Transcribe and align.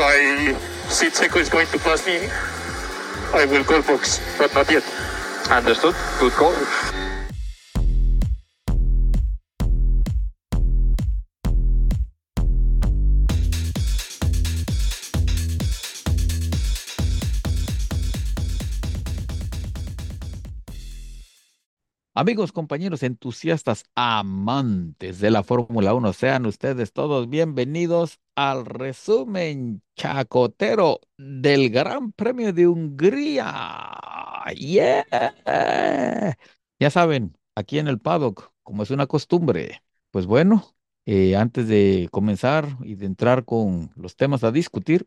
I 0.00 0.56
see 0.88 1.06
Checo 1.06 1.40
is 1.40 1.48
going 1.48 1.66
to 1.68 1.78
pass 1.78 2.06
me, 2.06 2.28
I 3.34 3.44
will 3.46 3.64
call 3.64 3.82
box, 3.82 4.20
but 4.38 4.54
not 4.54 4.70
yet. 4.70 4.84
Understood. 5.50 5.94
Good 6.20 6.32
call. 6.32 6.87
Amigos, 22.20 22.50
compañeros, 22.50 23.04
entusiastas, 23.04 23.84
amantes 23.94 25.20
de 25.20 25.30
la 25.30 25.44
Fórmula 25.44 25.94
1, 25.94 26.12
sean 26.12 26.46
ustedes 26.46 26.92
todos 26.92 27.28
bienvenidos 27.28 28.18
al 28.34 28.66
resumen 28.66 29.82
chacotero 29.94 30.98
del 31.16 31.70
Gran 31.70 32.10
Premio 32.10 32.52
de 32.52 32.66
Hungría. 32.66 33.92
¡Yeah! 34.56 35.06
Ya 36.80 36.90
saben, 36.90 37.38
aquí 37.54 37.78
en 37.78 37.86
el 37.86 38.00
paddock, 38.00 38.50
como 38.64 38.82
es 38.82 38.90
una 38.90 39.06
costumbre. 39.06 39.84
Pues 40.10 40.26
bueno, 40.26 40.74
eh, 41.06 41.36
antes 41.36 41.68
de 41.68 42.08
comenzar 42.10 42.78
y 42.82 42.96
de 42.96 43.06
entrar 43.06 43.44
con 43.44 43.92
los 43.94 44.16
temas 44.16 44.42
a 44.42 44.50
discutir, 44.50 45.06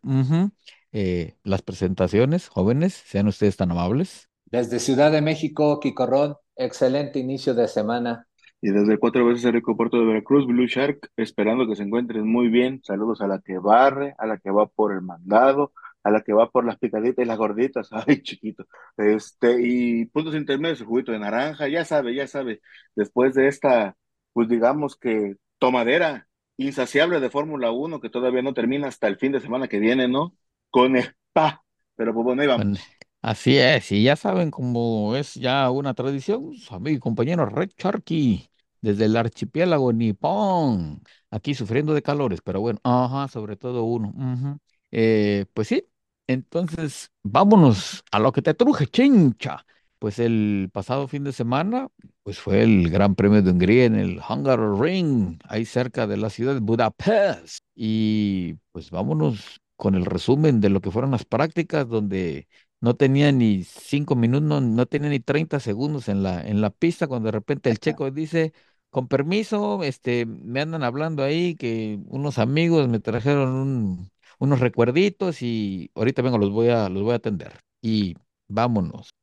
eh, 0.94 1.36
las 1.44 1.62
presentaciones, 1.62 2.48
jóvenes, 2.48 2.94
sean 2.94 3.28
ustedes 3.28 3.58
tan 3.58 3.70
amables. 3.70 4.30
Desde 4.46 4.80
Ciudad 4.80 5.12
de 5.12 5.22
México, 5.22 5.82
Rod, 5.98 6.36
excelente 6.66 7.20
inicio 7.20 7.54
de 7.54 7.68
semana. 7.68 8.28
Y 8.62 8.70
desde 8.70 9.00
cuatro 9.00 9.26
veces 9.26 9.44
el 9.46 9.56
aeropuerto 9.56 9.98
de 9.98 10.06
Veracruz, 10.06 10.46
Blue 10.46 10.68
Shark, 10.68 11.10
esperando 11.18 11.68
que 11.68 11.76
se 11.76 11.84
encuentren 11.84 12.28
muy 12.28 12.48
bien. 12.50 12.82
Saludos 12.84 13.22
a 13.22 13.28
la 13.28 13.40
que 13.40 13.58
barre, 13.58 14.14
a 14.20 14.28
la 14.28 14.38
que 14.38 14.52
va 14.52 14.68
por 14.68 14.94
el 14.94 15.02
mandado, 15.02 15.74
a 16.04 16.12
la 16.12 16.22
que 16.22 16.34
va 16.34 16.50
por 16.52 16.64
las 16.66 16.78
picaditas 16.78 17.24
y 17.24 17.28
las 17.28 17.38
gorditas. 17.38 17.90
Ay, 18.08 18.22
chiquito. 18.22 18.66
Este, 18.98 19.58
y 19.62 20.06
puntos 20.06 20.36
intermedios, 20.36 20.82
el 20.82 20.88
juguito 20.88 21.12
de 21.12 21.20
naranja, 21.20 21.68
ya 21.68 21.84
sabe, 21.86 22.14
ya 22.14 22.28
sabe. 22.28 22.62
Después 22.96 23.34
de 23.34 23.48
esta, 23.48 23.96
pues 24.34 24.48
digamos 24.48 24.96
que 24.96 25.38
tomadera 25.58 26.28
insaciable 26.58 27.20
de 27.20 27.32
Fórmula 27.32 27.72
1, 27.72 28.00
que 28.00 28.10
todavía 28.10 28.44
no 28.44 28.54
termina 28.54 28.88
hasta 28.88 29.08
el 29.08 29.18
fin 29.18 29.32
de 29.32 29.40
semana 29.40 29.68
que 29.68 29.80
viene, 29.80 30.08
¿no? 30.08 30.36
Con 30.70 30.96
spa. 30.98 31.64
Pero 31.96 32.14
pues 32.14 32.24
bueno, 32.24 32.44
ahí 32.44 32.48
vamos. 32.48 32.66
Bueno, 32.66 32.80
así 33.22 33.58
es, 33.58 33.92
y 33.92 34.04
ya 34.04 34.16
saben 34.16 34.52
cómo 34.52 35.16
es 35.16 35.36
ya 35.36 35.70
una 35.72 35.94
tradición, 35.94 36.56
su 36.56 36.74
amigo 36.76 36.98
y 36.98 37.00
compañero 37.00 37.46
Red 37.46 37.72
Sharky, 37.78 38.50
desde 38.82 39.06
el 39.06 39.16
archipiélago 39.16 39.94
nipón, 39.94 41.02
aquí 41.30 41.54
sufriendo 41.54 41.94
de 41.94 42.02
calores, 42.02 42.42
pero 42.44 42.62
bueno, 42.62 42.80
ajá, 42.84 43.28
sobre 43.28 43.56
todo 43.58 43.84
uno. 43.84 44.60
Eh, 44.92 45.46
pues 45.54 45.68
sí, 45.68 45.86
entonces 46.28 47.12
vámonos 47.24 48.04
a 48.12 48.20
lo 48.20 48.32
que 48.32 48.42
te 48.42 48.54
truje, 48.54 48.88
chincha. 48.88 49.66
Pues 50.00 50.18
el 50.18 50.70
pasado 50.74 51.08
fin 51.08 51.24
de 51.24 51.32
semana, 51.32 51.88
pues 52.24 52.40
fue 52.40 52.64
el 52.64 52.90
Gran 52.90 53.14
Premio 53.14 53.44
de 53.44 53.52
Hungría 53.52 53.86
en 53.86 53.96
el 53.96 54.20
Hungaroring, 54.28 55.38
ahí 55.48 55.64
cerca 55.64 56.08
de 56.08 56.18
la 56.18 56.32
ciudad 56.32 56.56
de 56.56 56.60
Budapest. 56.60 57.64
Y 57.76 58.56
pues 58.72 58.90
vámonos 58.90 59.62
con 59.76 59.94
el 59.94 60.06
resumen 60.06 60.60
de 60.60 60.70
lo 60.70 60.82
que 60.82 60.90
fueron 60.90 61.12
las 61.12 61.24
prácticas, 61.26 61.88
donde 61.88 62.48
no 62.82 62.96
tenía 62.96 63.32
ni 63.32 63.64
cinco 63.64 64.16
minutos, 64.16 64.44
no, 64.48 64.62
no 64.62 64.86
tenía 64.88 65.10
ni 65.10 65.20
30 65.20 65.60
segundos 65.60 66.10
en 66.10 66.24
la, 66.24 66.42
en 66.42 66.62
la 66.62 66.70
pista, 66.72 67.08
cuando 67.08 67.28
de 67.28 67.32
repente 67.34 67.70
el 67.70 67.80
checo 67.80 68.10
dice, 68.12 68.54
con 68.90 69.08
permiso, 69.08 69.84
este, 69.84 70.26
me 70.26 70.62
andan 70.62 70.84
hablando 70.84 71.24
ahí 71.24 71.56
que 71.56 72.00
unos 72.08 72.38
amigos 72.40 72.88
me 72.90 73.00
trajeron 73.00 73.50
un- 73.54 74.12
unos 74.40 74.60
recuerditos 74.60 75.42
y 75.42 75.92
ahorita 75.96 76.22
vengo, 76.24 76.38
los 76.40 76.52
voy 76.52 76.70
a, 76.70 76.90
los 76.90 77.04
voy 77.04 77.14
a 77.14 77.16
atender. 77.18 77.54
Y 77.82 78.16
vámonos. 78.48 79.14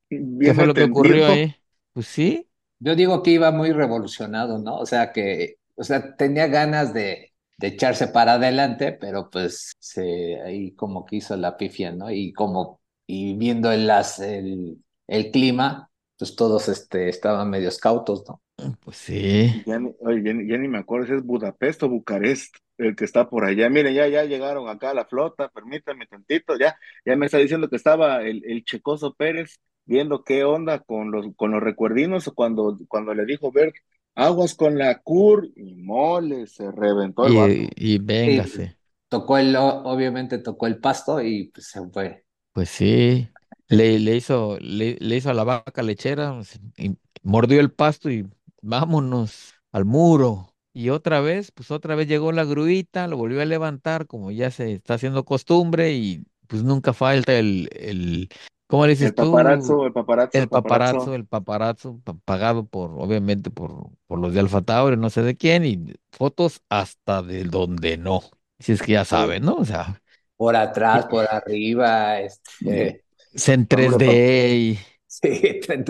¿Qué 0.42 0.54
fue 0.54 0.64
lo 0.64 0.74
que 0.76 0.84
ocurrió 0.84 1.26
ahí? 1.26 1.56
Pues 1.92 2.06
sí, 2.06 2.48
Yo 2.80 2.94
digo 2.94 3.22
que 3.22 3.32
iba 3.32 3.50
muy 3.50 3.72
revolucionado, 3.72 4.58
¿no? 4.58 4.76
O 4.78 4.86
sea 4.86 5.12
que, 5.12 5.56
o 5.76 5.82
sea, 5.84 6.14
tenía 6.16 6.46
ganas 6.46 6.94
de, 6.94 7.32
de 7.56 7.66
echarse 7.68 8.08
para 8.08 8.34
adelante, 8.34 8.92
pero 8.92 9.30
pues 9.30 9.72
se, 9.80 10.40
ahí 10.42 10.74
como 10.74 11.04
que 11.04 11.16
hizo 11.16 11.36
la 11.36 11.56
pifia, 11.56 11.90
¿no? 11.92 12.10
Y 12.10 12.32
como, 12.32 12.80
y 13.08 13.34
viendo 13.36 13.72
el, 13.72 13.86
las, 13.86 14.20
el, 14.20 14.84
el 15.08 15.30
clima, 15.32 15.90
pues 16.18 16.36
todos 16.36 16.68
este, 16.68 17.08
estaban 17.08 17.50
medio 17.50 17.70
cautos, 17.80 18.24
¿no? 18.28 18.42
pues 18.84 18.96
sí. 18.98 19.62
Ya 19.64 19.78
ni, 19.78 19.94
oye, 20.00 20.22
ya, 20.24 20.32
ni 20.34 20.48
ya 20.48 20.58
ni 20.58 20.68
me 20.68 20.78
acuerdo 20.78 21.06
si 21.06 21.12
es 21.14 21.24
Budapest 21.24 21.82
o 21.84 21.88
Bucarest 21.88 22.54
el 22.76 22.94
que 22.96 23.04
está 23.04 23.28
por 23.28 23.44
allá. 23.44 23.70
Miren, 23.70 23.94
ya, 23.94 24.06
ya 24.08 24.24
llegaron 24.24 24.68
acá 24.68 24.90
a 24.90 24.94
la 24.94 25.06
flota, 25.06 25.48
permítanme 25.48 26.06
tantito, 26.06 26.56
ya, 26.58 26.76
ya 27.04 27.16
me 27.16 27.26
está 27.26 27.38
diciendo 27.38 27.68
que 27.68 27.76
estaba 27.76 28.22
el, 28.22 28.42
el 28.44 28.64
Checoso 28.64 29.14
Pérez 29.14 29.58
viendo 29.84 30.22
qué 30.22 30.44
onda 30.44 30.80
con 30.80 31.10
los, 31.10 31.26
con 31.36 31.50
los 31.52 31.62
recuerdinos 31.62 32.30
cuando, 32.34 32.76
cuando 32.88 33.14
le 33.14 33.24
dijo 33.24 33.50
Bert, 33.50 33.74
aguas 34.14 34.54
con 34.54 34.76
la 34.76 35.00
cur, 35.00 35.48
y 35.56 35.74
mole, 35.76 36.46
se 36.46 36.70
reventó 36.70 37.26
el 37.26 37.32
vato. 37.34 37.52
Y, 37.52 37.70
y 37.76 37.98
véngase. 37.98 38.76
tocó 39.08 39.38
el, 39.38 39.56
obviamente 39.56 40.38
tocó 40.38 40.66
el 40.66 40.78
pasto 40.78 41.22
y 41.22 41.50
pues 41.50 41.68
se 41.68 41.80
fue. 41.90 42.24
Pues 42.58 42.70
sí, 42.70 43.28
le, 43.68 43.98
le 44.00 44.16
hizo, 44.16 44.58
le, 44.60 44.96
le 45.00 45.16
hizo 45.16 45.30
a 45.30 45.34
la 45.34 45.44
vaca 45.44 45.82
lechera, 45.82 46.40
y 46.76 46.96
mordió 47.22 47.60
el 47.60 47.70
pasto 47.72 48.10
y 48.10 48.28
vámonos 48.62 49.54
al 49.70 49.84
muro. 49.84 50.54
Y 50.72 50.88
otra 50.90 51.20
vez, 51.20 51.52
pues 51.52 51.70
otra 51.70 51.94
vez 51.94 52.08
llegó 52.08 52.32
la 52.32 52.44
gruita, 52.44 53.06
lo 53.06 53.16
volvió 53.16 53.40
a 53.42 53.44
levantar 53.44 54.06
como 54.08 54.30
ya 54.32 54.50
se 54.50 54.72
está 54.72 54.94
haciendo 54.94 55.24
costumbre 55.24 55.92
y 55.92 56.24
pues 56.48 56.64
nunca 56.64 56.92
falta 56.92 57.38
el, 57.38 57.68
el, 57.72 58.28
¿cómo 58.66 58.86
le 58.86 58.92
dices 58.94 59.14
El 59.14 59.14
tú? 59.14 59.80
paparazzo, 59.80 59.84
el 59.86 59.92
paparazzo, 59.92 60.38
El 60.38 60.48
paparazzo. 60.48 61.12
paparazzo, 61.12 61.14
el 61.14 61.26
paparazzo, 61.26 62.00
pa- 62.04 62.14
pagado 62.24 62.66
por, 62.66 62.90
obviamente, 62.92 63.50
por, 63.50 63.90
por 64.06 64.18
los 64.18 64.34
de 64.34 64.40
Alfa 64.40 64.60
Tauri, 64.62 64.96
no 64.96 65.08
sé 65.10 65.22
de 65.22 65.36
quién, 65.36 65.64
y 65.64 65.94
fotos 66.12 66.62
hasta 66.68 67.22
de 67.22 67.44
donde 67.44 67.96
no. 67.96 68.22
Si 68.58 68.72
es 68.72 68.82
que 68.82 68.92
ya 68.92 69.04
saben, 69.06 69.44
¿no? 69.44 69.54
O 69.56 69.64
sea, 69.64 70.02
Por 70.38 70.56
atrás, 70.56 71.04
eh, 71.04 71.08
por 71.10 71.26
arriba, 71.30 72.20
eh, 72.66 72.96
este, 72.96 73.04
es 73.32 73.48
en 73.50 73.66
Puro 73.68 74.04
pa- 74.04 74.14
3D 74.18 74.56
y... 74.56 74.80
sí, 75.06 75.60
en- 75.68 75.84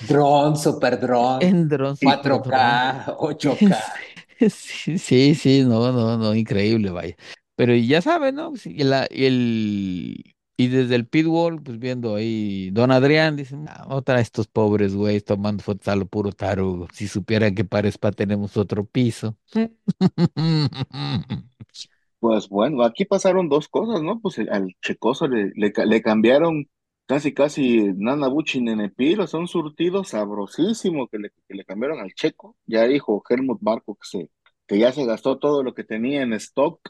drone, 0.00 0.56
super 0.56 0.98
drone, 1.00 1.48
En 1.48 1.68
dron, 1.68 1.96
super 1.96 2.40
dron. 2.42 2.52
4K, 2.52 3.16
8K. 3.18 3.78
Sí, 4.50 4.98
sí, 4.98 5.34
sí, 5.34 5.64
no, 5.64 5.92
no, 5.92 6.18
no, 6.18 6.34
increíble, 6.34 6.90
vaya. 6.90 7.16
Pero 7.54 7.74
y 7.74 7.86
ya 7.88 8.02
saben, 8.02 8.34
¿no? 8.34 8.54
Sí, 8.56 8.74
y, 8.76 8.84
la, 8.84 9.06
y, 9.10 9.24
el, 9.24 10.34
y 10.58 10.68
desde 10.68 10.94
el 10.94 11.06
pitwall, 11.08 11.62
pues 11.62 11.78
viendo 11.78 12.14
ahí, 12.16 12.70
don 12.70 12.90
Adrián 12.90 13.36
dice, 13.36 13.56
"Ah, 13.68 13.86
otra 13.88 14.16
de 14.16 14.22
estos 14.22 14.46
pobres 14.48 14.94
güeyes 14.94 15.24
tomando 15.24 15.62
fotos 15.64 15.88
a 15.88 15.96
lo 15.96 16.06
puro 16.06 16.32
tarugo. 16.32 16.86
Si 16.92 17.08
supieran 17.08 17.54
que 17.54 17.64
para 17.64 17.88
spa 17.88 18.12
tenemos 18.12 18.56
otro 18.58 18.84
piso. 18.84 19.36
Pues 22.18 22.48
bueno, 22.48 22.82
aquí 22.82 23.04
pasaron 23.04 23.48
dos 23.48 23.68
cosas, 23.68 24.02
¿no? 24.02 24.20
Pues 24.20 24.38
el- 24.38 24.48
al 24.50 24.74
Checoso 24.82 25.28
le, 25.28 25.52
le, 25.54 25.72
le 25.86 26.02
cambiaron 26.02 26.66
casi, 27.06 27.34
casi 27.34 27.92
Nana 27.96 28.28
Bucci 28.28 28.60
Nenepil, 28.60 29.20
o 29.20 29.26
sea, 29.26 29.38
un 29.40 29.48
surtido 29.48 30.02
sabrosísimo 30.04 31.08
que 31.08 31.18
le, 31.18 31.30
que 31.46 31.54
le 31.54 31.64
cambiaron 31.64 32.00
al 32.00 32.14
Checo. 32.14 32.56
Ya 32.66 32.84
dijo 32.86 33.22
Helmut 33.28 33.60
Marko 33.62 33.94
que, 33.96 34.06
se, 34.08 34.30
que 34.66 34.78
ya 34.78 34.92
se 34.92 35.04
gastó 35.04 35.38
todo 35.38 35.62
lo 35.62 35.74
que 35.74 35.84
tenía 35.84 36.22
en 36.22 36.32
stock, 36.34 36.80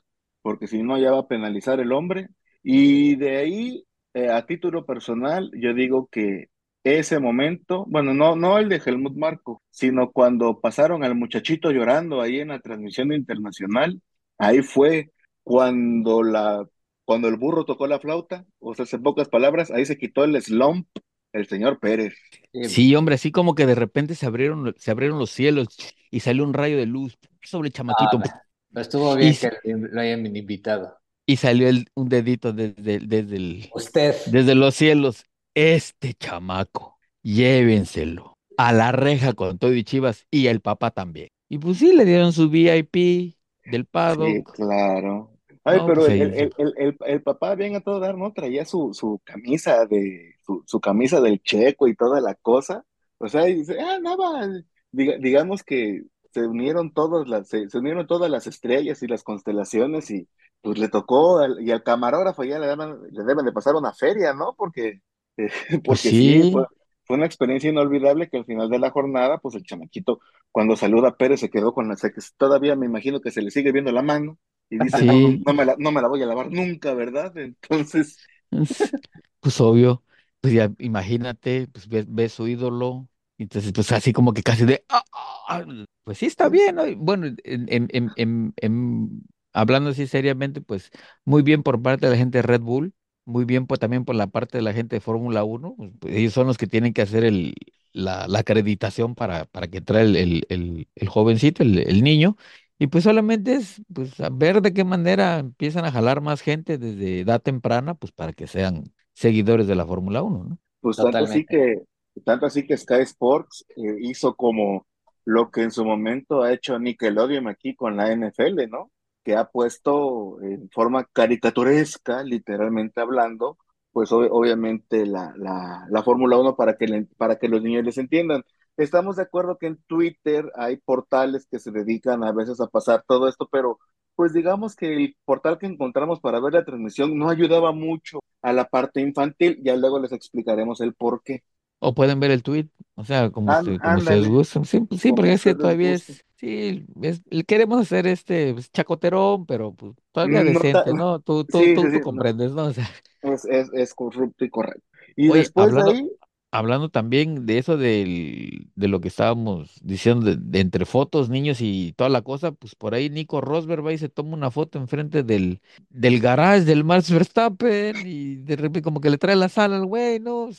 porque 0.42 0.66
si 0.68 0.82
no 0.82 0.96
ya 0.98 1.10
va 1.12 1.20
a 1.20 1.28
penalizar 1.28 1.80
el 1.80 1.92
hombre. 1.92 2.28
Y 2.62 3.16
de 3.16 3.36
ahí, 3.38 3.84
eh, 4.14 4.30
a 4.30 4.46
título 4.46 4.86
personal, 4.86 5.50
yo 5.54 5.74
digo 5.74 6.08
que 6.10 6.46
ese 6.84 7.18
momento, 7.18 7.84
bueno, 7.88 8.14
no, 8.14 8.36
no 8.36 8.58
el 8.58 8.68
de 8.68 8.80
Helmut 8.84 9.16
Marko, 9.16 9.60
sino 9.70 10.12
cuando 10.12 10.60
pasaron 10.60 11.02
al 11.04 11.14
muchachito 11.16 11.70
llorando 11.72 12.20
ahí 12.20 12.38
en 12.40 12.48
la 12.48 12.60
transmisión 12.60 13.12
internacional, 13.12 14.00
ahí 14.38 14.62
fue 14.62 15.10
cuando 15.46 16.22
la, 16.24 16.68
cuando 17.06 17.28
el 17.28 17.36
burro 17.38 17.64
tocó 17.66 17.86
la 17.88 18.00
flauta, 18.00 18.46
o 18.60 18.74
sea, 18.74 18.86
en 18.92 19.02
pocas 19.04 19.28
palabras, 19.30 19.70
ahí 19.72 19.86
se 19.86 19.98
quitó 19.98 20.24
el 20.24 20.40
slump 20.42 20.88
el 21.32 21.46
señor 21.48 21.80
Pérez. 21.80 22.14
Sí, 22.52 22.60
Sí, 22.60 22.94
hombre, 22.96 23.14
así 23.14 23.30
como 23.30 23.54
que 23.54 23.66
de 23.66 23.74
repente 23.74 24.14
se 24.14 24.26
abrieron, 24.26 24.74
se 24.78 24.90
abrieron 24.90 25.18
los 25.18 25.30
cielos 25.30 25.68
y 26.10 26.20
salió 26.20 26.44
un 26.44 26.54
rayo 26.54 26.76
de 26.76 26.86
luz 26.86 27.16
sobre 27.42 27.68
el 27.68 27.72
chamaquito. 27.74 28.18
Ah, 28.18 28.42
pero 28.72 28.82
estuvo 28.82 29.14
Y, 29.18 29.30
bien 29.30 29.32
s- 29.32 29.38
que 29.38 29.50
lo 29.64 30.00
hayan 30.00 30.24
invitado. 30.26 30.98
y 31.26 31.36
salió 31.36 31.68
el- 31.68 31.86
un 31.94 32.08
dedito 32.08 32.52
desde, 32.52 33.00
desde 33.00 33.36
el, 33.36 33.74
Usted, 33.74 34.16
desde 34.24 34.54
los 34.54 34.74
cielos. 34.74 35.24
Este 35.54 36.14
chamaco, 36.14 36.98
llévenselo 37.22 38.34
a 38.56 38.72
la 38.72 38.92
reja 38.92 39.32
con 39.34 39.58
todo 39.58 39.74
y 39.74 39.84
Chivas 39.84 40.26
y 40.30 40.48
el 40.48 40.60
papá 40.60 40.90
también. 40.90 41.28
Y 41.48 41.58
pues 41.58 41.78
sí, 41.78 41.92
le 41.94 42.04
dieron 42.04 42.32
su 42.32 42.50
VIP 42.50 43.36
del 43.64 43.86
Sí, 44.04 44.42
paddock. 44.42 44.54
claro. 44.54 45.35
Ay, 45.68 45.80
No, 45.80 45.84
pero 45.84 46.06
pues 46.06 46.08
el, 46.08 46.32
el, 46.34 46.52
el, 46.58 46.96
el, 47.06 47.22
papá 47.22 47.54
bien 47.56 47.74
a 47.74 47.80
todo 47.80 47.98
dar, 47.98 48.16
¿no? 48.16 48.32
Traía 48.32 48.64
su, 48.64 48.94
su 48.94 49.20
camisa 49.24 49.84
de, 49.86 50.34
su, 50.46 50.62
su 50.66 50.80
camisa 50.80 51.20
del 51.20 51.42
Checo 51.42 51.88
y 51.88 51.96
toda 51.96 52.20
la 52.20 52.34
cosa. 52.36 52.84
O 53.18 53.28
sea, 53.28 53.48
y 53.48 53.54
dice, 53.56 53.76
ah, 53.80 53.98
nada, 54.00 54.48
diga- 54.92 55.18
digamos 55.20 55.64
que 55.64 56.02
se 56.32 56.46
unieron 56.46 56.92
todas 56.94 57.26
las, 57.28 57.48
se, 57.48 57.68
se 57.68 57.78
unieron 57.78 58.06
todas 58.06 58.30
las 58.30 58.46
estrellas 58.46 59.02
y 59.02 59.08
las 59.08 59.24
constelaciones 59.24 60.10
y 60.12 60.28
pues 60.62 60.78
le 60.78 60.88
tocó, 60.88 61.38
al- 61.40 61.60
y 61.60 61.72
al 61.72 61.82
camarógrafo 61.82 62.44
ya 62.44 62.58
le 62.60 62.66
deben, 62.68 62.96
le 63.10 63.24
deben 63.24 63.44
de 63.44 63.52
pasar 63.52 63.74
una 63.74 63.92
feria, 63.92 64.34
¿no? 64.34 64.54
Porque, 64.56 65.00
eh, 65.36 65.48
Pues 65.84 66.00
porque 66.00 66.12
sí, 66.12 66.14
sí, 66.14 66.44
fue, 66.50 66.64
fue 67.04 67.16
una 67.16 67.26
experiencia 67.26 67.70
inolvidable 67.70 68.28
que 68.28 68.36
al 68.38 68.44
final 68.44 68.68
de 68.70 68.78
la 68.78 68.90
jornada, 68.90 69.38
pues 69.38 69.54
el 69.56 69.64
chamaquito, 69.64 70.20
cuando 70.52 70.76
saluda 70.76 71.08
a 71.10 71.16
Pérez, 71.16 71.40
se 71.40 71.50
quedó 71.50 71.72
con 71.74 71.88
la, 71.88 71.96
se- 71.96 72.12
que 72.12 72.20
todavía 72.36 72.76
me 72.76 72.86
imagino 72.86 73.20
que 73.20 73.30
se 73.32 73.42
le 73.42 73.50
sigue 73.50 73.72
viendo 73.72 73.92
la 73.92 74.02
mano, 74.02 74.38
y 74.70 74.78
dice, 74.78 75.04
no, 75.04 75.14
sí. 75.18 75.46
no 75.46 75.54
me 75.54 75.64
la, 75.64 75.76
no 75.78 75.92
me 75.92 76.02
la 76.02 76.08
voy 76.08 76.22
a 76.22 76.26
lavar 76.26 76.50
nunca, 76.52 76.94
¿verdad? 76.94 77.36
Entonces, 77.38 78.18
Es- 78.50 78.94
Pues 79.40 79.60
obvio, 79.60 80.02
pues 80.40 80.54
ya 80.54 80.72
imagínate, 80.78 81.68
pues 81.68 81.88
ves, 81.88 82.06
ves 82.08 82.32
su 82.32 82.48
ídolo, 82.48 83.08
y 83.38 83.44
entonces 83.44 83.72
pues 83.72 83.92
así 83.92 84.12
como 84.12 84.32
que 84.34 84.42
casi 84.42 84.64
de, 84.64 84.84
"Ah, 84.88 85.04
ah", 85.48 85.64
pues 86.04 86.18
sí 86.18 86.26
está 86.26 86.48
bien, 86.48 86.74
¿no? 86.76 86.84
Bueno, 86.96 87.26
en, 87.26 87.36
en, 87.44 87.88
en, 87.92 88.12
en- 88.16 88.54
en- 88.56 89.22
hablando 89.52 89.90
así 89.90 90.06
seriamente, 90.08 90.60
pues 90.60 90.90
muy 91.24 91.42
bien 91.42 91.62
por 91.62 91.80
parte 91.82 92.06
de 92.06 92.12
la 92.12 92.18
gente 92.18 92.38
de 92.38 92.42
Red 92.42 92.60
Bull, 92.62 92.92
muy 93.24 93.44
bien 93.44 93.66
por, 93.66 93.78
también 93.78 94.04
por 94.04 94.14
la 94.16 94.26
parte 94.28 94.58
de 94.58 94.62
la 94.62 94.72
gente 94.72 94.96
de 94.96 95.00
Fórmula 95.00 95.44
Uno, 95.44 95.74
pues, 95.76 95.92
pues, 96.00 96.14
ellos 96.16 96.32
son 96.32 96.46
los 96.48 96.58
que 96.58 96.66
tienen 96.66 96.92
que 96.92 97.02
hacer 97.02 97.24
el, 97.24 97.54
la, 97.92 98.26
la 98.28 98.40
acreditación 98.40 99.14
para, 99.14 99.44
para 99.46 99.68
que 99.68 99.80
trae 99.80 100.02
el, 100.04 100.16
el, 100.16 100.46
el, 100.48 100.88
el 100.96 101.08
jovencito, 101.08 101.62
el, 101.62 101.78
el 101.78 102.02
niño. 102.04 102.36
Y 102.78 102.88
pues 102.88 103.04
solamente 103.04 103.54
es 103.54 103.82
pues 103.94 104.20
a 104.20 104.28
ver 104.30 104.60
de 104.62 104.72
qué 104.74 104.84
manera 104.84 105.38
empiezan 105.38 105.84
a 105.86 105.92
jalar 105.92 106.20
más 106.20 106.42
gente 106.42 106.78
desde 106.78 107.20
edad 107.20 107.40
temprana, 107.42 107.94
pues 107.94 108.12
para 108.12 108.32
que 108.34 108.46
sean 108.46 108.84
seguidores 109.14 109.66
de 109.66 109.74
la 109.76 109.86
Fórmula 109.86 110.22
Uno, 110.22 110.44
¿no? 110.44 110.58
Pues 110.80 111.00
tanto 111.00 111.24
así 111.24 111.46
Totalmente. 111.46 111.46
que, 111.46 111.82
tanto 112.24 112.46
así 112.46 112.66
que 112.66 112.76
Sky 112.76 112.94
Sports 113.02 113.64
eh, 113.76 113.96
hizo 114.00 114.36
como 114.36 114.86
lo 115.24 115.50
que 115.50 115.62
en 115.62 115.70
su 115.72 115.84
momento 115.84 116.42
ha 116.42 116.52
hecho 116.52 116.78
Nickelodeon 116.78 117.48
aquí 117.48 117.74
con 117.74 117.96
la 117.96 118.12
NFL, 118.12 118.68
¿no? 118.68 118.92
Que 119.24 119.34
ha 119.36 119.46
puesto 119.50 120.40
en 120.42 120.70
forma 120.70 121.04
caricaturesca, 121.12 122.22
literalmente 122.22 123.00
hablando, 123.00 123.58
pues 123.92 124.12
ob- 124.12 124.28
obviamente 124.30 125.04
la, 125.06 125.32
la, 125.36 125.86
la 125.90 126.02
Fórmula 126.04 126.38
Uno 126.38 126.54
para 126.56 126.76
que, 126.76 126.86
le- 126.86 127.06
para 127.16 127.36
que 127.38 127.48
los 127.48 127.62
niños 127.62 127.84
les 127.84 127.98
entiendan. 127.98 128.44
Estamos 128.76 129.16
de 129.16 129.22
acuerdo 129.22 129.58
que 129.58 129.66
en 129.66 129.76
Twitter 129.86 130.50
hay 130.54 130.76
portales 130.78 131.46
que 131.50 131.58
se 131.58 131.70
dedican 131.70 132.24
a 132.24 132.32
veces 132.32 132.60
a 132.60 132.66
pasar 132.68 133.04
todo 133.06 133.28
esto, 133.28 133.48
pero 133.50 133.78
pues 134.14 134.32
digamos 134.32 134.76
que 134.76 134.94
el 134.94 135.16
portal 135.24 135.58
que 135.58 135.66
encontramos 135.66 136.20
para 136.20 136.40
ver 136.40 136.52
la 136.54 136.64
transmisión 136.64 137.18
no 137.18 137.28
ayudaba 137.30 137.72
mucho 137.72 138.20
a 138.42 138.52
la 138.52 138.66
parte 138.68 139.00
infantil, 139.00 139.60
ya 139.62 139.76
luego 139.76 139.98
les 140.00 140.12
explicaremos 140.12 140.80
el 140.80 140.94
por 140.94 141.22
qué. 141.22 141.42
O 141.78 141.94
pueden 141.94 142.20
ver 142.20 142.30
el 142.30 142.42
tweet, 142.42 142.68
o 142.94 143.04
sea, 143.04 143.30
como, 143.30 143.52
usted- 143.52 143.80
como 143.82 143.98
ándale, 143.98 144.28
gusten. 144.28 144.64
Sí, 144.64 144.80
pues 144.80 145.00
sí, 145.02 145.12
porque 145.12 145.32
es 145.34 145.42
que 145.44 145.54
les 145.54 145.54
todavía 145.54 145.92
es, 145.92 146.24
sí, 146.36 146.86
es, 147.02 147.22
queremos 147.46 147.80
hacer 147.82 148.06
este 148.06 148.54
pues, 148.54 148.70
chacoterón, 148.72 149.44
pero 149.46 149.74
pues 149.74 149.94
todavía 150.12 150.42
No 150.52 150.64
ta- 150.70 150.84
decente, 150.84 150.94
¿no? 150.94 151.20
Tú, 151.20 151.44
tú, 151.44 151.68
sí, 151.68 151.68
tú, 151.70 151.86
sí, 151.86 151.90
tú 151.90 152.00
sí, 152.00 152.00
no, 152.12 152.22
comprendes, 152.22 152.52
¿no? 152.52 152.64
O 152.66 152.72
sea, 152.72 152.88
es, 153.22 153.44
es, 153.46 153.70
es 153.74 153.94
corrupto 153.94 154.44
y 154.44 154.50
correcto. 154.50 154.82
Y 155.16 155.28
oye, 155.28 155.30
después 155.30 155.74
de 155.74 155.82
hablando, 155.82 155.92
ahí, 155.92 156.10
hablando 156.50 156.88
también 156.90 157.46
de 157.46 157.58
eso 157.58 157.76
del, 157.76 158.70
de 158.74 158.88
lo 158.88 159.00
que 159.00 159.08
estábamos 159.08 159.74
diciendo 159.82 160.26
de, 160.26 160.36
de 160.38 160.60
entre 160.60 160.86
fotos, 160.86 161.28
niños 161.28 161.58
y 161.60 161.92
toda 161.96 162.10
la 162.10 162.22
cosa, 162.22 162.52
pues 162.52 162.74
por 162.74 162.94
ahí 162.94 163.10
Nico 163.10 163.40
Rosberg 163.40 163.84
va 163.86 163.92
y 163.92 163.98
se 163.98 164.08
toma 164.08 164.34
una 164.36 164.50
foto 164.50 164.78
enfrente 164.78 165.22
del, 165.22 165.60
del 165.90 166.20
garage 166.20 166.64
del 166.64 166.84
Max 166.84 167.10
Verstappen 167.10 168.04
y 168.06 168.36
de 168.36 168.56
repente 168.56 168.82
como 168.82 169.00
que 169.00 169.10
le 169.10 169.18
trae 169.18 169.36
la 169.36 169.48
sala 169.48 169.76
al 169.76 169.86
güey, 169.86 170.20
¿no? 170.20 170.44
O 170.44 170.50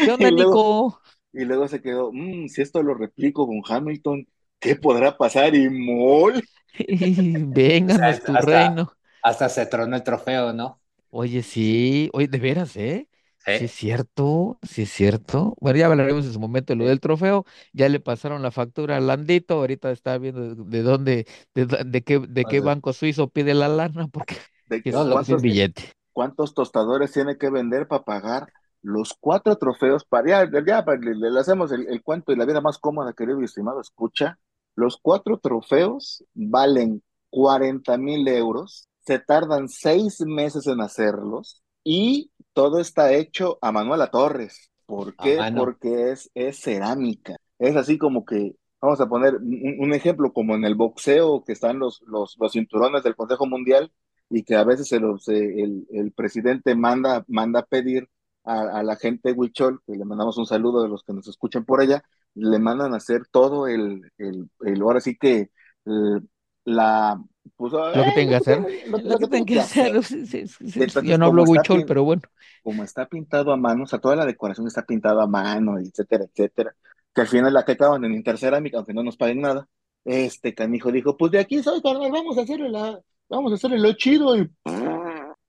¿qué 0.00 0.12
y 0.18 0.26
onda, 0.26 0.30
luego, 0.30 0.66
Nico? 0.70 1.00
y 1.32 1.44
luego 1.44 1.68
se 1.68 1.82
quedó, 1.82 2.12
"Mm, 2.12 2.48
si 2.48 2.62
esto 2.62 2.82
lo 2.82 2.94
replico 2.94 3.46
con 3.46 3.62
Hamilton, 3.68 4.26
¿qué 4.60 4.76
podrá 4.76 5.16
pasar? 5.16 5.54
Y 5.54 5.68
mol, 5.70 6.42
O 7.86 7.90
sea, 7.90 8.10
Vénganos 8.10 8.20
es- 8.20 8.22
tu 8.22 8.36
hasta, 8.36 8.38
reino. 8.38 8.96
hasta 9.22 9.48
se 9.48 9.66
tronó 9.66 9.96
el 9.96 10.02
trofeo, 10.02 10.52
¿no? 10.52 10.80
Oye, 11.10 11.42
sí, 11.42 12.08
oye, 12.14 12.26
de 12.28 12.38
veras, 12.38 12.76
¿eh? 12.76 13.08
Sí, 13.44 13.52
Sí 13.58 13.64
es 13.66 13.72
cierto, 13.72 14.58
sí 14.62 14.82
es 14.82 14.90
cierto. 14.92 15.54
Bueno, 15.60 15.78
ya 15.78 15.86
hablaremos 15.86 16.24
en 16.24 16.32
su 16.32 16.40
momento 16.40 16.72
de 16.72 16.76
lo 16.78 16.86
del 16.86 17.00
trofeo. 17.00 17.44
Ya 17.72 17.88
le 17.88 18.00
pasaron 18.00 18.42
la 18.42 18.50
factura 18.50 18.96
al 18.96 19.06
Landito. 19.08 19.54
Ahorita 19.54 19.90
está 19.90 20.16
viendo 20.18 20.54
de, 20.54 20.64
de 20.64 20.82
dónde, 20.82 21.26
de, 21.54 22.02
qué, 22.02 22.18
de 22.20 22.44
qué 22.46 22.60
banco 22.60 22.92
suizo 22.92 23.28
pide 23.28 23.54
la 23.54 23.68
lana, 23.68 24.08
porque 24.12 24.36
¿de 24.66 24.82
es, 24.84 24.94
cuántos, 25.10 25.42
billete. 25.42 25.92
cuántos 26.12 26.54
tostadores 26.54 27.12
tiene 27.12 27.36
que 27.38 27.50
vender 27.50 27.86
para 27.88 28.04
pagar 28.04 28.52
los 28.82 29.14
cuatro 29.18 29.56
trofeos? 29.56 30.04
Para, 30.04 30.46
ya, 30.50 30.62
ya, 30.66 30.84
le 31.00 31.40
hacemos 31.40 31.72
el, 31.72 31.88
el 31.88 32.02
cuento 32.02 32.32
y 32.32 32.36
la 32.36 32.44
vida 32.46 32.60
más 32.60 32.78
cómoda, 32.78 33.12
querido 33.12 33.40
y 33.40 33.44
estimado, 33.44 33.80
escucha. 33.80 34.38
Los 34.74 34.98
cuatro 35.00 35.38
trofeos 35.38 36.24
valen 36.34 37.02
40 37.30 37.98
mil 37.98 38.26
euros, 38.28 38.88
se 39.04 39.18
tardan 39.18 39.68
seis 39.68 40.20
meses 40.22 40.66
en 40.66 40.80
hacerlos 40.80 41.62
y 41.84 42.30
todo 42.52 42.80
está 42.80 43.12
hecho 43.12 43.58
a 43.60 43.72
Manuela 43.72 44.08
Torres. 44.10 44.70
¿Por 44.86 45.14
a 45.18 45.22
qué? 45.22 45.38
Porque 45.56 46.10
es, 46.12 46.30
es 46.34 46.60
cerámica. 46.60 47.36
Es 47.58 47.76
así 47.76 47.98
como 47.98 48.24
que, 48.24 48.56
vamos 48.80 49.00
a 49.00 49.08
poner 49.08 49.36
un, 49.36 49.76
un 49.78 49.94
ejemplo, 49.94 50.32
como 50.32 50.54
en 50.54 50.64
el 50.64 50.74
boxeo, 50.74 51.44
que 51.44 51.52
están 51.52 51.78
los, 51.78 52.02
los, 52.06 52.36
los 52.38 52.52
cinturones 52.52 53.02
del 53.02 53.16
Consejo 53.16 53.46
Mundial 53.46 53.92
y 54.28 54.44
que 54.44 54.56
a 54.56 54.64
veces 54.64 54.88
se 54.88 55.00
los, 55.00 55.28
eh, 55.28 55.62
el, 55.62 55.86
el 55.90 56.12
presidente 56.12 56.74
manda, 56.74 57.24
manda 57.28 57.60
a 57.60 57.66
pedir 57.66 58.08
a, 58.44 58.78
a 58.80 58.82
la 58.82 58.96
gente 58.96 59.30
de 59.30 59.34
Huichol, 59.34 59.80
que 59.86 59.94
le 59.96 60.04
mandamos 60.04 60.36
un 60.38 60.46
saludo 60.46 60.82
de 60.82 60.88
los 60.88 61.04
que 61.04 61.12
nos 61.12 61.28
escuchan 61.28 61.64
por 61.64 61.80
allá, 61.80 62.02
le 62.34 62.58
mandan 62.58 62.94
a 62.94 62.96
hacer 62.96 63.26
todo 63.30 63.66
el, 63.68 64.10
el, 64.18 64.48
el 64.60 64.82
ahora 64.82 65.00
sí 65.00 65.16
que 65.16 65.50
eh, 65.86 66.20
la, 66.64 67.22
pues, 67.56 67.72
Lo 67.72 68.04
que 68.04 68.12
tenga 68.12 68.30
que 68.30 68.36
hacer, 68.36 68.60
lo, 68.88 69.18
que 69.18 69.28
tenga 69.28 69.64
que 69.66 71.08
Yo 71.08 71.18
no 71.18 71.26
hablo 71.26 71.44
huichol, 71.44 71.84
pero 71.86 72.04
bueno. 72.04 72.22
como 72.62 72.84
está 72.84 73.06
pintado 73.06 73.52
a 73.52 73.56
mano, 73.56 73.84
o 73.84 73.86
sea, 73.86 73.98
toda 73.98 74.16
la 74.16 74.26
decoración 74.26 74.66
está 74.66 74.84
pintada 74.84 75.24
a 75.24 75.26
mano, 75.26 75.78
etcétera, 75.78 76.24
etcétera, 76.24 76.74
que 77.14 77.20
al 77.20 77.28
final 77.28 77.52
la 77.52 77.64
que 77.64 77.72
acaban 77.72 78.04
en 78.04 78.14
Intercerámica, 78.14 78.78
aunque 78.78 78.94
no 78.94 79.02
nos 79.02 79.16
paguen 79.16 79.40
nada, 79.40 79.68
este 80.04 80.54
canijo 80.54 80.90
dijo, 80.90 81.16
pues 81.16 81.32
de 81.32 81.40
aquí 81.40 81.62
soy, 81.62 81.80
carnal, 81.82 82.10
vamos 82.10 82.38
a 82.38 82.42
hacerle 82.42 82.70
la, 82.70 83.00
vamos 83.28 83.52
a 83.52 83.54
hacerle 83.56 83.78
lo 83.78 83.92
chido 83.94 84.36
y 84.36 84.48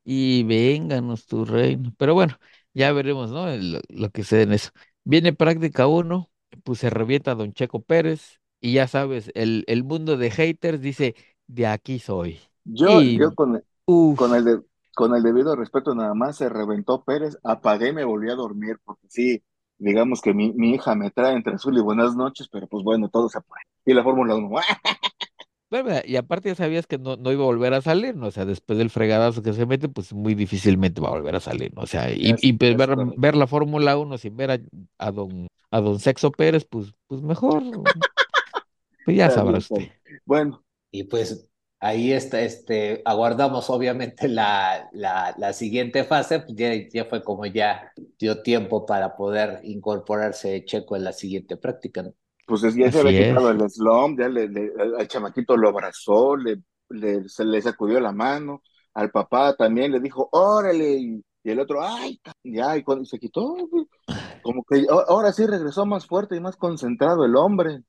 Y 0.04 0.44
vénganos 0.44 1.26
tu 1.26 1.46
reino. 1.46 1.94
Pero 1.98 2.14
bueno, 2.14 2.38
ya 2.74 2.92
veremos, 2.92 3.32
¿no? 3.32 3.48
El- 3.50 3.82
lo 3.90 4.10
que 4.12 4.24
se 4.24 4.42
en 4.44 4.54
eso. 4.54 4.72
Viene 5.04 5.34
práctica 5.34 5.88
uno, 5.88 6.32
pues 6.64 6.80
se 6.80 6.90
revienta 6.90 7.36
Don 7.36 7.54
Checo 7.54 7.82
Pérez. 7.82 8.40
Y 8.60 8.74
ya 8.74 8.88
sabes, 8.88 9.30
el, 9.36 9.64
el 9.68 9.84
mundo 9.84 10.16
de 10.18 10.32
haters 10.32 10.80
dice, 10.82 11.16
de 11.54 11.68
aquí 11.68 12.00
soy. 12.00 12.40
yo, 12.64 13.02
Y 13.02 13.18
yo 13.18 13.34
con, 13.36 13.64
con 14.16 14.36
el 14.36 14.46
de, 14.46 14.62
con 14.96 15.16
el 15.16 15.24
debido 15.24 15.56
respeto 15.56 15.96
nada 15.96 16.14
más 16.14 16.38
se 16.38 16.50
reventó 16.50 17.04
Pérez, 17.04 17.38
apagué 17.44 17.90
y 17.90 17.94
me 17.94 18.04
volví 18.06 18.30
a 18.30 18.36
dormir, 18.36 18.78
porque 18.84 19.08
sí, 19.10 19.44
digamos 19.78 20.22
que 20.22 20.34
mi, 20.34 20.54
mi 20.54 20.72
hija 20.76 20.96
me 20.96 21.12
trae 21.12 21.36
entre 21.36 21.56
azul 21.56 21.78
y 21.78 21.82
buenas 21.82 22.16
noches, 22.16 22.48
pero 22.52 22.68
pues 22.68 22.84
bueno, 22.84 23.10
todo 23.10 23.30
se 23.30 23.42
puede. 23.42 23.64
Y 23.86 23.94
la 23.94 24.04
Fórmula 24.04 24.36
1, 24.36 24.50
y 26.06 26.16
aparte 26.18 26.50
ya 26.50 26.56
sabías 26.56 26.86
que 26.86 27.00
no, 27.00 27.16
no 27.16 27.32
iba 27.32 27.42
a 27.42 27.46
volver 27.48 27.74
a 27.74 27.82
salir, 27.82 28.16
¿no? 28.16 28.28
O 28.28 28.32
sea, 28.32 28.46
después 28.46 28.78
del 28.78 28.92
fregadazo 28.92 29.42
que 29.42 29.54
se 29.54 29.66
mete, 29.66 29.90
pues 29.90 30.14
muy 30.14 30.36
difícilmente 30.36 31.02
va 31.02 31.08
a 31.10 31.12
volver 31.12 31.36
a 31.36 31.40
salir, 31.40 31.74
¿no? 31.74 31.82
O 31.82 31.88
sea, 31.88 32.12
y, 32.12 32.36
y 32.42 32.54
pues 32.54 32.72
es 32.72 32.78
ver, 32.78 32.96
ver 33.16 33.36
la 33.36 33.48
Fórmula 33.48 33.98
uno 33.98 34.18
sin 34.20 34.38
ver 34.38 34.52
a, 34.52 34.60
a 35.00 35.12
don, 35.12 35.48
a 35.72 35.82
don 35.82 36.00
Sexo 36.00 36.32
Pérez, 36.32 36.66
pues, 36.70 36.94
pues 37.08 37.22
mejor, 37.24 37.64
pues 39.06 39.18
ya 39.18 39.30
Está 39.30 39.32
sabrá 39.32 39.58
bien, 39.58 39.60
está 39.62 39.76
usted. 39.76 39.92
Bueno, 40.26 40.63
Y 40.94 41.06
pues 41.06 41.50
ahí 41.80 42.14
está, 42.14 42.42
este, 42.42 43.02
aguardamos 43.06 43.70
obviamente 43.72 44.28
la, 44.30 44.90
la, 44.94 45.34
la 45.40 45.54
siguiente 45.54 46.04
fase, 46.04 46.40
pues 46.42 46.56
ya, 46.56 46.72
ya 46.94 47.06
fue 47.06 47.24
como 47.24 47.46
ya 47.48 47.92
dio 48.20 48.44
tiempo 48.44 48.86
para 48.86 49.16
poder 49.18 49.62
incorporarse 49.64 50.66
Checo 50.66 50.96
en 50.96 51.04
la 51.06 51.14
siguiente 51.14 51.58
práctica, 51.58 52.04
¿no? 52.04 52.14
Pues 52.46 52.64
es- 52.64 52.76
ya 52.78 52.92
se 52.92 53.00
había 53.00 53.16
quitado 53.16 53.50
el 53.52 53.70
slump, 53.70 54.20
ya 54.20 54.30
le, 54.30 54.48
le- 54.50 54.72
al 55.00 55.08
chamaquito 55.08 55.58
lo 55.58 55.70
abrazó, 55.70 56.36
le, 56.38 56.62
le- 56.90 57.28
se 57.30 57.46
le 57.46 57.62
sacudió 57.62 58.00
la 58.00 58.12
mano, 58.12 58.62
al 58.94 59.12
papá 59.12 59.56
también 59.56 59.92
le 59.94 60.00
dijo, 60.02 60.30
órale, 60.34 60.92
y, 61.00 61.24
y 61.44 61.52
el 61.52 61.60
otro, 61.60 61.82
ay, 61.84 62.18
ca-", 62.20 62.34
ya, 62.44 62.78
y 62.78 62.84
cuando 62.84 63.06
se 63.06 63.20
quitó, 63.20 63.56
como 64.42 64.64
que 64.66 64.86
ahora 64.90 65.32
sí 65.34 65.46
regresó 65.48 65.86
más 65.86 66.06
fuerte 66.08 66.36
y 66.36 66.40
más 66.42 66.58
concentrado 66.58 67.26
el 67.26 67.36
hombre. 67.36 67.84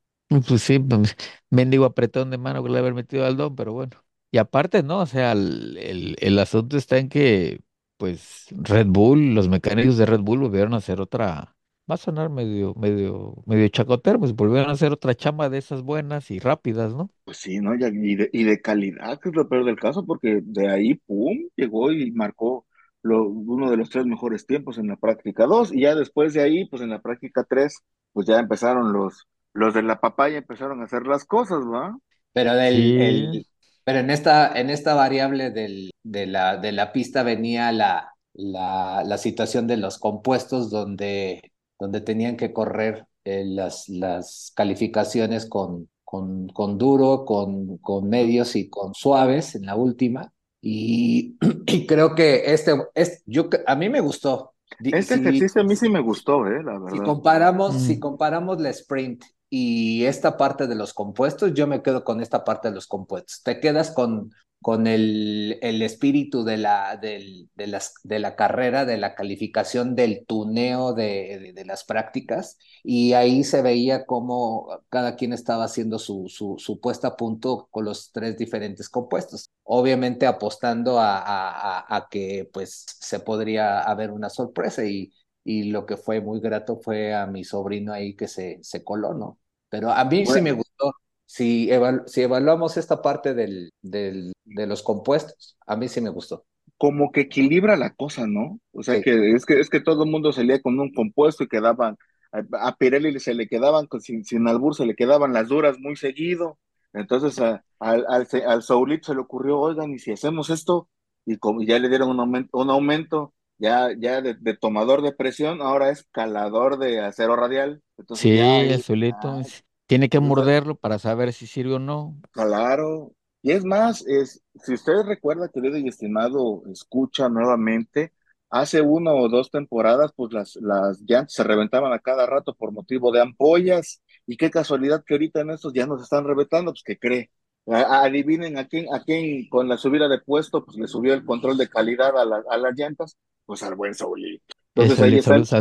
Pues 0.47 0.63
sí, 0.63 0.79
pues, 0.79 1.17
mendigo 1.51 1.85
apretón 1.85 2.31
de 2.31 2.39
mano 2.39 2.63
que 2.63 2.71
le 2.71 2.79
haber 2.79 2.95
metido 2.95 3.25
al 3.25 3.37
don, 3.37 3.55
pero 3.55 3.73
bueno. 3.73 3.93
Y 4.31 4.39
aparte, 4.39 4.83
¿no? 4.83 5.01
O 5.01 5.07
sea, 5.07 5.33
el, 5.33 6.17
el, 6.19 6.39
asunto 6.39 6.77
está 6.77 6.99
en 6.99 7.09
que, 7.09 7.61
pues, 7.97 8.47
Red 8.51 8.87
Bull, 8.89 9.35
los 9.35 9.49
mecánicos 9.49 9.97
de 9.97 10.07
Red 10.07 10.21
Bull 10.21 10.41
volvieron 10.41 10.75
a 10.75 10.79
hacer 10.79 11.01
otra, 11.01 11.57
va 11.89 11.95
a 11.95 11.99
sonar 11.99 12.31
medio, 12.31 12.75
medio, 12.75 13.37
medio 13.47 13.69
chacotero, 13.69 14.19
pues 14.19 14.35
volvieron 14.35 14.71
a 14.71 14.73
hacer 14.73 14.93
otra 14.93 15.15
chamba 15.15 15.49
de 15.49 15.59
esas 15.59 15.83
buenas 15.83 16.31
y 16.33 16.41
rápidas, 16.41 16.95
¿no? 16.95 17.11
Pues 17.25 17.37
sí, 17.37 17.59
¿no? 17.61 17.75
Y, 17.75 17.79
de, 18.17 18.31
y 18.33 18.43
de 18.43 18.61
calidad, 18.61 19.21
que 19.21 19.29
es 19.29 19.35
lo 19.37 19.49
peor 19.49 19.65
del 19.65 19.77
caso, 19.77 20.05
porque 20.05 20.41
de 20.43 20.69
ahí, 20.69 20.95
pum, 20.95 21.49
llegó 21.55 21.93
y 21.93 22.11
marcó 22.11 22.67
lo, 23.03 23.29
uno 23.29 23.71
de 23.71 23.77
los 23.77 23.91
tres 23.91 24.07
mejores 24.07 24.47
tiempos 24.47 24.79
en 24.79 24.89
la 24.89 24.97
práctica 24.97 25.47
2 25.47 25.73
y 25.73 25.83
ya 25.83 25.95
después 25.95 26.35
de 26.35 26.43
ahí, 26.43 26.67
pues 26.67 26.83
en 26.83 26.91
la 26.91 27.03
práctica 27.03 27.45
3 27.49 27.85
pues 28.13 28.27
ya 28.27 28.39
empezaron 28.39 28.93
los, 28.93 29.29
los 29.55 29.75
de 29.75 29.83
la 29.83 30.01
papaya, 30.01 30.39
empezaron 30.39 30.81
a 30.83 30.85
hacer 30.87 31.07
las 31.07 31.25
cosas, 31.27 31.61
¿va? 31.67 31.99
Pero 32.33 32.53
el, 32.55 32.95
Sí, 32.95 32.97
el, 32.99 33.47
Pero 33.85 33.99
en 34.01 34.11
esta, 34.11 34.59
en 34.59 34.71
esta 34.71 34.95
variable 34.95 35.51
del, 35.51 35.91
de, 36.03 36.27
la, 36.27 36.57
de 36.57 36.73
la 36.73 36.93
pista 36.93 37.23
venía 37.23 37.71
la, 37.73 38.15
la, 38.35 39.03
la 39.07 39.19
situación 39.19 39.67
de 39.67 39.77
los 39.77 39.99
compuestos 39.99 40.71
donde, 40.71 41.53
donde 41.79 42.01
tenían 42.01 42.37
que 42.37 42.53
correr 42.53 43.07
eh, 43.25 43.45
las, 43.47 43.89
las 43.89 44.53
calificaciones 44.57 45.47
con, 45.47 45.89
con, 46.05 46.49
con 46.49 46.79
duro, 46.79 47.25
con, 47.25 47.79
con 47.79 48.09
medios 48.09 48.57
y 48.57 48.69
con 48.71 48.95
suaves 48.95 49.55
en 49.55 49.67
la 49.67 49.77
última. 49.77 50.33
Y, 50.63 51.37
y 51.67 51.87
creo 51.87 52.15
que 52.15 52.53
este, 52.55 52.73
es, 52.95 53.23
yo, 53.27 53.49
a 53.67 53.77
mí 53.77 53.89
me 53.89 54.01
gustó. 54.01 54.55
Este 54.91 55.17
si- 55.17 55.17
ejercicio 55.17 55.61
a 55.61 55.65
mí 55.65 55.77
sí 55.77 55.91
me 55.91 56.01
gustó, 56.01 56.47
eh, 56.47 56.63
la 56.63 56.79
si 56.87 57.03
verdad. 57.03 57.11
comparamos, 57.11 57.83
si 57.83 57.99
Mm. 57.99 58.01
comparamos 58.01 58.61
la 58.61 58.71
sprint 58.71 59.25
y 59.57 60.05
esta 60.07 60.37
parte 60.37 60.67
de 60.67 60.75
los 60.75 60.93
compuestos, 60.95 61.55
yo 61.55 61.67
me 61.67 61.83
quedo 61.83 62.05
con 62.05 62.21
esta 62.21 62.45
parte 62.45 62.69
de 62.69 62.75
los 62.75 62.87
compuestos. 62.87 63.43
Te 63.43 63.61
quedas 63.61 63.91
con, 63.93 64.33
con 64.63 64.87
el, 64.87 65.59
el 65.63 65.83
espíritu 65.83 66.43
de 66.45 66.57
la, 66.57 66.97
del- 66.97 67.49
de, 67.55 67.67
las, 67.69 67.95
de 68.03 68.19
la 68.19 68.35
carrera, 68.37 68.85
de 68.85 68.97
la 68.97 69.15
calificación, 69.15 69.95
del 69.95 70.25
tuneo 70.27 70.93
de, 70.95 71.53
de- 71.55 71.65
las 71.65 71.85
prácticas, 71.85 72.59
y 72.83 73.13
ahí 73.15 73.45
se 73.45 73.63
veía 73.63 74.07
cómo 74.07 74.69
cada 74.89 75.17
quien 75.17 75.33
estaba 75.33 75.65
haciendo 75.65 75.99
su, 75.99 76.29
su, 76.29 76.57
su 76.59 76.81
puesta 76.81 77.09
a 77.09 77.17
punto 77.17 77.69
con 77.71 77.85
los 77.85 78.11
tres 78.13 78.37
diferentes 78.37 78.89
compuestos. 78.89 79.49
Obviamente 79.65 80.27
apostando 80.27 80.99
a, 80.99 81.19
a, 81.19 81.79
a- 81.81 81.97
a 81.97 82.09
que 82.09 82.49
pues 82.53 82.85
se 83.01 83.21
podría 83.21 83.81
haber 83.83 84.11
una 84.11 84.31
sorpresa 84.31 84.85
y 84.85 85.13
y 85.47 85.65
lo 85.65 85.85
que 85.87 85.97
fue 85.99 86.21
muy 86.23 86.41
grato 86.41 86.79
fue 86.81 87.15
a 87.15 87.27
mi 87.27 87.45
sobrino 87.45 87.93
ahí 87.93 88.17
que 88.17 88.29
se, 88.29 88.59
se 88.63 88.83
coló, 88.83 89.13
¿no? 89.15 89.39
Pero 89.79 89.91
a 89.91 90.05
mí 90.05 90.25
sí 90.27 90.41
me 90.41 90.53
gustó. 90.53 90.95
Si, 91.27 91.69
evalu- 91.69 92.07
si 92.07 92.23
evaluamos 92.23 92.77
esta 92.77 93.03
parte 93.03 93.35
del, 93.35 93.73
del, 93.83 94.33
de 94.45 94.67
los 94.67 94.83
compuestos, 94.83 95.57
a 95.67 95.77
mí 95.77 95.89
sí 95.89 96.01
me 96.01 96.11
gustó. 96.11 96.45
Como 96.77 97.11
que 97.13 97.23
equilibra 97.23 97.77
la 97.77 97.95
cosa, 97.95 98.27
¿no? 98.27 98.61
O 98.73 98.83
sea, 98.83 98.97
Sí. 98.97 99.03
que 99.03 99.33
es 99.33 99.45
que 99.47 99.59
es 99.61 99.71
que 99.71 99.81
todo 99.81 100.05
el 100.05 100.11
mundo 100.11 100.33
salía 100.33 100.61
con 100.63 100.79
un 100.79 100.93
compuesto 100.93 101.45
y 101.45 101.49
quedaban, 101.49 101.97
a, 102.33 102.69
a 102.69 102.77
Pirelli 102.77 103.19
se 103.21 103.35
le 103.35 103.49
quedaban, 103.49 103.87
con- 103.87 104.01
sin, 104.01 104.25
sin 104.25 104.47
albur, 104.49 104.75
se 104.75 104.87
le 104.87 104.95
quedaban 104.95 105.33
las 105.33 105.49
duras 105.49 105.79
muy 105.79 105.97
seguido. 105.97 106.59
Entonces 106.93 107.39
a- 107.41 107.65
al, 107.81 108.05
al, 108.09 108.27
al 108.47 108.63
Saulito 108.63 109.07
se 109.09 109.15
le 109.15 109.21
ocurrió, 109.21 109.59
oigan, 109.61 109.93
¿y 109.93 109.99
si 109.99 110.13
hacemos 110.13 110.51
esto? 110.51 110.89
Y 111.27 111.39
como 111.39 111.63
ya 111.63 111.79
le 111.79 111.89
dieron 111.89 112.11
un 112.11 112.21
aumento, 112.21 112.59
un 112.59 112.71
aumento 112.71 113.35
ya, 113.59 113.91
ya 113.99 114.21
de, 114.21 114.35
de 114.35 114.57
tomador 114.57 115.03
de 115.03 115.13
presión, 115.13 115.63
ahora 115.63 115.91
es 115.91 116.05
calador 116.13 116.79
de 116.79 117.01
acero 117.01 117.35
radial. 117.37 117.83
Entonces 117.99 118.23
Sí, 118.23 118.37
ya 118.37 118.45
ah, 118.47 119.41
es- 119.41 119.64
Tiene 119.87 120.09
que 120.09 120.21
morderlo 120.21 120.77
para 120.77 120.99
saber 120.99 121.33
si 121.33 121.47
sirve 121.47 121.75
o 121.75 121.79
no. 121.79 122.17
Claro. 122.33 123.13
Y 123.43 123.53
es 123.53 123.65
más, 123.65 124.07
es, 124.07 124.43
si 124.63 124.75
usted 124.75 125.03
recuerda, 125.07 125.49
querido 125.51 125.77
y 125.77 125.89
estimado, 125.89 126.63
escucha 126.73 127.29
nuevamente, 127.29 128.13
hace 128.49 128.81
una 128.81 129.13
o 129.13 129.29
dos 129.29 129.51
temporadas, 129.51 130.13
pues 130.17 130.33
las, 130.33 130.57
las 130.57 131.01
llantas 131.03 131.35
se 131.35 131.45
reventaban 131.45 131.93
a 131.93 131.99
cada 131.99 132.25
rato 132.27 132.55
por 132.55 132.73
motivo 132.73 133.13
de 133.13 133.21
ampollas. 133.21 134.01
Y 134.27 134.39
qué 134.39 134.51
casualidad 134.51 135.05
que 135.07 135.15
ahorita 135.15 135.41
en 135.41 135.51
estos 135.51 135.75
ya 135.75 135.87
nos 135.87 136.03
están 136.03 136.25
reventando, 136.25 136.73
pues 136.73 136.83
que 136.83 136.99
cree. 136.99 137.31
A- 137.67 138.05
adivinen 138.05 138.57
a 138.59 138.67
quién, 138.67 138.87
a 138.95 139.03
quién 139.05 139.49
con 139.51 139.69
la 139.69 139.77
subida 139.77 140.09
de 140.09 140.21
puesto, 140.21 140.65
pues 140.65 140.79
le 140.79 140.87
subió 140.89 141.13
el 141.15 141.25
control 141.25 141.59
de 141.59 141.69
calidad 141.69 142.17
a, 142.19 142.25
la- 142.25 142.43
a 142.49 142.57
las 142.57 142.75
llantas, 142.77 143.17
pues 143.45 143.63
al 143.63 143.75
buen 143.75 143.95
Saulito. 143.95 144.45
Entonces 144.75 145.01
ahí 145.03 145.19
está, 145.19 145.37
pues, 145.37 145.55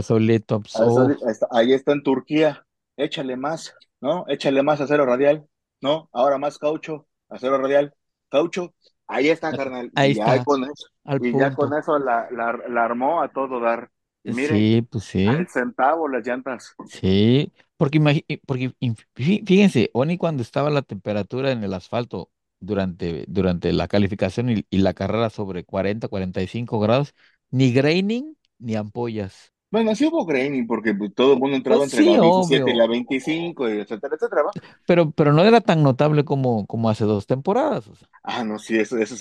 oh, 0.73 1.07
ahí 1.25 1.31
está- 1.31 1.47
ahí 1.51 1.73
está 1.73 1.91
en 1.93 2.03
Turquía, 2.03 2.65
échale 2.97 3.35
más, 3.37 3.73
¿no? 4.03 4.25
Échale 4.29 4.63
más 4.63 4.81
acero 4.81 5.05
radial, 5.07 5.47
¿no? 5.81 6.09
Ahora 6.13 6.37
más 6.39 6.59
caucho, 6.59 7.07
acero 7.29 7.57
radial, 7.59 7.95
caucho, 8.29 8.75
ahí 9.07 9.29
está, 9.29 9.55
carnal. 9.55 9.91
Ahí 9.95 10.11
y 10.11 10.15
ya 10.15 10.39
está, 10.39 10.43
con 10.43 10.63
eso, 10.65 10.87
y 11.19 11.35
ya 11.37 11.53
con 11.53 11.73
eso 11.77 11.99
la, 11.99 12.29
la, 12.31 12.53
la 12.69 12.85
armó 12.85 13.21
a 13.23 13.31
todo 13.33 13.59
dar. 13.61 13.91
Y 14.23 14.33
mire, 14.33 14.55
Sí, 14.55 14.81
pues 14.89 15.03
sí. 15.05 15.39
al 15.39 15.47
centavo 15.49 16.09
las 16.09 16.27
llantas. 16.27 16.75
Sí, 16.85 17.53
porque, 17.77 17.99
eh, 18.27 18.39
porque 18.45 18.73
fíjense, 19.15 19.89
Oni 19.93 20.17
cuando 20.17 20.43
estaba 20.43 20.69
la 20.69 20.81
temperatura 20.81 21.51
en 21.51 21.63
el 21.63 21.73
asfalto 21.73 22.31
durante, 22.59 23.25
durante 23.27 23.71
la 23.73 23.87
calificación 23.87 24.49
y, 24.49 24.65
y 24.69 24.77
la 24.79 24.93
carrera 24.93 25.29
sobre 25.29 25.63
40, 25.63 26.07
45 26.09 26.79
grados, 26.79 27.15
ni 27.51 27.71
graining 27.73 28.37
ni 28.59 28.75
ampollas. 28.75 29.52
Bueno, 29.73 29.95
sí 29.95 30.05
hubo 30.07 30.25
graining, 30.25 30.67
porque 30.67 30.93
pues, 30.93 31.13
todo 31.13 31.33
el 31.33 31.39
mundo 31.39 31.57
entraba 31.57 31.83
Pues 31.83 31.85
entre 31.85 32.01
sí, 32.01 32.03
la 32.03 32.19
17 32.19 32.71
y 32.71 32.75
obvio. 32.75 32.75
la 32.75 32.87
25, 32.87 33.69
y 33.69 33.79
etcétera, 33.81 34.15
etcétera. 34.15 34.43
Pero, 34.85 35.11
pero 35.11 35.33
no 35.33 35.43
era 35.43 35.61
tan 35.61 35.83
notable 35.83 36.23
como, 36.25 36.65
como 36.67 36.89
hace 36.89 37.05
dos 37.05 37.27
temporadas. 37.27 37.87
o 37.87 37.95
sea, 37.95 38.07
Ah, 38.23 38.43
no, 38.43 38.59
sí, 38.59 38.77
eso, 38.77 38.97
eso, 38.97 39.15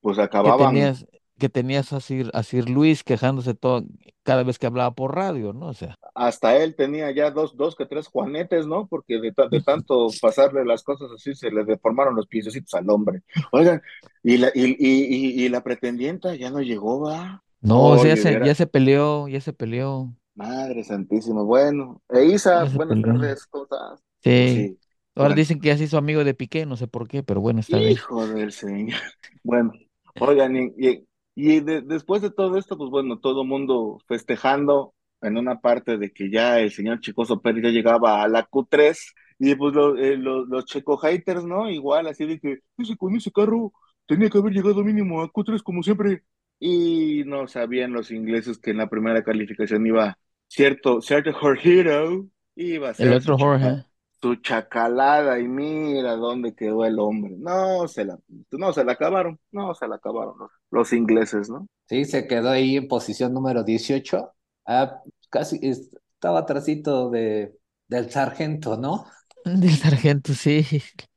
pues 0.00 0.18
que 0.42 0.52
acababan. 0.52 0.52
tenías, 0.52 1.06
que 1.38 1.48
tenías 1.48 1.92
a 1.92 2.00
Sir, 2.00 2.30
a 2.34 2.42
Sir 2.42 2.68
Luis 2.68 3.04
quejándose 3.04 3.54
todo, 3.54 3.84
cada 4.22 4.42
vez 4.42 4.58
que 4.58 4.66
hablaba 4.66 4.94
por 4.94 5.14
radio, 5.14 5.52
¿no? 5.52 5.66
O 5.68 5.74
sea, 5.74 5.98
hasta 6.14 6.56
él 6.56 6.74
tenía 6.74 7.10
ya 7.12 7.30
dos, 7.30 7.56
dos 7.56 7.76
que 7.76 7.86
tres 7.86 8.08
juanetes, 8.08 8.66
¿no? 8.66 8.86
Porque 8.88 9.20
de, 9.20 9.32
de 9.50 9.60
tanto 9.60 10.08
pasarle 10.20 10.64
las 10.64 10.82
cosas 10.82 11.10
así 11.14 11.34
se 11.34 11.50
le 11.50 11.64
deformaron 11.64 12.16
los 12.16 12.26
piececitos 12.26 12.74
al 12.74 12.90
hombre. 12.90 13.22
Oigan, 13.52 13.82
y 14.22 14.38
la, 14.38 14.48
y, 14.54 14.64
y, 14.78 15.42
y, 15.42 15.44
y 15.44 15.48
la 15.48 15.62
pretendienta 15.62 16.34
ya 16.34 16.50
no 16.50 16.60
llegó, 16.60 17.00
va. 17.02 17.44
No, 17.60 17.90
o 17.90 17.98
sea, 17.98 18.10
Oye, 18.10 18.14
ya 18.14 18.16
se, 18.16 18.38
ya 18.40 18.54
se 18.54 18.66
peleó, 18.66 19.28
ya 19.28 19.40
se 19.40 19.52
peleó, 19.52 20.14
madre 20.34 20.84
santísima. 20.84 21.42
Bueno, 21.42 22.02
e 22.08 22.24
Isa, 22.26 22.64
ya 22.64 22.70
se 22.70 22.80
buenas 22.80 23.00
peleó. 23.00 23.14
tardes, 23.18 23.46
¿cómo 23.46 23.64
estás? 23.64 24.02
Sí. 24.22 24.72
sí, 24.72 24.78
Ahora 25.14 25.34
bueno, 25.34 25.34
dicen 25.34 25.60
que 25.60 25.68
ya 25.68 25.78
se 25.78 25.84
hizo 25.84 25.98
amigo 25.98 26.24
de 26.24 26.34
Piqué, 26.34 26.66
no 26.66 26.76
sé 26.76 26.88
por 26.88 27.08
qué, 27.08 27.22
pero 27.22 27.40
bueno, 27.40 27.60
está 27.60 27.80
bien. 27.80 28.00
hijo 28.00 28.26
del 28.26 28.52
señor. 28.52 28.98
Bueno, 29.44 29.72
oigan, 30.18 30.56
y, 30.56 30.72
y, 30.78 31.06
y 31.34 31.60
de- 31.60 31.80
después 31.82 32.20
de 32.22 32.30
todo 32.30 32.58
esto, 32.58 32.76
pues 32.76 32.90
bueno, 32.90 33.18
todo 33.18 33.42
el 33.42 33.48
mundo 33.48 33.98
festejando 34.06 34.94
en 35.22 35.38
una 35.38 35.60
parte 35.60 35.96
de 35.96 36.12
que 36.12 36.30
ya 36.30 36.60
el 36.60 36.70
señor 36.72 37.00
Chicoso 37.00 37.40
Pérez 37.40 37.62
ya 37.64 37.70
llegaba 37.70 38.22
a 38.22 38.28
la 38.28 38.44
Q3 38.46 39.14
y 39.38 39.54
pues 39.54 39.74
lo- 39.74 39.96
eh, 39.96 40.16
lo- 40.18 40.44
los 40.44 40.64
checo 40.66 40.96
haters, 40.98 41.44
¿no? 41.44 41.70
Igual 41.70 42.08
así 42.08 42.26
de 42.26 42.38
que 42.40 42.58
ese 42.78 42.96
con 42.96 43.16
ese 43.16 43.30
carro 43.32 43.72
tenía 44.06 44.28
que 44.30 44.38
haber 44.38 44.52
llegado 44.52 44.84
mínimo 44.84 45.22
a 45.22 45.30
Q3 45.32 45.62
como 45.62 45.82
siempre 45.82 46.24
y 46.60 47.24
no 47.24 47.46
sabían 47.48 47.92
los 47.92 48.10
ingleses 48.10 48.58
que 48.58 48.70
en 48.72 48.78
la 48.78 48.88
primera 48.88 49.22
calificación 49.24 49.86
iba 49.86 50.18
cierto, 50.48 51.00
cierto 51.00 51.32
Jorgito 51.32 52.26
iba 52.56 52.90
a 52.90 52.94
El 52.98 53.12
ser 53.14 53.20
su 53.20 53.30
otro 53.30 53.38
Jorge, 53.38 53.84
su 54.20 54.36
chacalada 54.36 55.38
y 55.38 55.46
mira 55.48 56.16
dónde 56.16 56.54
quedó 56.54 56.84
el 56.84 56.98
hombre. 56.98 57.34
No 57.38 57.86
se 57.88 58.04
la, 58.04 58.18
no 58.52 58.72
se 58.72 58.84
la 58.84 58.92
acabaron, 58.92 59.38
no 59.52 59.74
se 59.74 59.86
la 59.88 59.96
acabaron 59.96 60.38
los, 60.38 60.50
los 60.70 60.92
ingleses, 60.92 61.48
¿no? 61.50 61.66
Sí, 61.88 62.04
se 62.04 62.26
quedó 62.26 62.50
ahí 62.50 62.76
en 62.76 62.88
posición 62.88 63.32
número 63.32 63.62
18. 63.64 64.32
Ah, 64.66 65.02
casi 65.30 65.58
es- 65.62 65.90
estaba 66.14 66.40
atrasito 66.40 67.10
de, 67.10 67.56
del 67.88 68.10
sargento, 68.10 68.76
¿no? 68.76 69.06
del 69.44 69.76
sargento, 69.76 70.34
sí, 70.34 70.64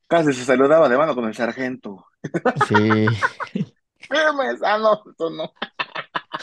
Casi 0.06 0.32
se 0.32 0.44
saludaba 0.44 0.88
de 0.88 0.96
mano 0.96 1.14
con 1.14 1.24
el 1.24 1.34
sargento. 1.34 2.06
sí, 2.54 3.08
Firme, 4.08 4.56
sano, 4.58 5.02
esto 5.10 5.30
no. 5.30 5.52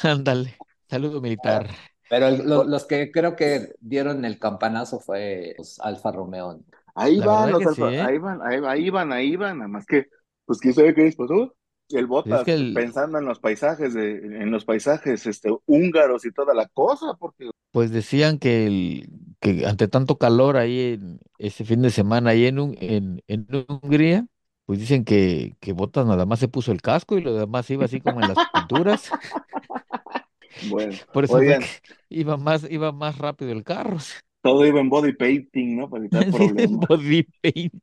ándale, 0.04 0.56
saludo 0.90 1.22
militar. 1.22 1.68
Pero 2.08 2.28
el- 2.28 2.48
lo- 2.50 2.64
los 2.64 2.86
que 2.86 3.12
creo 3.12 3.36
que 3.36 3.74
dieron 3.80 4.26
el 4.26 4.40
campanazo 4.40 5.00
fue 5.00 5.56
los 5.58 5.80
Alfa 5.80 6.12
Romeo. 6.12 6.60
Ahí 6.96 7.20
La 7.20 7.26
van 7.26 7.52
los 7.52 7.66
alfa- 7.66 7.76
sí, 7.76 7.94
¿eh? 7.94 8.02
ahí 8.08 8.18
van, 8.18 8.40
ahí, 8.44 8.60
ahí 8.66 8.90
van, 8.90 9.14
ahí 9.14 9.36
van, 9.36 9.58
nada 9.60 9.68
más 9.70 9.86
que, 9.86 10.08
pues 10.46 10.60
quién 10.60 10.74
sabe 10.74 10.94
qué 10.96 11.04
les 11.04 11.16
pasó. 11.16 11.56
El 11.90 12.08
Es 12.08 12.08
Botas 12.08 12.44
que 12.44 12.54
el, 12.54 12.74
pensando 12.74 13.18
en 13.20 13.26
los 13.26 13.40
paisajes 13.40 13.94
de, 13.94 14.12
en 14.18 14.52
los 14.52 14.66
paisajes 14.66 15.26
este 15.26 15.50
húngaros 15.66 16.26
y 16.26 16.32
toda 16.32 16.54
la 16.54 16.68
cosa, 16.68 17.14
porque 17.20 17.50
pues 17.72 17.92
decían 17.92 18.40
que, 18.40 18.66
el, 18.68 19.10
que 19.40 19.66
ante 19.66 19.88
tanto 19.88 20.18
calor 20.18 20.58
ahí 20.58 20.94
en 20.96 21.20
ese 21.38 21.66
fin 21.66 21.82
de 21.82 21.92
semana 21.92 22.32
ahí 22.32 22.46
en, 22.48 22.58
en, 22.82 23.24
en 23.28 23.48
Hungría, 23.82 24.28
pues 24.70 24.78
dicen 24.78 25.04
que, 25.04 25.56
que 25.60 25.74
Botas 25.74 26.06
nada 26.06 26.28
más 26.28 26.38
se 26.38 26.48
puso 26.48 26.72
el 26.72 26.80
casco 26.80 27.18
y 27.18 27.22
lo 27.24 27.34
demás 27.34 27.68
iba 27.72 27.86
así 27.86 28.02
como 28.02 28.22
en 28.22 28.28
las 28.28 28.38
pinturas. 28.54 29.10
bueno, 30.70 30.94
Por 31.12 31.24
eso 31.24 31.38
oigan, 31.38 31.64
iba 32.08 32.38
más, 32.38 32.70
iba 32.70 32.92
más 32.92 33.18
rápido 33.18 33.52
el 33.52 33.64
carro. 33.64 33.98
todo 34.44 34.68
iba 34.68 34.80
en 34.80 34.92
body 34.92 35.14
painting, 35.14 35.76
¿no? 35.76 35.90
Para 35.90 36.02
evitar 36.02 36.24
problemas. 36.32 36.88
body 36.88 37.24
paint. 37.42 37.74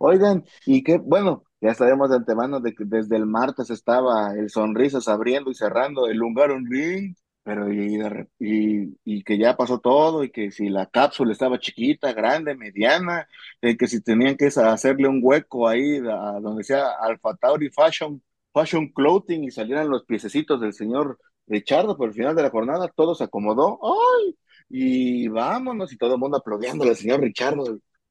Oigan, 0.00 0.44
y 0.66 0.82
qué, 0.82 0.98
bueno, 0.98 1.44
ya 1.60 1.72
sabemos 1.72 2.10
de 2.10 2.16
antemano 2.16 2.58
de 2.58 2.74
que 2.74 2.82
desde 2.84 3.14
el 3.14 3.26
martes 3.26 3.70
estaba 3.70 4.34
el 4.34 4.50
Sonrisas 4.50 5.06
abriendo 5.06 5.52
y 5.52 5.54
cerrando 5.54 6.08
el 6.08 6.20
Hungaron 6.20 6.66
Ring, 6.68 7.14
pero 7.44 7.72
y, 7.72 7.98
y, 8.40 8.98
y 9.04 9.22
que 9.24 9.38
ya 9.38 9.56
pasó 9.56 9.78
todo, 9.80 10.24
y 10.24 10.30
que 10.30 10.50
si 10.50 10.68
la 10.70 10.86
cápsula 10.86 11.32
estaba 11.32 11.60
chiquita, 11.60 12.12
grande, 12.14 12.56
mediana, 12.56 13.28
de 13.62 13.76
que 13.76 13.86
si 13.86 14.00
tenían 14.02 14.36
que 14.36 14.46
hacerle 14.46 15.08
un 15.08 15.20
hueco 15.22 15.68
ahí 15.68 15.98
a 15.98 16.40
donde 16.40 16.64
sea 16.64 16.88
Alpha 17.00 17.36
Tauri 17.36 17.70
Fashion, 17.70 18.22
Fashion 18.52 18.88
Clothing 18.92 19.44
y 19.44 19.50
salieran 19.50 19.90
los 19.90 20.04
piececitos 20.04 20.60
del 20.60 20.72
señor 20.72 21.18
Richardo, 21.46 21.96
pero 21.96 22.08
al 22.08 22.14
final 22.14 22.34
de 22.36 22.42
la 22.42 22.50
jornada 22.50 22.88
todo 22.88 23.14
se 23.14 23.24
acomodó, 23.24 23.78
¡ay! 23.82 24.36
Y 24.70 25.28
vámonos, 25.28 25.92
y 25.92 25.98
todo 25.98 26.14
el 26.14 26.20
mundo 26.20 26.38
aplaudiendo 26.38 26.84
al 26.84 26.96
señor 26.96 27.20
Richardo, 27.20 27.64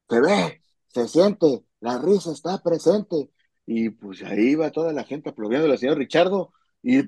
se 0.08 0.20
ve, 0.20 0.62
se 0.86 1.08
siente, 1.08 1.64
la 1.80 1.98
risa 1.98 2.32
está 2.32 2.62
presente. 2.62 3.30
y 3.66 3.90
pues 3.90 4.22
ahí 4.22 4.50
iba 4.52 4.70
toda 4.70 4.92
la 4.92 5.04
gente 5.04 5.30
aplaudiendo 5.30 5.70
al 5.70 5.78
señor 5.78 5.98
Richardo, 5.98 6.52
y 6.82 7.02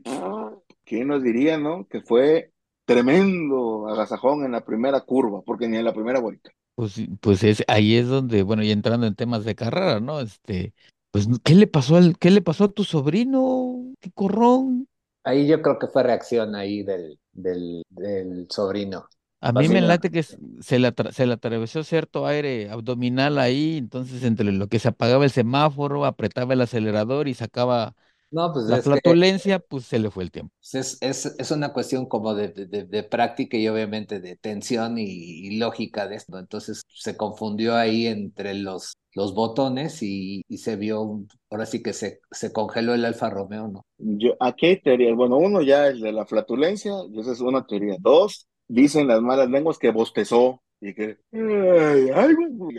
¿quién 0.86 1.08
nos 1.08 1.22
diría, 1.22 1.58
no? 1.58 1.86
Que 1.88 2.00
fue 2.00 2.52
tremendo 2.86 3.88
agasajón 3.88 4.44
en 4.46 4.52
la 4.52 4.64
primera 4.64 5.02
curva, 5.02 5.42
porque 5.42 5.68
ni 5.68 5.76
en 5.76 5.84
la 5.84 5.92
primera 5.94 6.20
vuelta. 6.20 6.50
Pues, 6.74 6.94
pues 7.20 7.42
es, 7.42 7.64
ahí 7.68 7.96
es 7.96 8.06
donde, 8.06 8.42
bueno, 8.42 8.62
y 8.62 8.70
entrando 8.70 9.06
en 9.06 9.14
temas 9.14 9.44
de 9.44 9.54
carrera, 9.54 10.00
¿no? 10.00 10.20
Este, 10.20 10.74
pues, 11.10 11.26
¿qué 11.44 11.54
le 11.54 11.66
pasó 11.66 11.96
al, 11.96 12.18
qué 12.18 12.30
le 12.30 12.42
pasó 12.42 12.64
a 12.64 12.68
tu 12.68 12.84
sobrino? 12.84 13.94
¿Qué 14.00 14.10
corrón? 14.12 14.88
Ahí 15.24 15.46
yo 15.46 15.60
creo 15.60 15.78
que 15.78 15.88
fue 15.88 16.02
reacción 16.02 16.54
ahí 16.54 16.82
del, 16.82 17.18
del, 17.32 17.82
del 17.90 18.46
sobrino. 18.50 19.08
A 19.40 19.52
mí 19.52 19.68
me 19.68 19.80
late 19.80 20.10
que 20.10 20.22
se 20.22 20.78
le, 20.78 20.92
se 21.12 21.26
le 21.26 21.34
atravesó 21.34 21.84
cierto 21.84 22.26
aire 22.26 22.70
abdominal 22.70 23.38
ahí, 23.38 23.76
entonces 23.76 24.22
entre 24.24 24.50
lo 24.50 24.68
que 24.68 24.78
se 24.78 24.88
apagaba 24.88 25.24
el 25.24 25.30
semáforo, 25.30 26.04
apretaba 26.04 26.54
el 26.54 26.62
acelerador 26.62 27.28
y 27.28 27.34
sacaba 27.34 27.94
No, 28.30 28.52
pues 28.52 28.66
la 28.66 28.78
es 28.78 28.88
que 28.88 29.00
flatulencia, 29.00 29.58
pues 29.58 29.86
se 29.86 29.98
le 29.98 30.10
fue 30.10 30.22
el 30.24 30.30
tiempo. 30.30 30.52
es, 30.72 30.98
es, 31.00 31.26
es 31.38 31.50
una 31.50 31.72
cuestión 31.72 32.06
como 32.06 32.34
de, 32.34 32.48
de, 32.48 32.84
de- 32.84 33.02
práctica 33.04 33.56
y 33.56 33.68
obviamente 33.68 34.20
de 34.20 34.36
tensión 34.36 34.98
y, 34.98 35.04
y 35.04 35.58
lógica 35.58 36.08
de 36.08 36.16
esto. 36.16 36.38
Entonces 36.38 36.82
se 36.88 37.16
confundió 37.16 37.76
ahí 37.76 38.06
entre 38.06 38.54
los, 38.54 38.94
los 39.14 39.34
botones 39.34 40.02
y, 40.02 40.42
y 40.48 40.58
se 40.58 40.76
vio, 40.76 41.24
ahora 41.50 41.66
sí 41.66 41.82
que 41.82 41.92
se, 41.92 42.20
se 42.30 42.52
congeló 42.52 42.94
el 42.94 43.04
Alfa 43.04 43.30
Romeo, 43.30 43.68
¿no? 43.68 43.82
Yo, 43.98 44.34
aquí 44.40 44.66
hay 44.66 44.80
teorías. 44.82 45.16
Bueno, 45.16 45.36
uno 45.38 45.62
ya 45.62 45.88
es 45.88 46.00
de 46.00 46.12
la 46.12 46.26
flatulencia, 46.26 46.92
y 47.10 47.20
esa 47.20 47.32
es 47.32 47.40
una 47.40 47.66
teoría. 47.66 47.96
Dos, 48.00 48.46
dicen 48.68 49.06
las 49.08 49.20
malas 49.22 49.48
lenguas 49.50 49.78
que 49.78 49.90
bostezó 49.90 50.62
y 50.80 50.94
que. 50.94 51.18
ay, 51.32 52.10
ay, 52.14 52.34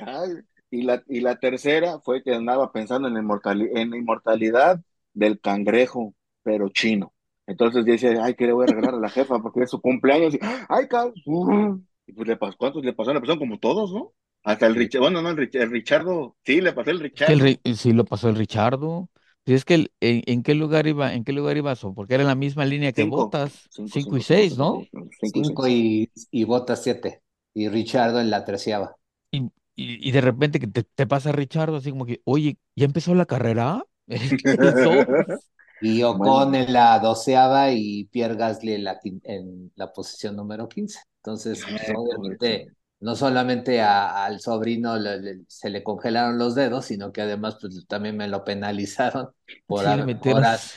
ay. 0.05 0.29
Y 0.69 0.83
la, 0.83 1.01
y 1.07 1.21
la 1.21 1.37
tercera 1.39 1.99
fue 2.01 2.21
que 2.23 2.33
andaba 2.35 2.71
pensando 2.71 3.07
en 3.07 3.13
la 3.15 3.21
inmortali- 3.21 3.69
en 3.73 3.89
la 3.91 3.97
inmortalidad 3.97 4.79
del 5.17 5.39
cangrejo, 5.39 6.13
pero 6.43 6.69
chino. 6.69 7.13
Entonces 7.47 7.85
dice, 7.85 8.17
ay, 8.21 8.35
¿qué 8.35 8.45
le 8.45 8.53
voy 8.53 8.65
a 8.65 8.67
regalar 8.67 8.95
a 8.95 8.99
la 8.99 9.09
jefa? 9.09 9.39
Porque 9.41 9.61
es 9.63 9.69
su 9.69 9.81
cumpleaños. 9.81 10.33
Y, 10.35 10.39
ay, 10.69 10.87
cabrón. 10.87 11.87
Y 12.05 12.13
pues 12.13 12.27
le 12.27 12.37
pasó, 12.37 12.57
¿cuántos 12.57 12.83
le 12.83 12.93
pasó? 12.93 13.13
Le 13.13 13.21
pasó 13.21 13.37
como 13.37 13.59
todos, 13.59 13.91
¿no? 13.93 14.13
Hasta 14.43 14.67
el 14.67 14.75
Richard, 14.75 15.01
bueno, 15.01 15.21
no, 15.21 15.29
el, 15.29 15.37
Rich- 15.37 15.55
el 15.61 15.71
Richardo, 15.71 16.37
sí, 16.45 16.61
le 16.61 16.73
pasó 16.73 16.91
el 16.91 16.99
el, 17.25 17.39
Richardo. 17.39 17.39
Ri- 17.39 17.75
sí 17.75 17.93
lo 17.93 18.05
pasó 18.05 18.29
el 18.29 18.35
Richardo. 18.35 19.09
Sí, 19.45 19.53
es 19.53 19.65
que 19.65 19.75
el- 19.75 19.91
en, 20.01 20.23
¿en 20.25 20.43
qué 20.43 20.53
lugar 20.55 20.87
iba? 20.87 21.13
¿En 21.13 21.23
qué 21.23 21.31
lugar 21.33 21.57
iba 21.57 21.71
eso? 21.71 21.93
Porque 21.93 22.13
era 22.15 22.23
en 22.23 22.27
la 22.27 22.35
misma 22.35 22.65
línea 22.65 22.91
que 22.93 23.03
Cinco, 23.03 23.37
Botas, 23.43 23.69
cinco, 23.69 23.99
cinco 23.99 24.17
y 24.17 24.21
cinco, 24.21 24.23
cinco, 24.23 24.23
seis, 24.23 24.57
cinco, 24.57 24.57
¿no? 24.57 24.89
cinco, 24.91 25.09
cinco, 25.11 25.43
Cinco 25.43 25.67
seis. 25.67 25.67
y, 25.67 26.11
y 26.31 26.43
Bottas 26.43 26.83
siete. 26.83 27.23
Y 27.53 27.69
Richardo 27.69 28.19
en 28.19 28.29
la 28.29 28.43
treceava. 28.45 28.97
Y, 29.31 29.39
y, 29.75 30.09
y 30.09 30.11
de 30.11 30.21
repente 30.21 30.59
que 30.59 30.67
te, 30.67 30.83
te 30.83 31.07
pasa 31.07 31.31
Richardo 31.31 31.77
así 31.77 31.91
como 31.91 32.05
que, 32.05 32.21
oye, 32.25 32.57
¿ya 32.75 32.85
empezó 32.85 33.15
la 33.15 33.25
carrera? 33.25 33.85
Y 35.79 36.01
Ocon 36.03 36.55
Bueno, 36.55 36.55
en 36.55 36.73
la 36.73 36.97
doceava 36.99 37.71
y 37.71 38.05
Pierre 38.05 38.35
Gasly 38.35 38.73
en 38.73 38.83
la, 38.83 38.99
en 39.23 39.71
la 39.75 39.93
posición 39.93 40.35
número 40.35 40.67
15. 40.67 40.99
Entonces, 41.17 41.65
pues, 41.67 41.89
obviamente, 41.93 42.73
no 42.99 43.15
solamente 43.15 43.81
a- 43.81 44.25
al 44.25 44.39
sobrino 44.39 44.97
le- 44.97 45.19
le- 45.21 45.43
se 45.47 45.69
le 45.69 45.83
congelaron 45.83 46.37
los 46.39 46.55
dedos, 46.55 46.85
sino 46.85 47.11
que 47.11 47.21
además 47.21 47.57
pues, 47.61 47.85
también 47.87 48.17
me 48.17 48.27
lo 48.27 48.43
penalizaron 48.43 49.29
por, 49.67 49.85
Sí, 49.85 50.03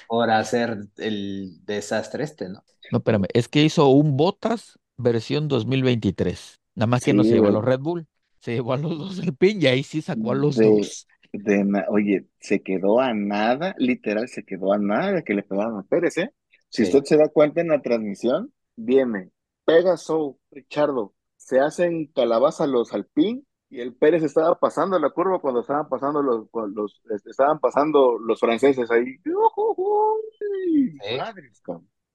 por, 0.06 0.30
hacer 0.30 0.78
el 0.98 1.64
desastre 1.64 2.24
este, 2.24 2.48
¿no? 2.50 2.62
No, 2.90 2.98
espérame, 2.98 3.26
es 3.32 3.48
que 3.48 3.62
hizo 3.64 3.88
un 3.88 4.16
Botas 4.16 4.78
versión 4.96 5.48
2023. 5.48 6.60
Nada 6.74 6.86
más 6.86 7.04
que 7.04 7.14
no 7.14 7.24
se 7.24 7.36
llevó 7.36 7.48
a 7.48 7.50
los 7.50 7.64
Red 7.64 7.80
Bull, 7.80 8.06
se 8.40 8.54
llevó 8.54 8.72
a 8.72 8.76
los 8.76 8.98
dos 8.98 9.16
del 9.16 9.34
pin 9.34 9.60
y 9.62 9.66
ahí 9.66 9.82
sí 9.82 10.02
sacó 10.02 10.32
a 10.32 10.34
los 10.34 10.60
dos. 10.60 11.08
De 11.32 11.64
oye, 11.88 12.26
se 12.40 12.62
quedó 12.62 13.00
a 13.00 13.14
nada, 13.14 13.74
literal, 13.78 14.28
se 14.28 14.44
quedó 14.44 14.72
a 14.72 14.78
nada 14.78 15.12
de 15.12 15.24
que 15.24 15.34
le 15.34 15.42
pegaron 15.42 15.78
a 15.78 15.82
Pérez, 15.84 16.18
¿eh? 16.18 16.32
Si 16.68 16.84
Sí. 16.84 16.90
usted 16.96 17.04
se 17.04 17.16
da 17.16 17.28
cuenta 17.28 17.60
en 17.60 17.68
la 17.68 17.82
transmisión, 17.82 18.52
viene, 18.76 19.30
pega 19.64 19.96
Sou, 19.96 20.38
Richardo, 20.50 21.14
se 21.36 21.60
hacen 21.60 22.06
calabaza 22.08 22.66
los 22.66 22.92
Alpín 22.92 23.46
y 23.68 23.80
el 23.80 23.94
Pérez 23.94 24.22
estaba 24.22 24.58
pasando 24.58 24.98
la 24.98 25.10
curva 25.10 25.40
cuando 25.40 25.60
estaban 25.60 25.88
pasando 25.88 26.22
los, 26.22 26.48
los 26.74 27.00
estaban 27.26 27.60
pasando 27.60 28.18
los 28.18 28.40
franceses 28.40 28.90
ahí. 28.90 29.16
¡Uy! 29.24 30.98
Sí. 31.02 31.16
Madres. 31.16 31.62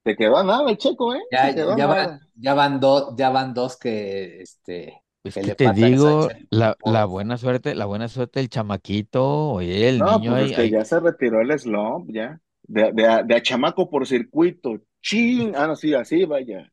Se 0.04 0.16
quedó 0.16 0.38
a 0.38 0.44
nada 0.44 0.70
el 0.70 0.78
checo, 0.78 1.16
¿eh? 1.16 1.22
Ya, 1.32 1.50
ya 1.52 1.88
van, 1.88 2.20
ya 2.36 2.54
van 2.54 2.80
dos, 2.80 3.16
ya 3.18 3.30
van 3.32 3.54
dos 3.54 3.78
que 3.78 4.42
este 4.42 5.02
Pues 5.26 5.38
que 5.40 5.56
que 5.56 5.56
te 5.56 5.72
digo, 5.72 6.30
la, 6.52 6.78
la 6.84 7.06
buena 7.06 7.38
suerte, 7.38 7.74
la 7.76 7.86
buena 7.86 8.08
suerte 8.10 8.40
del 8.40 8.50
chamaquito, 8.50 9.24
oye, 9.54 9.90
el 9.90 10.04
No, 10.04 10.06
niño 10.06 10.36
pues 10.38 10.40
ahí, 10.40 10.52
es 10.52 10.54
que 10.54 10.70
ahí, 10.70 10.70
ya 10.70 10.84
se 10.84 11.00
retiró 11.00 11.42
el 11.42 11.58
slump, 11.58 12.10
ya. 12.12 12.40
De, 12.68 12.92
de, 12.92 13.08
a- 13.08 13.24
de 13.24 13.36
a 13.36 13.42
chamaco 13.42 13.90
por 13.90 14.06
circuito. 14.08 14.82
Chin. 15.02 15.54
Ah, 15.56 15.68
no, 15.68 15.76
sí, 15.76 15.94
así 15.94 16.26
vaya. 16.26 16.72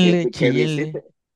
Que, 0.00 0.18
chíllenle, 0.18 0.20
que 0.20 0.32
chíllenle. 0.34 0.86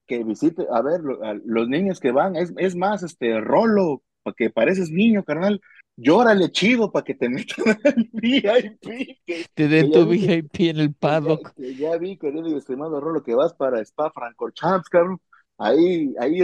que 0.07 0.25
visite, 0.25 0.67
a 0.73 0.83
ver, 0.83 1.01
lo- 1.03 1.23
a 1.25 1.35
los 1.45 1.69
niños 1.69 2.01
que 2.01 2.13
van, 2.13 2.37
es, 2.37 2.53
es 2.59 2.77
más, 2.77 3.03
este, 3.05 3.41
Rolo, 3.41 4.03
para 4.23 4.35
que 4.37 4.51
pareces 4.51 4.91
niño, 4.91 5.25
carnal. 5.25 5.61
Llórale 5.97 6.51
chido 6.53 6.93
para 6.93 7.05
que 7.05 7.15
te 7.15 7.29
metan 7.31 7.65
al 7.85 8.11
VIP, 8.13 9.21
que, 9.27 9.47
Te 9.55 9.69
den 9.69 9.91
ya 9.91 9.99
tu 9.99 10.07
que, 10.19 10.29
VIP 10.29 10.71
en 10.71 10.79
el 10.81 10.95
que 11.01 11.19
ya, 11.21 11.35
paddock. 11.35 11.55
que 11.57 11.77
ya 11.77 11.97
vi, 11.99 12.19
querido 12.19 12.49
y 12.49 12.57
estimado 12.57 13.01
Rolo, 13.01 13.23
que 13.23 13.35
vas 13.35 13.55
para 13.55 13.81
Spa 13.83 14.11
Francorchamps, 14.13 14.89
cabrón. 14.89 15.21
Ahí, 15.59 16.15
ahí, 16.21 16.41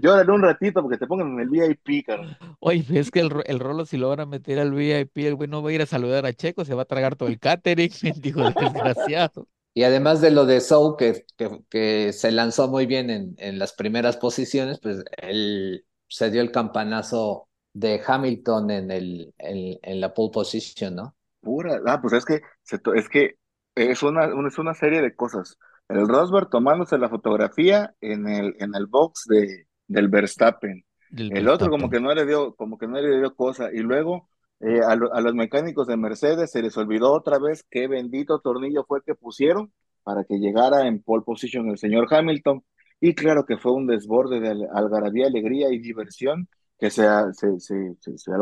llórale 0.00 0.32
un 0.32 0.42
ratito 0.42 0.82
porque 0.82 0.98
te 0.98 1.06
pongan 1.06 1.32
en 1.32 1.40
el 1.40 1.48
VIP, 1.48 2.04
carnal. 2.04 2.38
Oye, 2.60 2.84
es 3.00 3.10
que 3.10 3.20
el, 3.20 3.30
el 3.46 3.58
Rolo, 3.60 3.86
si 3.86 3.96
lo 3.96 4.08
van 4.08 4.20
a 4.20 4.26
meter 4.26 4.58
al 4.58 4.72
VIP, 4.72 5.26
el 5.26 5.34
güey 5.34 5.48
no 5.48 5.62
va 5.62 5.70
a 5.70 5.72
ir 5.72 5.82
a 5.82 5.86
saludar 5.86 6.26
a 6.26 6.32
Checo, 6.32 6.64
se 6.64 6.74
va 6.74 6.82
a 6.82 6.84
tragar 6.84 7.16
todo 7.16 7.28
el 7.28 7.38
catering, 7.38 7.90
mendigo 8.02 8.52
desgraciado. 8.52 9.48
Y 9.74 9.82
además 9.82 10.20
de 10.22 10.30
lo 10.30 10.46
de 10.46 10.60
Sou, 10.60 10.96
que, 10.96 11.26
que, 11.36 11.60
que 11.68 12.12
se 12.14 12.32
lanzó 12.32 12.68
muy 12.68 12.86
bien 12.86 13.10
en, 13.10 13.34
en 13.38 13.58
las 13.58 13.74
primeras 13.74 14.16
posiciones, 14.16 14.80
pues 14.80 15.04
él 15.18 15.84
se 16.08 16.30
dio 16.30 16.40
el 16.40 16.50
campanazo 16.50 17.48
de 17.74 18.00
Hamilton 18.06 18.70
en, 18.70 18.90
el, 18.90 19.34
en, 19.38 19.78
en 19.82 20.00
la 20.00 20.14
pole 20.14 20.30
position, 20.32 20.94
¿no? 20.96 21.14
Pura, 21.40 21.80
ah, 21.86 22.00
pues 22.00 22.14
es 22.14 22.24
que, 22.24 22.40
es 22.96 23.08
que 23.10 23.36
es 23.74 24.02
una, 24.02 24.34
una- 24.34 24.48
es 24.48 24.58
una 24.58 24.72
serie 24.74 25.02
de 25.02 25.14
cosas. 25.14 25.58
El 25.88 26.08
Rosberg 26.08 26.50
tomándose 26.50 26.98
la 26.98 27.08
fotografía 27.08 27.94
en 28.00 28.28
el, 28.28 28.56
en 28.58 28.74
el 28.74 28.86
box 28.86 29.24
de, 29.28 29.66
del 29.86 30.08
Verstappen. 30.08 30.84
Del 31.10 31.36
El 31.36 31.48
otro 31.48 31.70
como 31.70 31.88
que 31.90 32.00
no 32.00 32.12
le 32.14 32.26
dio, 32.26 32.54
como 32.56 32.76
que 32.78 32.88
no 32.88 33.00
le 33.00 33.18
dio 33.18 33.34
cosa. 33.34 33.70
Y 33.72 33.78
luego 33.78 34.28
eh, 34.60 34.80
a, 34.86 34.96
lo- 34.96 35.12
a 35.14 35.20
los 35.20 35.34
mecánicos 35.34 35.86
de 35.86 35.96
Mercedes 35.96 36.50
se 36.50 36.62
les 36.62 36.76
olvidó 36.76 37.12
otra 37.12 37.38
vez 37.38 37.64
qué 37.70 37.86
bendito 37.86 38.40
tornillo 38.40 38.84
fue 38.86 39.02
que 39.04 39.14
pusieron 39.14 39.72
para 40.02 40.24
que 40.24 40.38
llegara 40.38 40.86
en 40.88 41.02
pole 41.02 41.22
position 41.24 41.68
el 41.70 41.78
señor 41.78 42.12
Hamilton. 42.12 42.64
Y 43.00 43.14
claro 43.14 43.44
que 43.46 43.58
fue 43.58 43.72
un 43.72 43.86
desborde 43.86 44.40
de 44.40 44.48
al- 44.50 44.68
algarabía, 44.72 45.26
alegría 45.26 45.70
y 45.70 45.78
diversión 45.78 46.48
que 46.78 46.90
se, 46.90 47.06
se, 47.34 47.60
se, 47.60 47.94
se, 48.00 48.18
se 48.18 48.32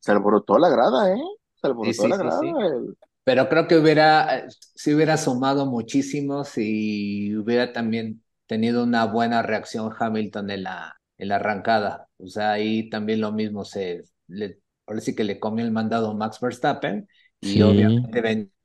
se 0.00 0.10
alborotó 0.10 0.58
la 0.58 0.68
grada, 0.68 1.12
¿eh? 1.14 1.20
Se 1.54 1.66
alborotó 1.68 2.02
sí, 2.02 2.08
la 2.08 2.16
sí, 2.16 2.22
grada. 2.22 2.40
sí. 2.40 2.48
el- 2.48 2.96
Pero 3.24 3.48
creo 3.48 3.68
que 3.68 3.76
hubiera, 3.76 4.48
sí 4.50 4.94
hubiera 4.94 5.16
sumado 5.16 5.66
muchísimo 5.66 6.44
si 6.44 7.34
hubiera 7.36 7.72
también 7.72 8.22
tenido 8.46 8.82
una 8.84 9.04
buena 9.06 9.42
reacción 9.42 9.92
Hamilton 9.98 10.50
en 10.50 10.62
la, 10.64 10.96
en 11.18 11.28
la 11.28 11.36
arrancada. 11.36 12.08
O 12.18 12.26
sea, 12.26 12.52
ahí 12.52 12.90
también 12.90 13.20
lo 13.20 13.30
mismo 13.32 13.64
se 13.64 14.02
le, 14.26 14.60
ahora 14.86 15.00
sí 15.00 15.14
que 15.14 15.24
le 15.24 15.38
comió 15.40 15.64
el 15.64 15.70
mandado 15.72 16.14
Max 16.14 16.40
Verstappen 16.40 17.08
y 17.40 17.60
Sí, 17.60 17.62
obviamente 17.62 18.20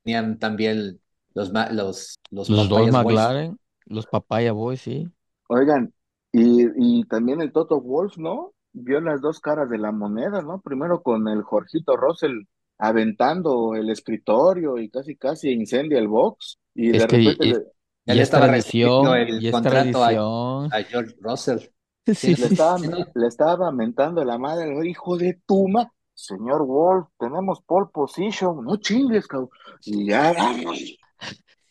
venían 0.06 0.40
también 0.40 1.02
los 1.36 1.52
ma- 1.54 1.70
los 1.72 2.16
los 2.32 2.56
los 2.68 2.68
dos 2.70 2.90
Boys. 2.90 2.90
McLaren, 2.90 3.60
los 3.86 4.08
Papaya 4.08 4.52
Boys, 4.52 4.82
sí. 4.82 5.08
Oigan, 5.50 5.94
y, 6.32 6.68
y 7.02 7.04
también 7.06 7.42
el 7.42 7.52
Toto 7.52 7.82
Wolf, 7.82 8.18
¿no? 8.18 8.54
Vio 8.74 9.02
las 9.02 9.22
dos 9.22 9.40
caras 9.40 9.70
de 9.70 9.78
la 9.78 9.92
moneda, 9.92 10.42
¿no? 10.42 10.62
Primero 10.62 11.02
con 11.02 11.28
el 11.28 11.42
Jorgito 11.44 11.96
Russell 11.98 12.44
aventando 12.78 13.76
el 13.76 13.90
escritorio 13.90 14.78
y 14.78 14.90
casi 14.90 15.16
casi 15.16 15.52
incendia 15.52 16.00
el 16.00 16.08
box. 16.08 16.60
Y 16.76 16.92
Es 16.92 17.06
de 17.06 17.08
que 17.08 17.18
repente 17.18 17.46
y- 17.48 17.48
le, 17.48 17.64
Ya 18.06 18.16
y 18.16 18.20
es 18.20 18.24
estaba 18.24 18.48
recibiendo 18.48 19.16
el 19.16 19.44
y 19.44 19.48
contrato 19.48 20.04
a, 20.04 20.12
George 20.84 21.16
Russell. 21.22 21.60
Sí, 22.06 22.16
Sí, 22.16 22.34
sí, 22.34 22.36
le 22.36 22.48
sí, 22.48 22.48
estaba, 22.48 22.80
sí, 22.80 22.90
le 23.14 23.28
estaba 23.28 23.72
mentando 23.72 24.24
la 24.26 24.38
madre, 24.38 24.78
el 24.78 24.88
hijo 24.88 25.18
de 25.18 25.40
Tuma. 25.46 25.92
Señor 26.14 26.66
Wolf, 26.66 27.08
tenemos 27.20 27.62
pole 27.62 27.88
position, 27.94 28.64
no 28.66 28.78
chingues, 28.78 29.28
cabrón. 29.28 29.50
Y 29.86 30.08
ya, 30.08 30.34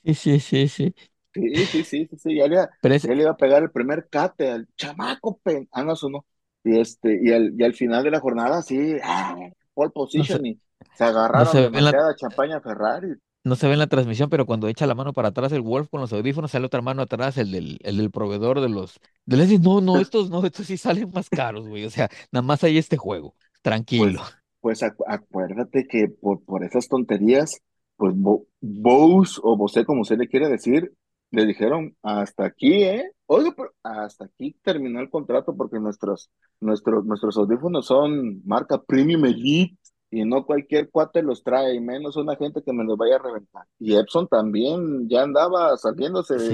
sí, 0.05 0.15
sí, 0.15 0.41
sí, 0.41 0.69
sí. 0.69 0.95
sí, 1.35 1.67
sí, 1.67 1.85
sí, 1.85 2.07
sí, 2.07 2.17
sí, 2.19 2.37
ya 2.37 2.47
le, 2.49 2.57
Pero 2.81 2.95
es, 2.95 3.09
ya 3.09 3.15
le 3.15 3.23
iba 3.23 3.31
a 3.33 3.37
pegar 3.37 3.63
el 3.63 3.71
primer 3.71 4.09
cate 4.09 4.51
al 4.51 4.69
chamaco, 4.77 5.39
pen, 5.43 5.69
ah, 5.73 5.85
no, 5.85 5.93
eso 5.93 6.09
no. 6.11 6.27
Y 6.65 6.79
este, 6.81 7.19
y 7.23 7.33
al, 7.33 7.55
y 7.59 7.65
al 7.65 7.75
final 7.75 8.05
de 8.05 8.11
la 8.11 8.21
jornada, 8.21 8.63
sí, 8.63 8.97
ah, 9.03 9.37
pole 9.75 9.91
no 10.15 10.25
position, 10.25 10.47
y 10.47 10.61
se 10.97 11.05
no 11.33 11.45
agarraron 11.45 11.47
se 11.47 11.69
ve 11.71 11.79
en 11.79 11.85
la, 11.85 11.97
champaña 12.17 12.61
Ferrari. 12.61 13.15
no 13.45 13.55
se 13.57 13.67
ve 13.69 13.75
en 13.75 13.79
la 13.79 13.87
transmisión, 13.87 14.29
pero 14.29 14.45
cuando 14.47 14.67
echa 14.69 14.87
la 14.87 14.95
mano 14.97 15.13
para 15.13 15.29
atrás 15.29 15.53
el 15.53 15.61
Wolf 15.63 15.89
con 15.89 16.01
los 16.01 16.13
audífonos, 16.13 16.51
sale 16.51 16.67
otra 16.67 16.83
mano 16.83 17.03
atrás, 17.03 17.39
el 17.39 17.53
del, 17.53 17.79
el 17.83 17.97
del 17.99 18.11
proveedor 18.11 18.61
de 18.61 18.69
los, 18.69 18.99
de 19.25 19.37
los, 19.37 19.49
no, 19.61 19.81
no, 19.81 19.99
estos 20.01 20.31
no, 20.31 20.45
estos 20.45 20.67
sí 20.67 20.77
salen 20.77 21.11
más 21.15 21.31
caros, 21.31 21.69
güey. 21.69 21.85
O 21.85 21.91
sea, 21.91 22.09
nada 22.33 22.43
más 22.43 22.65
hay 22.65 22.77
este 22.79 22.97
juego. 22.97 23.37
Tranquilo. 23.63 24.23
Pues, 24.61 24.81
pues 24.81 24.83
acu- 24.83 25.05
acuérdate 25.07 25.87
que 25.87 26.09
por, 26.09 26.45
por 26.45 26.65
esas 26.65 26.89
tonterías, 26.89 27.61
pues 27.97 28.15
Bo- 28.17 28.47
Bose 28.61 29.41
o 29.43 29.57
Bose, 29.57 29.85
como 29.85 30.05
se 30.05 30.17
le 30.17 30.29
quiere 30.29 30.49
decir, 30.49 30.93
le 31.31 31.47
dijeron 31.47 31.97
hasta 32.03 32.45
aquí, 32.47 32.83
¿eh? 32.85 33.13
Oye, 33.27 33.53
pero 33.57 33.73
hasta 33.83 34.25
aquí 34.27 34.57
terminó 34.63 35.01
el 35.01 35.11
contrato 35.11 35.57
porque 35.57 35.79
nuestros, 35.79 36.31
nuestros, 36.61 37.05
nuestros 37.05 37.37
audífonos 37.37 37.87
son 37.87 38.43
marca 38.45 38.83
Premium 38.83 39.25
Elite 39.25 39.77
y 40.17 40.25
no 40.25 40.45
cualquier 40.47 40.91
cuate 40.91 41.23
los 41.23 41.43
trae, 41.43 41.75
y 41.75 41.81
menos 41.81 42.17
una 42.17 42.37
gente 42.37 42.63
que 42.63 42.73
me 42.73 42.85
los 42.85 42.97
vaya 42.97 43.17
a 43.17 43.19
reventar. 43.19 43.65
Y 43.79 43.97
Epson 43.97 44.27
también 44.29 45.09
ya 45.09 45.23
andaba 45.23 45.77
saliéndose 45.77 46.35
de, 46.37 46.49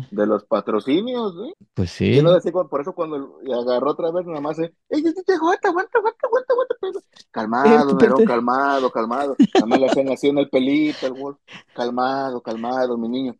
Sí, 0.00 0.06
de 0.10 0.26
los 0.26 0.44
patrocinios, 0.44 1.32
¿eh? 1.48 1.52
pues 1.74 2.00
Y 2.00 2.20
no 2.22 2.30
sí. 2.30 2.34
decía, 2.34 2.52
por 2.52 2.80
eso 2.80 2.92
cuando 2.94 3.38
agarró 3.52 3.92
otra 3.92 4.10
vez, 4.10 4.26
nada 4.26 4.40
más, 4.40 4.58
eh, 4.58 4.72
¡Ey, 4.88 5.00
ey, 5.04 5.14
aguanta, 5.34 5.68
aguanta, 5.68 5.98
aguanta, 5.98 6.26
aguanta, 6.26 6.54
aguanta! 6.54 6.74
pero- 6.80 7.00
Calmado, 7.30 7.68
Nerón, 7.68 7.88
espérate. 7.90 8.24
calmado, 8.24 8.90
calmado. 8.90 9.36
Nada 9.54 9.66
más 9.66 9.80
le 9.80 9.86
hacían 9.86 10.08
así 10.10 10.28
en 10.28 10.38
el 10.38 10.48
pelito, 10.50 11.06
el 11.06 11.14
Wolf. 11.14 11.38
Calmado, 11.74 12.40
calmado, 12.40 12.96
mi 12.98 13.08
niño. 13.08 13.34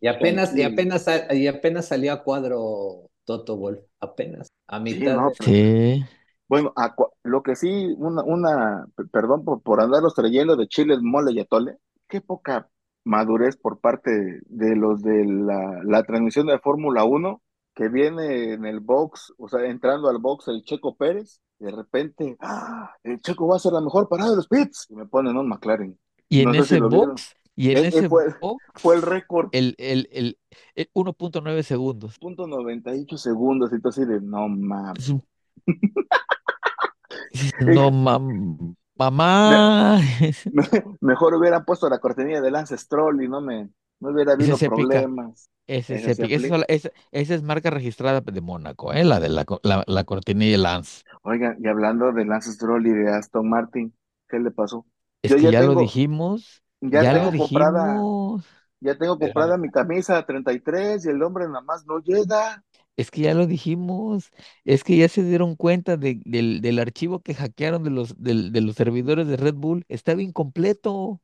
Y 0.00 0.06
apenas, 0.08 0.56
y 0.56 0.62
apenas, 0.62 1.06
y 1.32 1.46
apenas 1.46 1.86
salió 1.88 2.12
a 2.12 2.22
cuadro 2.22 3.10
Toto 3.24 3.56
Wolf, 3.56 3.80
apenas, 4.00 4.48
a 4.66 4.78
Sí, 4.78 4.82
mitad 4.82 5.16
no, 5.16 5.32
pero- 5.38 5.50
Sí. 5.50 6.04
Bueno, 6.54 6.72
a 6.76 6.94
lo 7.24 7.42
que 7.42 7.56
sí, 7.56 7.94
una, 7.98 8.22
una, 8.22 8.86
perdón 9.12 9.44
por, 9.44 9.60
por 9.62 9.80
andarlos 9.80 10.14
trayendo 10.14 10.56
de 10.56 10.68
chiles, 10.68 11.00
mole 11.02 11.32
y 11.32 11.40
atole, 11.40 11.78
qué 12.08 12.20
poca 12.20 12.68
madurez 13.04 13.56
por 13.56 13.80
parte 13.80 14.40
de 14.46 14.76
los 14.76 15.02
de 15.02 15.24
la, 15.24 15.80
la 15.84 16.02
transmisión 16.04 16.46
de 16.46 16.58
Fórmula 16.60 17.04
1, 17.04 17.42
que 17.74 17.88
viene 17.88 18.52
en 18.52 18.64
el 18.66 18.78
box, 18.80 19.34
o 19.36 19.48
sea, 19.48 19.64
entrando 19.66 20.08
al 20.08 20.18
box 20.18 20.46
el 20.48 20.62
Checo 20.62 20.96
Pérez, 20.96 21.40
y 21.58 21.64
de 21.64 21.72
repente, 21.72 22.36
¡ah! 22.40 22.92
El 23.02 23.20
Checo 23.20 23.48
va 23.48 23.56
a 23.56 23.58
ser 23.58 23.72
la 23.72 23.80
mejor 23.80 24.08
parada 24.08 24.30
de 24.30 24.36
los 24.36 24.46
pits, 24.46 24.86
y 24.90 24.94
me 24.94 25.06
ponen 25.06 25.36
un 25.36 25.48
McLaren. 25.48 25.98
Y 26.28 26.40
en 26.40 26.46
No 26.46 26.54
sé 26.54 26.62
si 26.62 26.74
ese 26.76 26.80
box, 26.80 27.34
y 27.56 27.70
en 27.72 27.78
Eh, 27.78 27.80
eh, 27.80 27.88
ese 27.88 28.08
fue- 28.08 28.34
box, 28.40 28.64
Fue 28.76 28.94
el 28.94 29.02
récord, 29.02 29.48
el, 29.52 29.74
el, 29.78 30.08
el, 30.12 30.38
el 30.76 30.88
1.9 30.94 31.62
segundos. 31.64 32.18
punto 32.18 32.46
98 32.46 33.18
segundos, 33.18 33.72
y 33.72 33.80
tú 33.80 33.88
así 33.88 34.04
de, 34.04 34.20
no 34.20 34.48
mames. 34.48 35.14
No, 37.60 37.90
mam- 37.90 38.76
mamá. 38.96 40.00
Mejor 41.00 41.34
hubieran 41.34 41.64
puesto 41.64 41.88
la 41.88 41.98
cortinilla 41.98 42.40
de 42.40 42.50
Lance 42.50 42.76
Stroll 42.78 43.22
y 43.22 43.28
no 43.28 43.40
me, 43.40 43.68
no 44.00 44.10
hubiera 44.10 44.32
habido 44.32 44.54
es 44.56 44.62
épica. 44.62 44.76
problemas. 44.76 45.48
Ese 45.66 45.94
Esa 45.96 46.10
es 46.10 46.16
se 46.18 46.22
épico. 46.24 46.56
Esa, 46.68 46.90
es 47.12 47.42
marca 47.42 47.70
registrada 47.70 48.20
de 48.20 48.40
Mónaco, 48.40 48.92
¿eh? 48.92 49.04
La 49.04 49.18
de 49.20 49.30
la, 49.30 49.44
la, 49.62 49.82
la 49.86 50.04
cortinilla 50.04 50.52
de 50.52 50.58
Lance. 50.58 51.02
Oigan, 51.22 51.56
y 51.60 51.66
hablando 51.68 52.12
de 52.12 52.24
Lance 52.24 52.52
Stroll 52.52 52.86
y 52.86 52.90
de 52.90 53.10
Aston 53.10 53.48
Martin, 53.48 53.94
¿qué 54.28 54.38
le 54.38 54.50
pasó? 54.50 54.86
Es 55.22 55.30
Yo 55.30 55.36
que 55.38 55.42
ya 55.44 55.50
ya 55.52 55.60
lo 55.62 55.68
tengo- 55.68 55.80
dijimos. 55.80 56.62
Ya, 56.82 57.02
Ya 57.02 57.12
lo 57.14 57.30
tengo 57.30 57.44
comprada, 57.44 57.86
dijimos. 57.92 58.44
ya 58.80 58.98
tengo 58.98 59.18
Pero- 59.18 59.32
comprada 59.32 59.56
mi 59.56 59.70
camisa 59.70 60.22
33 60.26 61.06
y 61.06 61.08
el 61.08 61.22
hombre 61.22 61.46
nada 61.46 61.62
más 61.62 61.86
no 61.86 61.98
llega. 62.00 62.62
Es 62.96 63.10
que 63.10 63.22
ya 63.22 63.34
lo 63.34 63.46
dijimos. 63.46 64.30
Es 64.64 64.84
que 64.84 64.96
ya 64.96 65.08
se 65.08 65.24
dieron 65.24 65.56
cuenta 65.56 65.96
de- 65.96 66.20
del, 66.24 66.60
del 66.60 66.78
archivo 66.78 67.20
que 67.20 67.34
hackearon 67.34 67.82
de 67.84 67.90
los, 67.90 68.22
del- 68.22 68.52
de 68.52 68.60
los 68.60 68.76
servidores 68.76 69.26
de 69.26 69.36
Red 69.36 69.54
Bull. 69.54 69.84
Estaba 69.88 70.22
incompleto. 70.22 71.20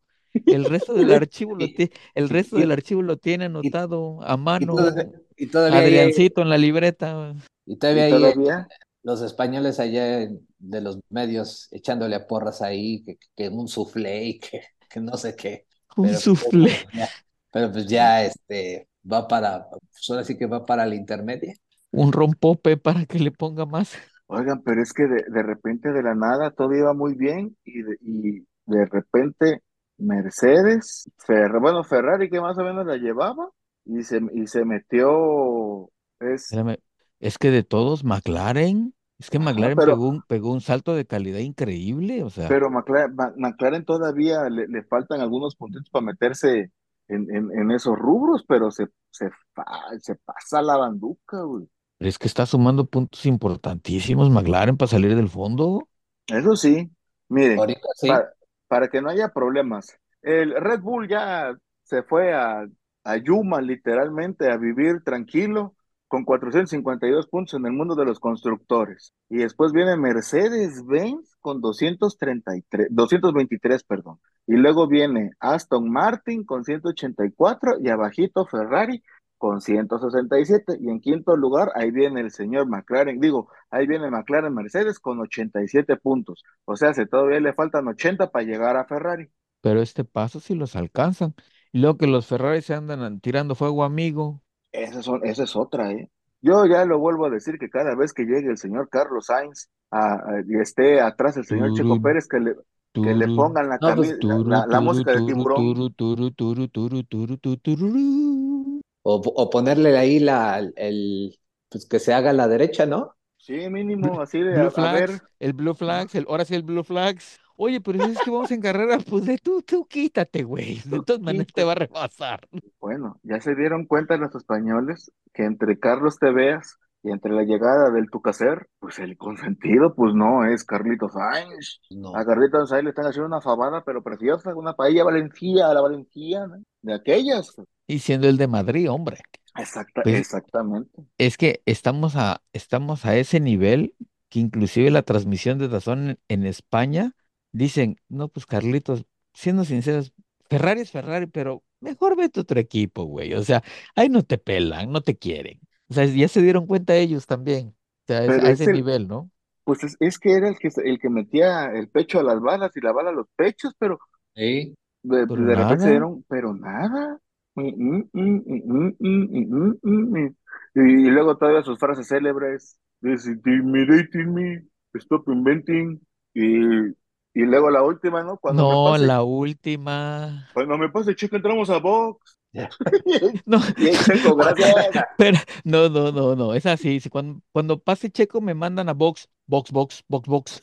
El 0.47 0.65
resto 0.65 0.95
del 0.95 1.13
archivo 1.13 1.57
lo 1.57 1.67
el 2.15 2.29
resto 2.29 2.57
del 2.57 2.71
archivo 2.73 3.03
lo 3.03 3.17
tiene 3.17 3.47
anotado 3.47 4.21
a 4.23 4.35
y, 4.35 4.39
mano. 4.39 4.75
todavía- 4.77 5.11
y 5.37 5.47
todavía 5.47 5.79
Adriancito 5.81 6.43
en 6.43 6.49
la 6.49 6.59
libreta. 6.59 7.35
y 7.67 7.77
todavía 7.77 8.09
Y 8.09 8.13
ahí, 8.13 8.21
todavía, 8.21 8.69
los 9.03 9.23
españoles 9.23 9.81
allá 9.81 10.29
de 10.59 10.81
los 10.81 10.99
medios 11.09 11.69
echándole 11.73 12.17
a 12.17 12.27
porras 12.27 12.63
ahí, 12.63 13.03
que, 13.05 13.19
que 13.37 13.49
un 13.49 13.69
soufflé 13.69 14.25
y 14.25 14.39
que, 14.39 14.63
que 14.89 15.01
no 15.01 15.17
sé 15.17 15.35
qué. 15.37 15.67
Un 15.97 16.07
Pero, 16.07 16.19
soufflé. 16.21 16.71
pues, 16.93 17.09
pero 17.51 17.73
pues 17.73 17.87
ya 17.87 18.25
este 18.25 18.89
va 19.11 19.27
para, 19.29 19.69
pues 19.71 20.11
ahora 20.11 20.25
sí 20.25 20.37
que 20.37 20.47
va 20.47 20.65
para 20.67 20.87
la 20.87 20.95
intermedia. 20.95 21.55
Un 21.93 22.13
rompope 22.13 22.77
para 22.77 23.07
que 23.07 23.19
le 23.19 23.31
ponga 23.33 23.67
más. 23.67 23.97
oigan, 24.27 24.63
pero 24.63 24.83
es 24.83 24.93
que 24.93 25.05
de, 25.05 25.25
de 25.29 25.43
repente 25.43 25.93
de 25.93 26.03
la 26.03 26.15
nada 26.15 26.51
todo 26.53 26.75
iba 26.75 26.95
muy 26.95 27.15
bien 27.15 27.57
y 27.65 27.83
de, 27.83 27.97
y 28.01 28.47
de 28.67 28.87
repente 28.87 29.63
Mercedes, 29.99 31.11
Fer- 31.27 31.61
bueno, 31.61 31.85
Ferrari 31.85 32.31
que 32.31 32.41
más 32.41 32.57
o 32.59 32.63
menos 32.65 32.87
la 32.87 32.97
llevaba 32.97 33.51
y 33.85 34.03
se, 34.03 34.21
y 34.33 34.47
se 34.47 34.65
metió, 34.65 35.91
es, 36.21 36.45
Espérame, 36.45 36.77
Es 37.19 37.39
que 37.39 37.51
de 37.51 37.63
todos, 37.65 38.05
McLaren, 38.05 38.95
es 39.19 39.31
que 39.31 39.39
McLaren 39.39 39.77
pero- 39.77 39.93
pegó 39.95 40.09
un, 40.09 40.23
pegó 40.23 40.53
un 40.53 40.61
salto 40.61 40.95
de 40.95 41.05
calidad 41.07 41.41
increíble, 41.41 42.23
o 42.23 42.31
sea, 42.31 42.49
Pero 42.49 42.71
McLaren, 42.71 43.15
McLaren 43.37 43.85
todavía 43.85 44.49
le, 44.49 44.67
le 44.69 44.83
faltan 44.85 45.21
algunos 45.21 45.57
puntitos 45.57 45.91
para 45.91 46.07
meterse 46.07 46.71
en, 47.11 47.35
en, 47.35 47.51
en 47.59 47.71
esos 47.73 47.99
rubros, 47.99 48.45
pero 48.49 48.71
se, 48.71 48.89
se, 49.11 49.31
fa- 49.55 49.67
se 50.01 50.17
pasa 50.17 50.63
la 50.63 50.77
banduca, 50.77 51.43
güey. 51.43 51.69
es 52.01 52.19
que 52.19 52.27
está 52.27 52.47
sumando 52.47 52.87
puntos 52.87 53.25
importantísimos 53.27 54.29
McLaren 54.31 54.77
para 54.77 54.89
salir 54.91 55.15
del 55.17 55.29
fondo. 55.29 55.89
Eso 56.27 56.57
sí, 56.57 56.91
miren, 57.29 57.65
Ahorita 57.65 57.89
sí. 57.97 58.09
para, 58.09 58.33
para 58.69 58.89
que 58.89 59.01
no 59.03 59.11
haya 59.11 59.31
problemas, 59.31 59.99
el 60.23 60.55
Red 60.55 60.81
Bull 60.81 61.09
ya 61.09 61.55
se 61.83 62.03
fue 62.05 62.33
a, 62.35 62.67
a 63.05 63.17
Yuma 63.17 63.61
literalmente 63.61 64.51
a 64.51 64.57
vivir 64.57 65.03
tranquilo 65.05 65.75
con 66.11 66.25
452 66.25 67.29
puntos 67.29 67.55
en 67.55 67.65
el 67.67 67.73
mundo 67.73 67.95
de 67.95 68.05
los 68.05 68.19
constructores. 68.19 69.15
Y 69.29 69.37
después 69.37 69.71
viene 69.71 69.97
Mercedes-Benz 69.97 71.37
con 71.41 71.61
233, 71.61 72.89
223, 72.91 73.85
perdón. 73.85 74.19
Y 74.45 74.55
luego 74.55 74.89
viene 74.89 75.31
Aston 75.39 75.89
Martin 75.89 76.45
con 76.45 76.65
184 76.65 77.77
y 77.81 77.91
abajito 77.91 78.45
Ferrari 78.45 79.05
con 79.39 79.61
167. 79.61 80.79
Y 80.81 80.91
en 80.91 81.01
quinto 81.01 81.37
lugar, 81.37 81.71
ahí 81.77 81.93
viene 81.93 82.23
el 82.23 82.33
señor 82.33 82.67
McLaren, 82.67 83.21
digo, 83.21 83.49
ahí 83.71 83.87
viene 83.87 84.11
McLaren 84.11 84.53
Mercedes 84.53 84.99
con 84.99 85.21
87 85.21 85.97
puntos. 85.97 86.43
O 86.65 86.75
sea, 86.75 86.93
si 86.93 87.07
todavía 87.07 87.39
le 87.39 87.53
faltan 87.53 87.87
80 87.87 88.33
para 88.33 88.45
llegar 88.45 88.77
a 88.77 88.85
Ferrari. 88.85 89.31
Pero 89.61 89.81
este 89.81 90.03
paso 90.03 90.41
sí 90.41 90.57
los 90.57 90.75
alcanzan. 90.75 91.37
Y 91.71 91.79
luego 91.79 91.99
que 91.99 92.09
los 92.09 92.27
Ferrari 92.27 92.63
se 92.63 92.75
andan 92.75 93.21
tirando 93.21 93.55
fuego 93.55 93.85
amigo. 93.85 94.43
Esa 94.73 95.01
es, 95.01 95.09
o- 95.09 95.23
esa 95.23 95.45
es 95.45 95.57
otra, 95.57 95.93
¿eh? 95.93 96.11
Yo 96.43 96.65
ya 96.67 96.85
lo 96.85 96.99
vuelvo 96.99 97.27
a 97.27 97.31
decir 97.31 97.59
que 97.59 97.69
cada 97.71 97.95
vez 97.95 98.13
que 98.13 98.25
llegue 98.25 98.49
el 98.51 98.59
señor 98.59 98.89
Carlos 98.89 99.27
Sainz 99.27 99.69
a- 99.91 100.15
a- 100.15 100.43
y 100.47 100.59
esté 100.61 101.01
atrás 101.01 101.37
el 101.37 101.45
señor 101.45 101.73
Checo 101.73 102.01
Pérez, 102.01 102.27
que 102.29 102.41
le, 102.41 102.55
que 103.01 103.15
le 103.15 103.29
pongan 103.29 103.69
la, 103.69 103.81
No, 103.81 103.95
pues, 103.95 104.17
la, 104.23 104.39
la- 104.49 104.67
la 104.67 104.81
turu, 104.81 104.81
música 104.81 105.13
de 105.13 105.23
turu, 105.23 105.23
tiburón. 105.23 105.75
turu, 105.75 105.85
turu, 105.99 106.31
turu, 106.39 106.65
turu, 106.69 107.03
turu, 107.11 107.37
turu, 107.43 107.57
tururú. 107.65 108.81
O, 109.03 109.15
o 109.43 109.51
ponerle 109.51 109.97
ahí 109.99 110.19
la, 110.21 110.59
el, 110.77 111.39
pues 111.69 111.87
que 111.87 111.99
se 111.99 112.13
haga 112.15 112.31
a 112.31 112.33
la 112.33 112.49
derecha, 112.49 112.87
¿no? 112.87 113.17
Sí, 113.39 113.69
mínimo, 113.71 114.21
así 114.21 114.41
de, 114.41 114.61
a, 114.61 114.67
Blue 114.67 114.71
a 114.77 114.87
Flags, 114.87 114.87
ver, 114.87 115.23
el 115.39 115.53
Blue 115.53 115.75
Flags, 115.75 116.15
el, 116.15 116.27
ahora 116.29 116.45
sí 116.45 116.55
el 116.55 116.63
Blue 116.63 116.85
Flags. 116.85 117.41
Oye, 117.63 117.79
pero 117.83 118.03
si 118.03 118.13
es 118.13 118.19
que 118.25 118.31
vamos 118.31 118.51
en 118.53 118.63
carrera, 118.63 118.97
pues 119.07 119.27
de 119.27 119.37
tú, 119.37 119.61
tú 119.61 119.87
quítate, 119.87 120.45
güey. 120.45 120.81
De 120.87 121.03
todas 121.03 121.21
maneras 121.21 121.49
te 121.55 121.63
va 121.63 121.73
a 121.73 121.75
rebasar. 121.75 122.49
bueno, 122.81 123.21
ya 123.23 123.39
se 123.41 123.55
dieron 123.55 123.85
cuenta 123.85 124.17
los 124.17 124.35
españoles 124.35 125.13
que 125.35 125.45
entre 125.45 125.79
Carlos 125.79 126.19
Teveas 126.19 126.79
y 127.03 127.11
entre 127.11 127.33
la 127.33 127.43
llegada 127.43 127.91
del 127.91 128.09
Tucacer, 128.11 128.67
pues 128.79 128.99
el 128.99 129.19
consentido, 129.19 129.95
pues 129.95 130.15
no, 130.15 130.47
es 130.47 130.65
Carlitos 130.65 131.13
Sainz. 131.13 131.81
No. 131.91 132.17
A 132.17 132.25
Carlitos 132.25 132.71
Sainz 132.71 132.85
le 132.85 132.91
están 132.91 133.05
haciendo 133.07 133.27
una 133.27 133.43
fabada, 133.43 133.85
pero 133.85 134.03
preciosa, 134.03 134.55
una 134.55 134.73
paella 134.73 135.05
valencia, 135.05 135.69
a 135.69 135.75
la 135.75 135.83
valenciana, 135.83 136.63
de 136.81 136.95
aquellas. 136.95 137.55
Y 137.87 137.99
siendo 137.99 138.27
el 138.27 138.39
de 138.39 138.49
Madrid, 138.49 138.91
hombre. 138.91 139.19
Exacta, 139.59 140.01
Pues- 140.03 140.19
exactamente. 140.19 141.03
Es 141.19 141.37
que 141.37 141.61
estamos 141.67 142.17
a, 142.17 142.41
estamos 142.55 143.05
a 143.05 143.17
ese 143.17 143.39
nivel 143.39 143.95
que 144.31 144.39
inclusive 144.41 144.91
la 144.91 145.03
transmisión 145.03 145.59
de 145.59 145.69
Dazón 145.69 146.09
en, 146.11 146.19
en 146.29 146.47
España 146.47 147.15
dicen, 147.53 147.97
no, 148.09 148.29
pues 148.29 148.47
Carlitos, 148.47 149.05
siendo 149.35 149.65
sinceros, 149.65 150.13
Ferrari 150.49 150.81
es 150.83 150.91
Ferrari, 150.91 151.27
pero 151.27 151.63
mejor 151.81 152.17
vete 152.17 152.41
a 152.41 152.43
otro 152.43 152.61
equipo, 152.61 153.05
güey. 153.05 153.35
O 153.35 153.43
sea, 153.45 153.63
ahí 153.95 154.09
no 154.09 154.23
te 154.25 154.39
pelan, 154.39 154.91
no 154.93 155.01
te 155.03 155.17
quieren. 155.19 155.61
O 155.89 155.95
sea, 155.95 156.05
ya 156.07 156.29
se 156.29 156.43
dieron 156.43 156.67
cuenta 156.67 156.97
ellos 156.97 157.27
también. 157.27 157.69
O 157.69 157.75
sea, 158.07 158.25
es- 158.25 158.29
Pero 158.29 158.47
a 158.47 158.51
es 158.51 158.61
ese 158.61 158.69
el- 158.71 158.77
nivel, 158.77 159.09
¿no? 159.09 159.31
Pues 159.65 159.85
es, 159.85 159.97
es 160.01 160.19
que 160.19 160.33
era 160.33 160.49
el 160.49 160.59
que, 160.59 160.71
el 160.85 160.99
que 160.99 161.11
metía 161.11 161.67
el 161.73 161.89
pecho 161.89 162.21
a 162.21 162.23
las 162.25 162.41
balas 162.41 162.73
y 162.77 162.81
la 162.81 162.93
bala 162.93 163.11
a 163.11 163.13
los 163.13 163.27
pechos, 163.37 163.75
pero 163.79 164.01
Sí. 164.35 164.77
de, 165.03 165.27
Pero 165.27 165.47
de 165.47 165.55
repente 165.57 165.85
se 165.85 165.91
nada. 165.91 165.91
dieron, 165.91 166.25
pero 166.29 166.55
nada. 166.55 167.19
Mm, 167.55 168.03
mm, 168.13 169.79
mm. 169.83 170.35
Y, 170.75 171.11
luego 171.11 171.37
todavía 171.37 171.63
sus 171.63 171.79
frases 171.79 172.09
célebres, 172.09 172.79
is 173.03 173.27
intimidating 173.27 174.33
me, 174.35 174.65
stop 174.95 175.29
inventing, 175.29 176.01
y, 176.35 176.95
y 177.35 177.43
luego 177.43 177.71
la 177.71 177.83
última, 177.83 178.23
¿no? 178.23 178.37
Cuando 178.39 178.65
me 178.67 178.77
No, 178.77 178.85
pase, 178.85 179.05
la 179.07 179.23
última. 179.23 180.49
cuando 180.53 180.79
me 180.79 180.89
pase, 180.89 181.15
chico, 181.15 181.37
entramos 181.37 181.71
a 181.71 181.79
box. 181.79 182.39
No, 183.47 183.61
Y 183.77 183.89
el 183.89 183.99
Checo, 183.99 184.35
gracias. 184.37 184.75
pero 185.17 185.39
no, 185.65 185.89
no, 185.89 186.11
no, 186.13 186.35
no, 186.37 186.55
es 186.55 186.67
así. 186.67 186.99
si 187.01 187.09
Cuando, 187.09 187.41
cuando 187.53 187.79
pase 187.79 188.11
Checo 188.11 188.41
me 188.41 188.55
mandan 188.55 188.89
a 188.89 188.93
box, 188.95 189.29
box, 189.47 189.71
box, 189.71 190.05
box, 190.09 190.29
box. 190.29 190.63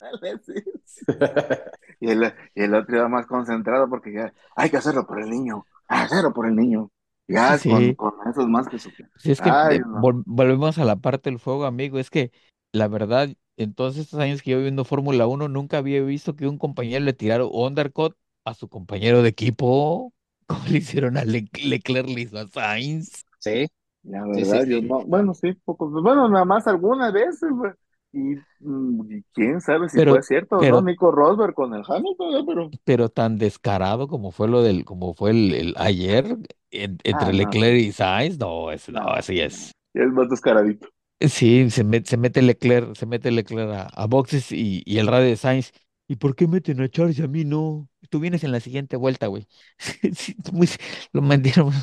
Y 1.99 2.10
el, 2.12 2.34
y 2.56 2.63
el 2.63 2.75
otro 2.75 2.97
iba 2.97 3.08
más 3.08 3.25
concentrado 3.25 3.89
porque 3.89 4.13
ya 4.13 4.34
hay 4.56 4.69
que 4.69 4.77
hacerlo 4.77 5.08
por 5.08 5.19
el 5.21 5.30
niño, 5.30 5.65
hacerlo 5.88 6.34
por 6.34 6.47
el 6.47 6.56
niño. 6.56 6.91
Ya 7.27 7.58
Sí. 7.58 7.95
con, 7.95 7.95
con 7.95 8.30
eso 8.30 8.41
es 8.41 8.47
más 8.47 8.67
que 8.69 8.80
suficiente. 8.80 9.13
Si 9.17 9.32
es 9.32 9.41
que 9.41 9.49
Ay, 9.49 9.80
no. 9.80 10.01
vol- 10.01 10.23
volvemos 10.25 10.77
a 10.77 10.86
la 10.86 10.95
parte 10.97 11.30
del 11.30 11.39
fuego, 11.39 11.65
amigo. 11.65 11.99
Es 11.99 12.10
que 12.10 12.32
la 12.71 12.88
verdad, 12.88 13.30
en 13.58 13.74
todos 13.74 13.98
estos 13.98 14.20
años 14.20 14.41
que 14.41 14.52
yo 14.52 14.62
viendo 14.62 14.86
Fórmula 14.86 15.28
1, 15.28 15.48
nunca 15.50 15.78
había 15.80 16.02
visto 16.04 16.36
que 16.36 16.48
un 16.48 16.58
compañero 16.58 17.04
le 17.06 17.13
tirara 17.13 17.46
undercut 17.46 18.15
a 18.46 18.54
su 18.54 18.70
compañero 18.70 19.22
de 19.24 19.30
equipo. 19.30 20.13
Como 20.48 20.65
le 20.67 20.78
hicieron 20.80 21.17
a 21.17 21.26
Le- 21.26 21.50
Leclerc, 21.62 22.08
le 22.10 22.22
hizo 22.22 22.38
a 22.39 22.48
Sainz. 22.48 23.26
Sí, 23.39 23.67
La 24.04 24.26
Sí, 24.32 24.46
sí, 24.46 24.60
verdad, 24.60 24.65
yo 24.67 24.82
sí. 24.82 24.84
no, 24.84 25.06
bueno, 25.06 25.34
sí, 25.34 25.54
poco, 25.65 25.89
bueno, 25.89 26.30
nada 26.30 26.46
más 26.46 26.67
algunas 26.67 27.13
veces, 27.13 27.50
güey. 27.52 27.74
Y, 28.13 28.36
mm, 28.60 29.12
y 29.12 29.24
quién 29.34 29.62
sabe 29.62 29.89
si 29.89 30.02
Pero, 30.02 30.04
fue 30.04 30.24
cierto 30.24 30.58
o 30.62 30.65
no, 30.65 30.82
pero, 30.82 30.84
Nico 30.84 31.12
Rosberg 31.12 31.54
con 31.56 31.74
el 31.74 31.84
Hamilton, 31.88 32.32
¿no? 32.34 32.46
pero, 32.46 32.74
pero 32.84 33.10
tan 33.10 33.38
descarado 33.38 34.08
como 34.08 34.32
fue 34.32 34.48
lo 34.48 34.62
del, 34.63 34.86
como 34.86 35.13
fue 35.13 35.32
el, 35.32 35.54
el 35.54 35.74
ayer 35.78 36.38
en- 36.72 36.98
entre 37.04 37.34
ah, 37.34 37.34
no, 37.34 37.54
Leclerc 37.54 37.80
y 37.80 37.91
Sainz, 37.91 38.38
no, 38.38 38.72
es, 38.72 38.89
no, 38.89 39.02
así 39.10 39.39
es. 39.39 39.72
es 39.93 40.08
más 40.13 40.30
descaradito. 40.30 40.88
Sí, 41.19 41.69
se 41.71 41.84
mete, 41.84 42.08
se 42.10 42.17
mete 42.17 42.41
Leclerc, 42.43 42.95
se 42.95 43.06
mete 43.08 43.32
Leclerc 43.32 43.71
a, 43.71 43.84
a 43.88 44.06
boxes 44.06 44.51
y, 44.51 44.84
y 44.86 44.99
el 44.99 45.08
radio 45.08 45.25
de 45.27 45.36
Sainz. 45.38 45.71
¿Y 46.08 46.17
por 46.17 46.36
qué 46.36 46.47
meten 46.47 46.80
a 46.82 46.89
Charles 46.89 47.17
y 47.19 47.23
a 47.23 47.27
mí 47.27 47.43
no? 47.43 47.89
Tú 48.10 48.19
vienes 48.19 48.43
en 48.43 48.51
la 48.51 48.60
siguiente 48.60 48.95
vuelta, 48.97 49.27
güey. 49.27 49.47
Lo 51.13 51.21
metieron. 51.21 51.73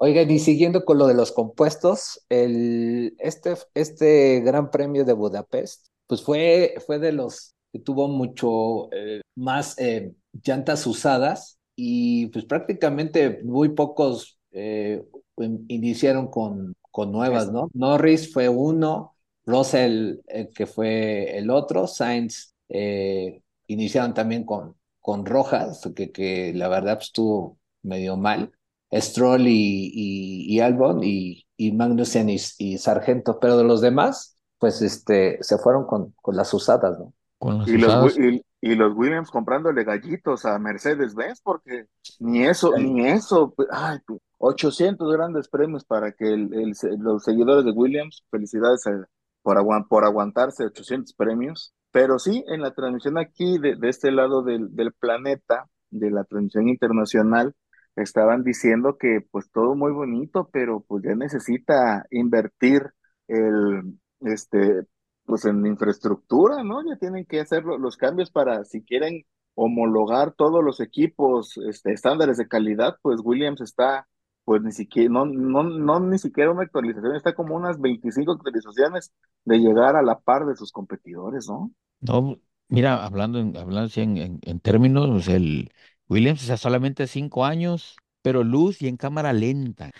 Oigan, 0.00 0.30
y 0.30 0.38
siguiendo 0.38 0.84
con 0.84 0.98
lo 0.98 1.06
de 1.08 1.14
los 1.14 1.32
compuestos, 1.32 2.24
el, 2.28 3.16
este, 3.18 3.54
este 3.74 4.40
Gran 4.40 4.70
Premio 4.70 5.04
de 5.04 5.12
Budapest, 5.12 5.88
pues 6.06 6.22
fue, 6.22 6.74
fue 6.86 6.98
de 7.00 7.10
los 7.12 7.54
que 7.72 7.80
tuvo 7.80 8.06
mucho 8.08 8.92
eh, 8.92 9.22
más 9.34 9.76
eh, 9.78 10.14
llantas 10.44 10.86
usadas 10.86 11.58
y 11.74 12.28
pues 12.28 12.44
prácticamente 12.44 13.40
muy 13.44 13.70
pocos 13.70 14.38
eh, 14.52 15.02
in- 15.38 15.64
iniciaron 15.68 16.28
con, 16.30 16.74
con 16.98 17.12
nuevas, 17.12 17.52
¿no? 17.52 17.70
Norris 17.74 18.32
fue 18.32 18.48
uno, 18.48 19.14
Russell 19.46 20.18
el 20.26 20.48
que 20.54 20.66
fue 20.66 21.38
el 21.38 21.50
otro, 21.50 21.86
Sainz 21.86 22.54
eh, 22.68 23.40
iniciaron 23.68 24.14
también 24.14 24.44
con, 24.44 24.76
con 25.00 25.24
rojas, 25.26 25.88
que, 25.94 26.10
que 26.12 26.52
la 26.54 26.68
verdad 26.68 26.96
pues, 26.96 27.06
estuvo 27.06 27.58
medio 27.82 28.16
mal. 28.16 28.52
Stroll 28.92 29.46
y, 29.48 29.90
y, 29.94 30.54
y 30.56 30.60
Albon 30.60 31.00
y, 31.04 31.46
y 31.56 31.72
Magnussen 31.72 32.30
y, 32.30 32.36
y 32.58 32.78
Sargento, 32.78 33.38
pero 33.40 33.56
de 33.58 33.64
los 33.64 33.80
demás, 33.82 34.38
pues 34.58 34.80
este, 34.82 35.38
se 35.42 35.58
fueron 35.58 35.86
con, 35.86 36.14
con 36.22 36.36
las 36.36 36.52
usadas, 36.54 36.98
¿no? 36.98 37.12
Con 37.38 37.58
las 37.58 37.68
Y 37.68 37.76
los, 37.78 37.94
usadas. 37.94 38.18
Y, 38.18 38.42
y 38.60 38.74
los 38.74 38.94
Williams 38.96 39.30
comprándole 39.30 39.84
gallitos 39.84 40.44
a 40.44 40.58
Mercedes-Benz, 40.58 41.40
porque 41.42 41.86
ni 42.18 42.44
eso, 42.44 42.74
Sí. 42.74 42.82
ni 42.82 43.06
eso, 43.06 43.52
pues, 43.54 43.68
ay, 43.70 43.98
pues, 44.06 44.20
800 44.38 45.12
grandes 45.12 45.48
premios 45.48 45.84
para 45.84 46.12
que 46.12 46.26
el, 46.32 46.52
el 46.54 46.72
los 47.00 47.24
seguidores 47.24 47.64
de 47.64 47.72
Williams, 47.72 48.24
felicidades 48.30 48.86
a- 48.86 49.06
por, 49.42 49.56
aguan- 49.58 49.86
por 49.88 50.04
aguantarse 50.04 50.64
800 50.64 51.12
premios. 51.14 51.74
Pero 51.90 52.18
sí, 52.18 52.44
en 52.48 52.60
la 52.62 52.72
transmisión 52.74 53.18
aquí, 53.18 53.58
de, 53.58 53.76
de 53.76 53.88
este 53.88 54.10
lado 54.12 54.42
del, 54.42 54.74
del 54.74 54.92
planeta, 54.92 55.68
de 55.90 56.10
la 56.10 56.24
transmisión 56.24 56.68
internacional, 56.68 57.54
estaban 57.96 58.44
diciendo 58.44 58.96
que 58.98 59.20
pues 59.30 59.50
todo 59.50 59.74
muy 59.74 59.92
bonito, 59.92 60.48
pero 60.52 60.80
pues 60.86 61.02
ya 61.04 61.14
necesita 61.14 62.06
invertir 62.10 62.82
el, 63.26 63.98
este, 64.20 64.82
pues 65.24 65.44
en 65.44 65.66
infraestructura, 65.66 66.62
¿no? 66.64 66.82
Ya 66.88 66.96
tienen 66.98 67.24
que 67.26 67.40
hacer 67.40 67.64
lo- 67.64 67.78
los 67.78 67.96
cambios 67.96 68.30
para, 68.30 68.64
si 68.64 68.82
quieren 68.84 69.22
homologar 69.54 70.32
todos 70.34 70.62
los 70.64 70.80
equipos, 70.80 71.56
este, 71.68 71.92
estándares 71.92 72.36
de 72.38 72.48
calidad, 72.48 72.96
pues 73.02 73.20
Williams 73.24 73.60
está, 73.60 74.06
pues 74.48 74.62
ni 74.62 74.72
siquiera, 74.72 75.10
no, 75.10 75.26
no, 75.26 75.62
no 75.64 76.00
ni 76.00 76.18
siquiera 76.18 76.50
una 76.52 76.62
actualización, 76.64 77.14
está 77.16 77.34
como 77.34 77.54
unas 77.56 77.78
25 77.80 78.32
actualizaciones 78.32 79.12
de 79.44 79.58
llegar 79.58 79.94
a 79.96 80.02
la 80.02 80.18
par 80.20 80.46
de 80.46 80.56
sus 80.56 80.72
competidores, 80.72 81.48
¿no? 81.48 81.70
No, 82.00 82.40
mira, 82.68 83.04
hablando 83.04 83.38
en, 83.40 83.56
hablando 83.56 83.86
así 83.86 84.00
en, 84.02 84.16
en, 84.18 84.38
en 84.42 84.60
términos, 84.60 85.26
el 85.28 85.70
Williams, 86.08 86.42
o 86.42 86.46
sea, 86.46 86.56
solamente 86.56 87.06
cinco 87.06 87.44
años, 87.44 87.96
pero 88.22 88.44
luz 88.44 88.80
y 88.82 88.88
en 88.88 88.96
cámara 88.96 89.32
lenta. 89.32 89.90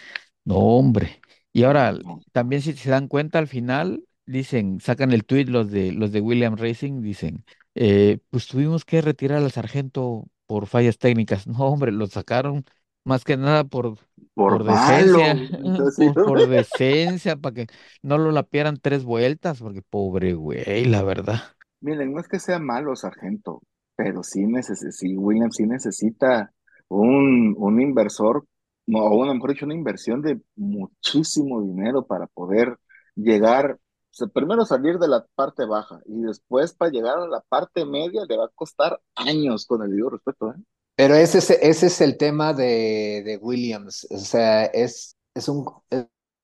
No, 0.45 0.57
hombre. 0.59 1.21
Y 1.53 1.65
ahora, 1.65 1.99
también 2.33 2.63
si 2.63 2.75
se 2.75 2.91
dan 2.91 3.09
cuenta 3.09 3.39
al 3.39 3.49
final, 3.49 4.05
dicen, 4.27 4.81
sacan 4.81 5.13
el 5.13 5.25
tweet 5.27 5.47
los 5.47 5.71
de 5.71 5.93
los 5.93 6.13
de 6.13 6.21
Williams 6.21 6.61
Racing, 6.61 7.03
dicen, 7.03 7.45
eh, 7.77 8.19
pues 8.31 8.49
tuvimos 8.49 8.85
que 8.85 9.03
retirar 9.03 9.39
al 9.43 9.53
sargento 9.53 10.27
por 10.47 10.67
fallas 10.67 10.99
técnicas. 10.99 11.47
No, 11.49 11.59
hombre, 11.67 11.93
lo 11.93 12.07
sacaron 12.09 12.65
más 13.09 13.25
que 13.25 13.37
nada 13.37 13.65
por, 13.65 13.97
Por 14.35 14.59
por 14.59 14.65
decencia, 14.65 15.33
Entonces, 15.33 16.13
por, 16.15 16.27
por 16.27 16.47
decencia, 16.47 17.37
para 17.37 17.55
que 17.55 17.67
no 18.03 18.19
lo 18.19 18.31
lapiaran 18.31 18.77
tres 18.77 19.03
vueltas, 19.05 19.61
porque 19.61 19.83
pobre 19.83 20.35
güey, 20.35 20.85
la 20.85 21.03
verdad. 21.03 21.41
Miren, 21.81 22.13
no 22.13 22.21
es 22.21 22.29
que 22.29 22.39
sea 22.39 22.59
malo, 22.59 22.95
sargento, 22.95 23.63
pero 23.97 24.23
sí, 24.23 24.47
neces 24.47 24.85
sí, 24.97 25.17
Williams 25.17 25.57
sí 25.57 25.67
necesita 25.67 26.53
un, 26.89 27.55
un 27.57 27.81
inversor, 27.81 28.45
no, 28.87 29.01
o 29.01 29.17
una, 29.17 29.33
mejor 29.35 29.51
dicho, 29.53 29.65
una 29.67 29.75
inversión 29.75 30.21
de 30.23 30.41
muchísimo 30.57 31.63
dinero 31.63 32.07
para 32.07 32.27
poder 32.27 32.77
llegar, 33.15 33.73
o 33.73 33.79
sea, 34.11 34.29
primero 34.29 34.65
salir 34.67 34.99
de 34.99 35.09
la 35.09 35.25
parte 35.35 35.65
baja 35.67 36.01
y 36.07 36.23
después 36.23 36.75
para 36.75 36.91
llegar 36.91 37.19
a 37.19 37.27
la 37.27 37.41
parte 37.49 37.87
media 37.87 38.23
le 38.29 38.37
va 38.37 38.47
a 38.47 38.51
costar 38.55 39.01
años, 39.15 39.67
con 39.67 39.83
el 39.83 39.91
debido 39.91 40.11
respeto, 40.11 40.51
¿eh? 40.53 40.57
Pero 40.99 41.15
ese 41.15 41.39
es, 41.39 41.51
ese 41.51 41.87
es 41.87 42.01
el 42.01 42.17
tema 42.17 42.53
de, 42.53 43.39
Williams, 43.41 44.05
o 44.11 44.19
sea, 44.19 44.65
es, 44.65 45.17
es 45.33 45.49
un, 45.49 45.65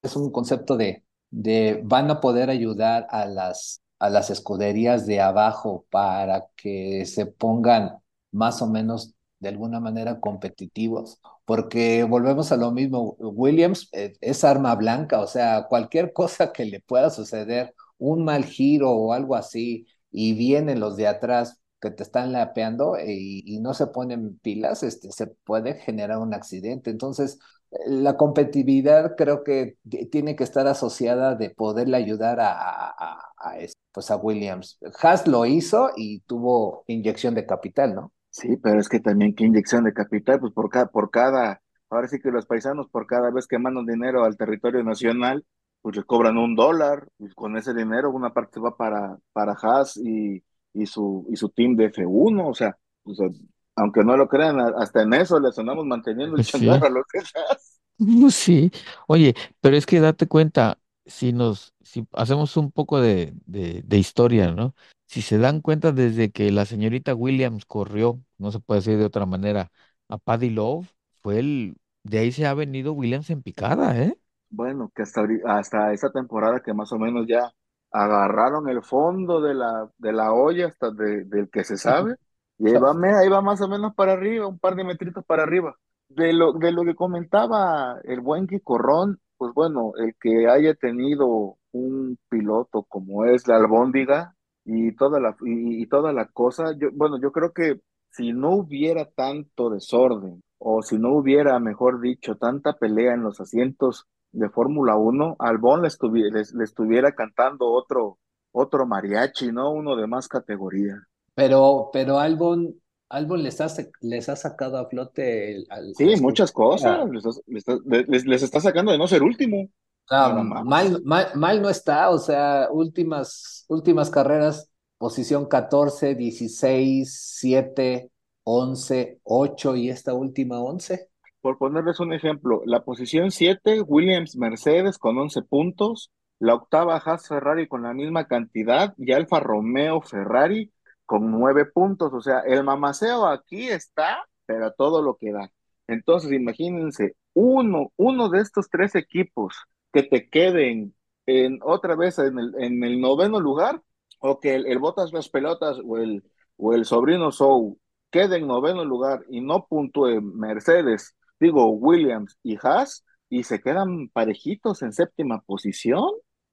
es 0.01 0.15
un 0.15 0.31
concepto 0.31 0.77
de, 0.77 1.05
de 1.31 1.81
van 1.85 2.09
a 2.11 2.21
poder 2.21 2.51
ayudar 2.51 3.05
a 3.11 3.27
las, 3.27 3.83
a 3.99 4.11
las 4.11 4.31
escuderías 4.31 5.07
de 5.07 5.21
abajo 5.21 5.87
para 5.91 6.47
que 6.57 7.05
se 7.05 7.27
pongan 7.27 7.99
más 8.31 8.63
o 8.63 8.69
menos 8.69 9.15
de 9.41 9.49
alguna 9.49 9.81
manera 9.81 10.21
competitivos, 10.21 11.21
porque 11.45 12.05
volvemos 12.05 12.53
a 12.53 12.57
lo 12.57 12.71
mismo, 12.71 13.17
Williams 13.19 13.89
eh, 13.93 14.13
es 14.21 14.45
arma 14.45 14.77
blanca, 14.77 15.21
o 15.21 15.27
sea, 15.27 15.67
cualquier 15.69 16.13
cosa 16.13 16.53
que 16.53 16.65
le 16.65 16.81
pueda 16.81 17.11
suceder, 17.11 17.75
un 17.99 18.25
mal 18.25 18.45
giro 18.45 18.93
o 18.93 19.13
algo 19.13 19.35
así, 19.35 19.89
y 20.13 20.35
vienen 20.35 20.79
los 20.79 20.97
de 20.97 21.09
atrás 21.09 21.61
que 21.85 21.93
te 21.93 22.03
están 22.05 22.33
lapeando 22.33 22.97
y, 22.99 23.61
no 23.61 23.75
se 23.75 23.87
ponen 23.89 24.39
pilas, 24.41 24.83
este, 24.83 25.13
se 25.13 25.29
puede 25.29 25.75
generar 25.77 26.19
un 26.19 26.35
accidente. 26.35 26.91
Entonces, 26.91 27.39
la 27.87 28.17
competitividad 28.17 29.17
creo 29.17 29.45
que 29.45 29.77
tiene 30.11 30.37
que 30.37 30.45
estar 30.45 30.67
asociada 30.67 31.35
de 31.37 31.51
poderle 31.51 31.97
ayudar 31.97 32.41
a, 32.41 32.53
a, 32.53 32.95
a, 32.99 33.33
a 33.39 33.59
es- 33.59 33.75
pues 33.93 34.11
a 34.11 34.17
Williams. 34.17 34.79
Haas 35.03 35.27
lo 35.29 35.47
hizo 35.47 35.91
y 35.97 36.21
tuvo 36.23 36.85
inyección 36.89 37.35
de 37.35 37.47
capital, 37.47 37.95
¿no? 37.95 38.13
Sí, 38.31 38.57
pero 38.57 38.81
es 38.81 38.89
que 38.89 38.99
también 39.01 39.35
qué 39.35 39.45
inyección 39.45 39.85
de 39.85 39.93
capital, 39.95 40.41
pues 40.41 40.53
por 40.53 40.69
cada, 40.69 40.87
por 40.89 41.11
cada, 41.11 41.63
ahora 41.89 42.09
sí 42.09 42.19
que 42.21 42.31
los 42.33 42.47
paisanos 42.47 42.89
por 42.91 43.07
cada 43.07 43.31
vez 43.31 43.47
que 43.47 43.59
mandan 43.61 43.87
dinero 43.87 44.25
al 44.25 44.37
territorio 44.37 44.83
nacional, 44.83 45.45
pues 45.83 45.95
les 45.97 46.05
cobran 46.05 46.37
un 46.39 46.57
dólar, 46.57 47.07
con 47.37 47.57
ese 47.57 47.73
dinero 47.75 48.11
una 48.11 48.33
parte 48.35 48.59
va 48.59 48.77
para, 48.77 49.17
para 49.33 49.53
Haas 49.53 49.97
y, 49.99 50.43
y 50.75 50.87
su, 50.87 51.27
y 51.31 51.37
su 51.37 51.51
team 51.51 51.77
de 51.77 51.87
F1, 51.87 52.49
o 52.49 52.55
sea, 52.55 52.77
o 53.05 53.15
sea, 53.15 53.29
aunque 53.77 54.05
no 54.05 54.17
lo 54.17 54.29
crean, 54.29 54.61
hasta 54.61 55.03
en 55.03 55.15
eso 55.15 55.41
les 55.41 55.59
andamos 55.59 55.87
manteniendo 55.87 56.37
el 56.37 56.43
Pues 56.43 56.49
sí. 56.49 56.69
changarro 56.69 56.87
a 56.87 56.91
los 56.91 57.05
de 57.13 57.21
Haas. 57.21 57.81
Pues 57.99 58.35
Sí, 58.35 58.71
oye, 59.07 59.35
pero 59.61 59.77
es 59.77 59.87
que 59.87 60.01
date 60.01 60.27
cuenta, 60.27 60.81
si 61.07 61.33
nos, 61.33 61.73
si 61.83 62.07
hacemos 62.13 62.57
un 62.57 62.73
poco 62.73 63.01
de, 63.01 63.33
de, 63.47 63.83
de 63.85 63.99
historia, 63.99 64.51
¿no? 64.53 64.75
Si 65.07 65.23
se 65.23 65.39
dan 65.39 65.61
cuenta 65.61 65.93
desde 65.93 66.31
que 66.33 66.51
la 66.51 66.65
señorita 66.67 67.15
Williams 67.15 67.65
corrió, 67.67 68.21
no 68.39 68.51
se 68.51 68.59
puede 68.61 68.81
decir 68.81 68.99
de 68.99 69.05
otra 69.05 69.27
manera, 69.27 69.71
a 70.09 70.19
Paddy 70.19 70.51
Love, 70.51 70.89
fue 71.23 71.39
el, 71.39 71.77
de 72.03 72.19
ahí 72.19 72.33
se 72.33 72.47
ha 72.47 72.55
venido 72.55 72.93
Williams 72.93 73.31
en 73.31 73.43
picada, 73.43 73.97
¿eh? 74.03 74.19
Bueno, 74.51 74.91
que 74.95 75.03
hasta, 75.03 75.27
hasta 75.47 75.93
esa 75.93 76.11
temporada 76.13 76.61
que 76.63 76.73
más 76.75 76.93
o 76.93 76.99
menos 76.99 77.27
ya 77.29 77.53
agarraron 77.95 78.69
el 78.71 78.83
fondo 78.85 79.41
de 79.43 79.55
la, 79.55 79.91
de 79.99 80.13
la 80.15 80.33
olla 80.35 80.69
hasta 80.69 80.91
de- 80.93 81.25
del 81.27 81.51
que 81.51 81.65
se 81.65 81.79
sabe, 81.79 82.17
y 82.59 82.69
ahí 82.69 82.77
va, 82.79 82.95
me- 82.95 83.15
ahí 83.17 83.29
va 83.31 83.43
más 83.43 83.61
o 83.63 83.69
menos 83.69 83.95
para 83.95 84.15
arriba, 84.15 84.47
un 84.49 84.59
par 84.61 84.77
de 84.77 84.85
metritos 84.85 85.25
para 85.27 85.45
arriba. 85.45 85.77
De 86.09 86.33
lo, 86.33 86.53
de 86.55 86.73
lo 86.73 86.85
que 86.85 86.95
comentaba 86.97 88.01
el 88.05 88.21
buen 88.21 88.47
Quicorrón, 88.47 89.21
pues 89.39 89.53
bueno, 89.55 89.93
el 89.99 90.15
que 90.21 90.49
haya 90.49 90.75
tenido 90.75 91.59
un 91.73 92.19
piloto 92.29 92.85
como 92.85 93.25
es 93.27 93.49
la 93.49 93.57
Albóndiga 93.57 94.37
y 94.65 94.95
toda 94.97 95.21
la, 95.21 95.37
y, 95.45 95.83
y 95.83 95.87
toda 95.89 96.13
la 96.13 96.27
cosa, 96.29 96.75
yo, 96.79 96.89
bueno, 96.95 97.19
yo 97.21 97.33
creo 97.33 97.53
que 97.53 97.81
si 98.11 98.33
no 98.33 98.51
hubiera 98.57 99.07
tanto 99.11 99.71
desorden 99.71 100.43
o 100.59 100.83
si 100.83 100.99
no 100.99 101.15
hubiera, 101.17 101.59
mejor 101.61 102.01
dicho, 102.01 102.37
tanta 102.37 102.75
pelea 102.75 103.15
en 103.15 103.23
los 103.23 103.41
asientos 103.41 104.07
de 104.35 104.49
Fórmula 104.51 104.97
1, 104.97 105.37
Albón 105.39 105.83
le, 105.83 105.89
le, 106.31 106.65
estuviera 106.65 107.13
cantando 107.13 107.71
otro, 107.71 108.19
otro 108.53 108.87
mariachi, 108.87 109.53
¿no? 109.53 109.71
Uno 109.71 109.97
de 109.97 110.07
más 110.07 110.29
categoría. 110.29 110.97
Pero, 111.35 111.91
pero 111.93 112.19
Albon, 112.19 112.75
Albon 113.09 113.43
les 113.43 113.61
ha, 113.61 113.69
les 114.01 114.29
ha 114.29 114.37
sacado 114.37 114.79
a 114.79 114.89
flote. 114.89 115.65
Al, 115.71 115.95
sí, 115.95 116.21
muchas 116.21 116.53
cosas. 116.53 117.09
Les, 117.47 118.27
les, 118.27 118.43
está 118.43 118.61
sacando 118.61 118.93
de 118.93 118.99
no 118.99 119.07
ser 119.07 119.23
último. 119.23 119.69
mal, 120.11 121.01
mal, 121.05 121.31
mal, 121.35 121.63
no 121.63 121.71
está, 121.71 122.11
o 122.11 122.19
sea, 122.19 122.69
últimas, 122.71 123.65
últimas 123.69 124.11
carreras, 124.11 124.69
posición 124.99 125.47
14, 125.47 126.17
16, 126.17 127.37
7, 127.39 128.11
11, 128.43 129.21
8 129.23 129.77
y 129.77 129.91
esta 129.91 130.13
última 130.13 130.61
11. 130.61 131.09
Por 131.45 131.59
ponerles 131.59 132.01
un 132.01 132.15
ejemplo, 132.15 132.63
la 132.65 132.85
posición 132.85 133.31
7, 133.31 133.83
Williams 133.83 134.35
Mercedes 134.35 134.97
con 134.97 135.19
11 135.19 135.43
puntos, 135.43 136.11
la 136.39 136.55
octava 136.55 136.97
Haas 136.97 137.29
Ferrari 137.29 137.69
con 137.69 137.83
la 137.83 137.93
misma 137.93 138.27
cantidad 138.27 138.95
y 138.97 139.13
Alfa 139.13 139.41
Romeo 139.41 140.01
Ferrari 140.01 140.73
con 141.05 141.31
9 141.31 141.67
puntos. 141.67 142.15
O 142.15 142.23
sea, 142.23 142.41
el 142.47 142.65
mamaceo 142.65 143.27
aquí 143.27 143.69
está, 143.69 144.25
pero 144.47 144.73
todo 144.73 145.03
lo 145.03 145.19
que 145.19 145.33
da. 145.33 145.51
Entonces, 145.87 146.33
imagínense, 146.33 147.15
uno, 147.35 147.93
uno 147.97 148.31
de 148.31 148.41
estos 148.41 148.71
tres 148.71 148.95
equipos 148.95 149.55
que 149.93 150.03
te 150.03 150.31
queden 150.31 150.95
en, 151.27 151.59
otra 151.63 151.95
vez 151.95 152.19
en 152.21 152.39
el, 152.39 152.55
en 152.59 152.83
el 152.85 153.03
noveno 153.03 153.39
lugar, 153.39 153.83
o 154.19 154.41
que 154.41 154.55
el, 154.55 154.65
el 154.65 154.79
Botas 154.79 155.13
las 155.13 155.29
pelotas 155.29 155.77
o 155.85 155.99
el, 155.99 156.25
o 156.57 156.73
el 156.73 156.87
sobrino 156.87 157.31
Sou 157.33 157.79
quede 158.11 158.39
en 158.39 158.47
noveno 158.47 158.83
lugar 158.83 159.27
y 159.29 159.43
no 159.43 159.67
puntúe 159.67 160.23
Mercedes, 160.23 161.15
digo 161.45 161.71
Williams 161.71 162.39
y 162.43 162.57
Haas, 162.63 163.05
y 163.29 163.45
se 163.45 163.61
quedan 163.61 164.09
parejitos 164.09 164.83
en 164.83 164.93
séptima 164.93 165.41
posición. 165.43 166.05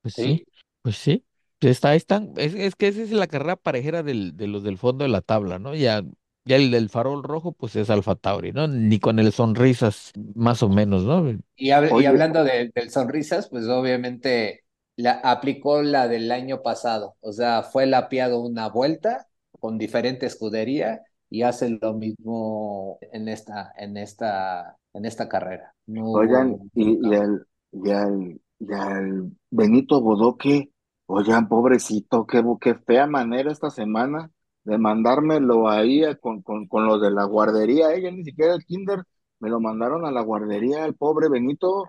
Pues 0.01 0.13
sí, 0.15 0.45
pues 0.81 0.97
sí. 0.97 1.25
Está, 1.61 1.93
están, 1.93 2.33
es, 2.37 2.55
es 2.55 2.75
que 2.75 2.87
esa 2.87 3.03
es 3.03 3.11
la 3.11 3.27
carrera 3.27 3.55
parejera 3.55 4.01
del, 4.01 4.35
de 4.35 4.47
los 4.47 4.63
del 4.63 4.79
fondo 4.79 5.03
de 5.03 5.09
la 5.09 5.21
tabla, 5.21 5.59
¿no? 5.59 5.75
Ya, 5.75 6.01
ya 6.43 6.55
el 6.55 6.71
del 6.71 6.89
farol 6.89 7.23
rojo, 7.23 7.51
pues 7.51 7.75
es 7.75 7.91
Alfa 7.91 8.15
Tauri, 8.15 8.51
¿no? 8.51 8.67
Ni 8.67 8.99
con 8.99 9.19
el 9.19 9.31
sonrisas, 9.31 10.11
más 10.33 10.63
o 10.63 10.69
menos, 10.69 11.03
¿no? 11.03 11.29
Y, 11.29 11.39
y 11.55 11.71
hablando 11.71 12.43
del 12.43 12.71
sonrisas, 12.89 13.47
pues 13.49 13.67
obviamente 13.67 14.63
la, 14.95 15.13
aplicó 15.23 15.83
la 15.83 16.07
del 16.07 16.31
año 16.31 16.63
pasado, 16.63 17.15
o 17.19 17.31
sea, 17.31 17.61
fue 17.61 17.85
lapiado 17.85 18.39
una 18.41 18.69
vuelta 18.69 19.27
con 19.59 19.77
diferente 19.77 20.25
escudería 20.25 21.03
y 21.31 21.43
hace 21.43 21.69
lo 21.81 21.93
mismo 21.93 22.99
en 23.13 23.29
esta, 23.29 23.73
en 23.77 23.97
esta, 23.97 24.77
en 24.93 25.05
esta 25.05 25.29
carrera. 25.29 25.73
Oigan, 26.11 26.57
y, 26.75 26.99
y, 27.01 27.15
el, 27.15 27.47
y, 27.71 27.89
el, 27.89 28.41
y 28.59 28.73
el 28.73 29.31
Benito 29.49 30.01
Bodoque, 30.01 30.71
oigan, 31.05 31.47
pobrecito, 31.47 32.27
qué, 32.27 32.43
qué 32.59 32.75
fea 32.75 33.07
manera 33.07 33.51
esta 33.51 33.69
semana 33.69 34.29
de 34.65 34.77
mandármelo 34.77 35.69
ahí 35.69 36.03
con, 36.19 36.41
con, 36.41 36.67
con 36.67 36.85
los 36.85 37.01
de 37.01 37.11
la 37.11 37.23
guardería, 37.23 37.93
ella 37.93 38.11
ni 38.11 38.25
siquiera 38.25 38.53
el 38.53 38.65
kinder, 38.65 39.03
me 39.39 39.49
lo 39.49 39.61
mandaron 39.61 40.05
a 40.05 40.11
la 40.11 40.21
guardería, 40.21 40.85
el 40.85 40.95
pobre 40.95 41.29
Benito, 41.29 41.85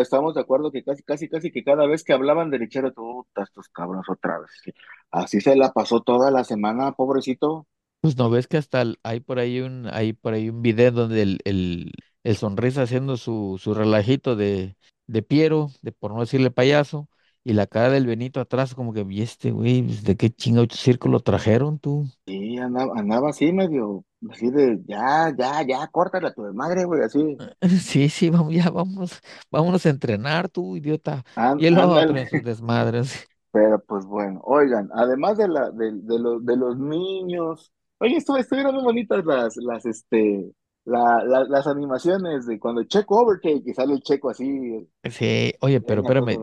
estamos 0.00 0.34
de 0.34 0.42
acuerdo 0.42 0.70
que 0.70 0.84
casi, 0.84 1.02
casi, 1.02 1.28
casi 1.28 1.50
que 1.50 1.64
cada 1.64 1.86
vez 1.86 2.04
que 2.04 2.12
hablaban 2.12 2.50
de 2.50 2.58
Richero, 2.58 2.92
estos 3.36 3.68
cabrones 3.70 4.08
otra 4.08 4.38
vez. 4.38 4.50
Así 5.10 5.40
se 5.40 5.56
la 5.56 5.72
pasó 5.72 6.02
toda 6.02 6.30
la 6.30 6.44
semana, 6.44 6.92
pobrecito. 6.92 7.66
Pues 8.00 8.16
no 8.16 8.30
ves 8.30 8.46
que 8.46 8.56
hasta 8.56 8.84
hay 9.02 9.20
por 9.20 9.38
ahí 9.38 9.60
un, 9.60 9.86
hay 9.92 10.12
por 10.14 10.32
ahí 10.32 10.48
un 10.48 10.62
video 10.62 10.90
donde 10.90 11.22
el, 11.22 11.38
el, 11.44 11.92
el 12.24 12.36
sonrisa 12.36 12.82
haciendo 12.82 13.16
su, 13.18 13.58
su 13.60 13.74
relajito 13.74 14.36
de, 14.36 14.76
de 15.06 15.22
Piero, 15.22 15.68
de 15.82 15.92
por 15.92 16.12
no 16.14 16.20
decirle 16.20 16.50
payaso, 16.50 17.08
y 17.44 17.52
la 17.52 17.66
cara 17.66 17.90
del 17.90 18.06
Benito 18.06 18.40
atrás, 18.40 18.74
como 18.74 18.92
que, 18.94 19.04
¿y 19.08 19.22
este 19.22 19.50
güey? 19.50 19.82
Pues, 19.82 20.02
¿De 20.04 20.16
qué 20.16 20.30
chingo 20.30 20.64
círculo 20.70 21.20
trajeron 21.20 21.78
tú? 21.78 22.06
Sí, 22.26 22.58
andaba, 22.58 22.98
andaba 22.98 23.30
así 23.30 23.52
medio, 23.52 24.04
así 24.30 24.50
de, 24.50 24.80
ya, 24.86 25.34
ya, 25.36 25.62
ya, 25.66 25.86
córtale 25.88 26.28
a 26.28 26.32
tu 26.32 26.42
madre, 26.54 26.84
güey, 26.84 27.02
así. 27.02 27.36
Sí, 27.80 28.08
sí, 28.08 28.30
vamos, 28.30 28.54
ya, 28.54 28.70
vamos, 28.70 29.20
vámonos 29.50 29.84
a 29.84 29.90
entrenar, 29.90 30.48
tú, 30.48 30.76
idiota. 30.76 31.24
y 31.58 31.66
él 31.66 31.74
lo 31.74 32.00
en 32.00 32.28
sus 32.28 32.42
desmadres. 32.42 33.28
Pero 33.52 33.80
pues 33.80 34.06
bueno, 34.06 34.40
oigan, 34.44 34.88
además 34.94 35.36
de 35.36 35.48
la, 35.48 35.70
de, 35.70 35.92
de, 35.92 36.18
los, 36.20 36.44
de 36.44 36.56
los 36.56 36.78
niños, 36.78 37.72
Oye, 38.00 38.16
estuvieron 38.16 38.74
muy 38.74 38.82
bonitas 38.82 39.24
las, 39.26 39.56
las, 39.56 39.84
este, 39.84 40.50
la, 40.84 41.22
las 41.48 41.66
animaciones 41.66 42.46
de 42.46 42.58
cuando 42.58 42.82
Checo 42.84 43.20
Overtake 43.20 43.62
y 43.66 43.74
sale 43.74 43.94
el 43.94 44.02
Checo 44.02 44.30
así. 44.30 44.88
Sí, 45.10 45.54
oye, 45.60 45.80
pero 45.82 46.02
espérame, 46.02 46.38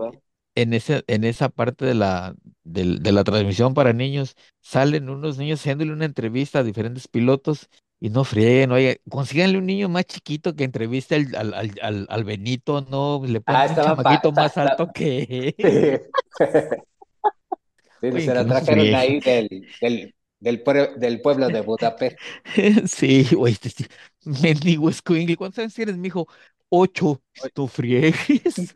en 0.55 0.73
ese, 0.73 1.03
en 1.07 1.23
esa 1.23 1.49
parte 1.49 1.85
de 1.85 1.95
la, 1.95 2.35
de, 2.63 2.99
de 2.99 3.11
la 3.11 3.23
transmisión 3.23 3.73
para 3.73 3.93
niños, 3.93 4.35
salen 4.61 5.09
unos 5.09 5.37
niños 5.37 5.59
haciéndole 5.59 5.93
una 5.93 6.05
entrevista 6.05 6.59
a 6.59 6.63
diferentes 6.63 7.07
pilotos 7.07 7.69
y 7.99 8.09
no 8.09 8.23
frieguen, 8.23 8.71
oye, 8.71 9.01
consíganle 9.09 9.57
un 9.57 9.65
niño 9.65 9.89
más 9.89 10.05
chiquito 10.05 10.55
que 10.55 10.63
entreviste 10.63 11.15
al, 11.15 11.35
al, 11.35 11.71
al, 11.81 12.05
al 12.07 12.23
Benito, 12.23 12.85
no, 12.89 13.21
le 13.25 13.41
ponen 13.41 13.61
ah, 13.61 13.67
un 13.69 13.75
chamaquito 13.75 14.31
más 14.31 14.57
alto 14.57 14.91
que 14.93 15.55
Sí, 17.99 18.11
se 18.21 18.33
la 18.33 18.45
trajeron 18.45 18.93
ahí 18.93 19.19
del, 19.19 19.49
del, 19.81 20.15
del, 20.39 20.63
del 20.97 21.21
pueblo 21.21 21.47
de 21.47 21.61
Budapest. 21.61 22.17
Sí, 22.87 23.27
güey, 23.33 23.53
este, 23.53 23.69
este, 23.69 23.87
mendigo 24.25 24.91
Squingle. 24.91 25.37
¿Cuántos 25.37 25.59
años 25.59 25.73
tienes, 25.73 25.97
mijo? 25.97 26.27
Ocho. 26.69 27.21
Tú 27.53 27.67
friegues. 27.67 28.73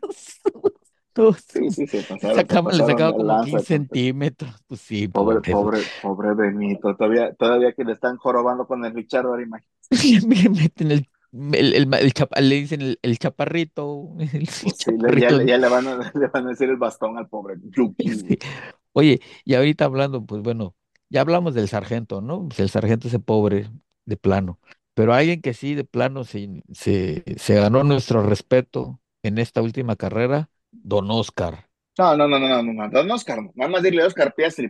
Sí, 1.46 1.70
sí, 1.70 1.86
se 1.86 2.02
pasaron, 2.04 2.38
le 2.72 2.86
sacaba 2.86 3.12
como 3.12 3.44
15 3.44 3.66
centímetros. 3.66 4.50
Pues 4.66 4.80
sí, 4.80 5.08
pobre, 5.08 5.40
pobre, 5.52 5.80
pobre 6.00 6.32
Benito. 6.32 6.96
Todavía, 6.96 7.34
todavía 7.34 7.74
que 7.74 7.84
le 7.84 7.92
están 7.92 8.16
jorobando 8.16 8.66
con 8.66 8.82
el 8.82 8.94
Richard, 8.94 9.26
ahora 9.26 9.42
imagínate. 9.42 9.90
le 10.26 10.48
meten 10.48 10.90
el 10.90 11.08
el, 11.32 11.74
el, 11.74 11.94
el 11.94 12.12
chapa, 12.12 12.40
le 12.40 12.56
dicen 12.56 12.80
el, 12.82 12.98
el 13.02 13.18
chaparrito. 13.18 14.14
El 14.18 14.46
sí, 14.48 14.70
chaparrito. 14.70 15.40
Ya, 15.40 15.46
ya, 15.46 15.58
le, 15.58 15.68
van 15.68 15.88
a, 15.88 16.12
le 16.14 16.26
van 16.28 16.46
a 16.46 16.50
decir 16.50 16.68
el 16.68 16.76
bastón 16.76 17.16
al 17.16 17.28
pobre. 17.28 17.56
Sí. 17.74 18.38
Oye, 18.92 19.20
y 19.44 19.54
ahorita 19.54 19.86
hablando, 19.86 20.24
pues 20.24 20.42
bueno, 20.42 20.74
ya 21.12 21.20
hablamos 21.20 21.52
del 21.54 21.68
sargento, 21.68 22.22
¿no? 22.22 22.48
Pues 22.48 22.58
el 22.60 22.70
sargento 22.70 23.06
ese 23.06 23.18
pobre 23.18 23.68
de 24.06 24.16
plano. 24.16 24.58
Pero 24.94 25.12
alguien 25.12 25.42
que 25.42 25.52
sí 25.52 25.74
de 25.74 25.84
plano 25.84 26.24
se, 26.24 26.62
se, 26.72 27.22
se 27.36 27.54
ganó 27.54 27.84
nuestro 27.84 28.22
respeto 28.22 28.98
en 29.22 29.38
esta 29.38 29.60
última 29.60 29.94
carrera, 29.96 30.48
don 30.70 31.10
Oscar. 31.10 31.68
No, 31.98 32.16
no, 32.16 32.26
no, 32.26 32.38
no, 32.38 32.62
no, 32.62 32.72
no, 32.72 32.90
don 32.90 33.10
Oscar, 33.10 33.40
nada 33.54 33.70
más 33.70 33.82
dile 33.82 34.04
Oscar 34.04 34.34
Piastri, 34.34 34.66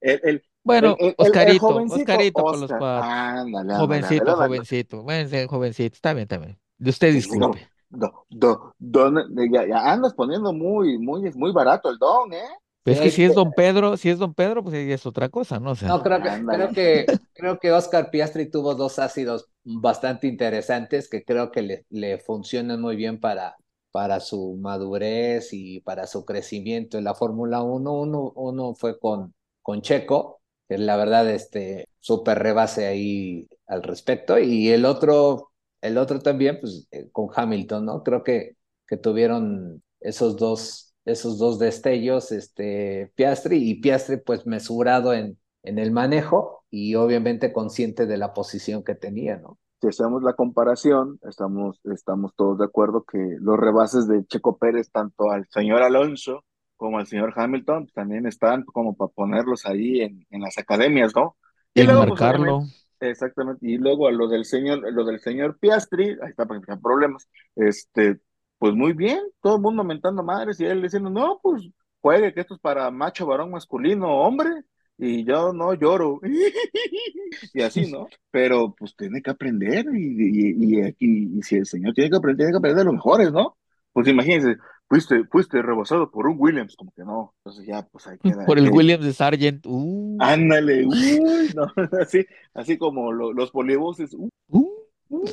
el, 0.00 0.20
el, 0.22 0.42
bueno, 0.64 0.96
el, 0.98 1.14
Oscarito, 1.18 1.66
Oscarito 1.66 2.42
por 2.42 2.58
los 2.58 2.70
cuatro. 2.70 3.10
Ándale, 3.10 3.74
jovencito, 3.74 4.22
ándale, 4.22 4.48
jovencito, 4.48 5.02
bueno, 5.02 5.48
jovencito, 5.48 5.94
está 5.94 6.14
bien, 6.14 6.22
está 6.22 6.38
bien. 6.38 6.58
De 6.78 6.90
usted 6.90 7.12
disculpe. 7.12 7.68
Do, 7.90 8.24
do, 8.30 8.74
do, 8.78 9.12
ya, 9.52 9.66
ya, 9.66 9.92
andas 9.92 10.14
poniendo 10.14 10.52
muy, 10.54 10.98
muy, 10.98 11.30
muy 11.34 11.52
barato 11.52 11.90
el 11.90 11.98
don, 11.98 12.32
¿eh? 12.32 12.48
Es 12.92 13.00
que 13.00 13.10
si 13.10 13.24
es 13.24 13.34
don 13.34 13.52
Pedro, 13.52 13.96
si 13.96 14.10
es 14.10 14.18
don 14.18 14.34
Pedro, 14.34 14.62
pues 14.62 14.74
es 14.74 15.06
otra 15.06 15.28
cosa, 15.28 15.58
¿no? 15.58 15.74
no, 15.74 16.02
creo 16.02 16.22
que, 16.22 16.44
creo 16.44 16.68
que, 16.72 17.06
creo 17.32 17.58
que 17.58 17.72
Oscar 17.72 18.10
Piastri 18.10 18.50
tuvo 18.50 18.74
dos 18.74 18.98
ácidos 18.98 19.48
bastante 19.64 20.26
interesantes 20.26 21.08
que 21.08 21.24
creo 21.24 21.50
que 21.50 21.62
le, 21.62 21.86
le 21.90 22.18
funcionan 22.18 22.80
muy 22.80 22.96
bien 22.96 23.20
para, 23.20 23.56
para 23.90 24.20
su 24.20 24.56
madurez 24.60 25.52
y 25.52 25.80
para 25.80 26.06
su 26.06 26.24
crecimiento 26.24 26.98
en 26.98 27.04
la 27.04 27.14
Fórmula 27.14 27.62
1. 27.62 27.92
Uno, 27.92 28.32
uno 28.34 28.74
fue 28.74 28.98
con, 28.98 29.34
con 29.62 29.82
Checo, 29.82 30.40
que 30.68 30.78
la 30.78 30.96
verdad, 30.96 31.28
este, 31.30 31.88
súper 32.00 32.38
rebase 32.38 32.86
ahí 32.86 33.48
al 33.66 33.82
respecto, 33.82 34.38
y 34.38 34.68
el 34.68 34.84
otro, 34.84 35.52
el 35.80 35.98
otro 35.98 36.20
también, 36.20 36.58
pues, 36.60 36.86
eh, 36.90 37.08
con 37.12 37.28
Hamilton, 37.34 37.84
¿no? 37.86 38.02
Creo 38.02 38.22
que, 38.22 38.56
que 38.86 38.96
tuvieron 38.96 39.82
esos 40.00 40.36
dos 40.36 40.87
esos 41.08 41.38
dos 41.38 41.58
destellos, 41.58 42.32
este, 42.32 43.12
Piastri, 43.14 43.70
y 43.70 43.80
Piastri 43.80 44.18
pues 44.18 44.46
mesurado 44.46 45.14
en, 45.14 45.38
en 45.62 45.78
el 45.78 45.90
manejo 45.90 46.64
y 46.70 46.94
obviamente 46.94 47.52
consciente 47.52 48.06
de 48.06 48.18
la 48.18 48.32
posición 48.32 48.82
que 48.84 48.94
tenía, 48.94 49.36
¿no? 49.36 49.58
Si 49.80 49.86
hacemos 49.86 50.22
la 50.24 50.32
comparación, 50.32 51.20
estamos, 51.28 51.80
estamos 51.84 52.34
todos 52.34 52.58
de 52.58 52.64
acuerdo 52.64 53.04
que 53.04 53.36
los 53.40 53.56
rebases 53.56 54.08
de 54.08 54.26
Checo 54.26 54.58
Pérez, 54.58 54.90
tanto 54.90 55.30
al 55.30 55.46
señor 55.50 55.82
Alonso 55.82 56.44
como 56.76 56.98
al 56.98 57.06
señor 57.06 57.32
Hamilton, 57.36 57.84
pues, 57.84 57.94
también 57.94 58.26
están 58.26 58.64
como 58.64 58.96
para 58.96 59.10
ponerlos 59.12 59.66
ahí 59.66 60.00
en, 60.00 60.26
en 60.30 60.40
las 60.40 60.58
academias, 60.58 61.14
¿no? 61.14 61.36
Y, 61.74 61.84
luego, 61.84 62.06
pues, 62.06 62.20
marcarlo. 62.20 62.62
exactamente, 63.00 63.66
y 63.68 63.78
luego 63.78 64.08
a 64.08 64.12
lo 64.12 64.28
del 64.28 64.44
señor, 64.44 64.80
lo 64.92 65.04
del 65.04 65.20
señor 65.20 65.58
Piastri, 65.58 66.10
ahí 66.22 66.30
está, 66.30 66.46
porque 66.46 66.72
hay 66.72 66.78
problemas, 66.78 67.28
este, 67.54 68.20
pues 68.58 68.74
muy 68.74 68.92
bien, 68.92 69.20
todo 69.40 69.56
el 69.56 69.62
mundo 69.62 69.84
mentando 69.84 70.22
madres 70.22 70.60
y 70.60 70.64
él 70.64 70.82
diciendo, 70.82 71.10
no, 71.10 71.40
pues 71.42 71.68
juegue, 72.00 72.34
que 72.34 72.40
esto 72.40 72.54
es 72.54 72.60
para 72.60 72.90
macho, 72.90 73.26
varón, 73.26 73.50
masculino, 73.50 74.08
hombre. 74.08 74.50
y 74.96 75.24
yo 75.24 75.52
no 75.52 75.74
lloro. 75.74 76.20
y 77.54 77.62
así, 77.62 77.90
¿no? 77.90 78.08
Pero 78.30 78.74
pues 78.76 78.96
tiene 78.96 79.22
que 79.22 79.30
aprender 79.30 79.86
y, 79.94 80.52
y, 80.52 80.94
y, 80.98 81.38
y 81.38 81.42
si 81.42 81.56
el 81.56 81.66
señor 81.66 81.94
tiene 81.94 82.10
que 82.10 82.16
aprender, 82.16 82.38
tiene 82.38 82.52
que 82.52 82.58
aprender 82.58 82.78
de 82.78 82.84
los 82.84 82.94
mejores, 82.94 83.32
¿no? 83.32 83.56
Pues 83.92 84.08
imagínense, 84.08 84.56
fuiste, 84.88 85.24
fuiste 85.24 85.62
rebasado 85.62 86.10
por 86.10 86.26
un 86.26 86.36
Williams, 86.38 86.74
como 86.76 86.92
que 86.92 87.04
no. 87.04 87.34
Entonces 87.38 87.66
ya, 87.66 87.86
pues 87.86 88.06
ahí 88.06 88.18
queda. 88.18 88.46
Por 88.46 88.58
el 88.58 88.70
Williams 88.70 89.04
de 89.04 89.12
Sargent. 89.12 89.66
Uh. 89.66 90.16
Ándale, 90.20 90.86
uy, 90.86 91.52
no, 91.54 91.66
así, 92.00 92.24
así 92.54 92.78
como 92.78 93.12
lo, 93.12 93.32
los 93.32 93.50
polivoces. 93.50 94.14
Uh, 94.14 94.28
uh, 94.48 95.24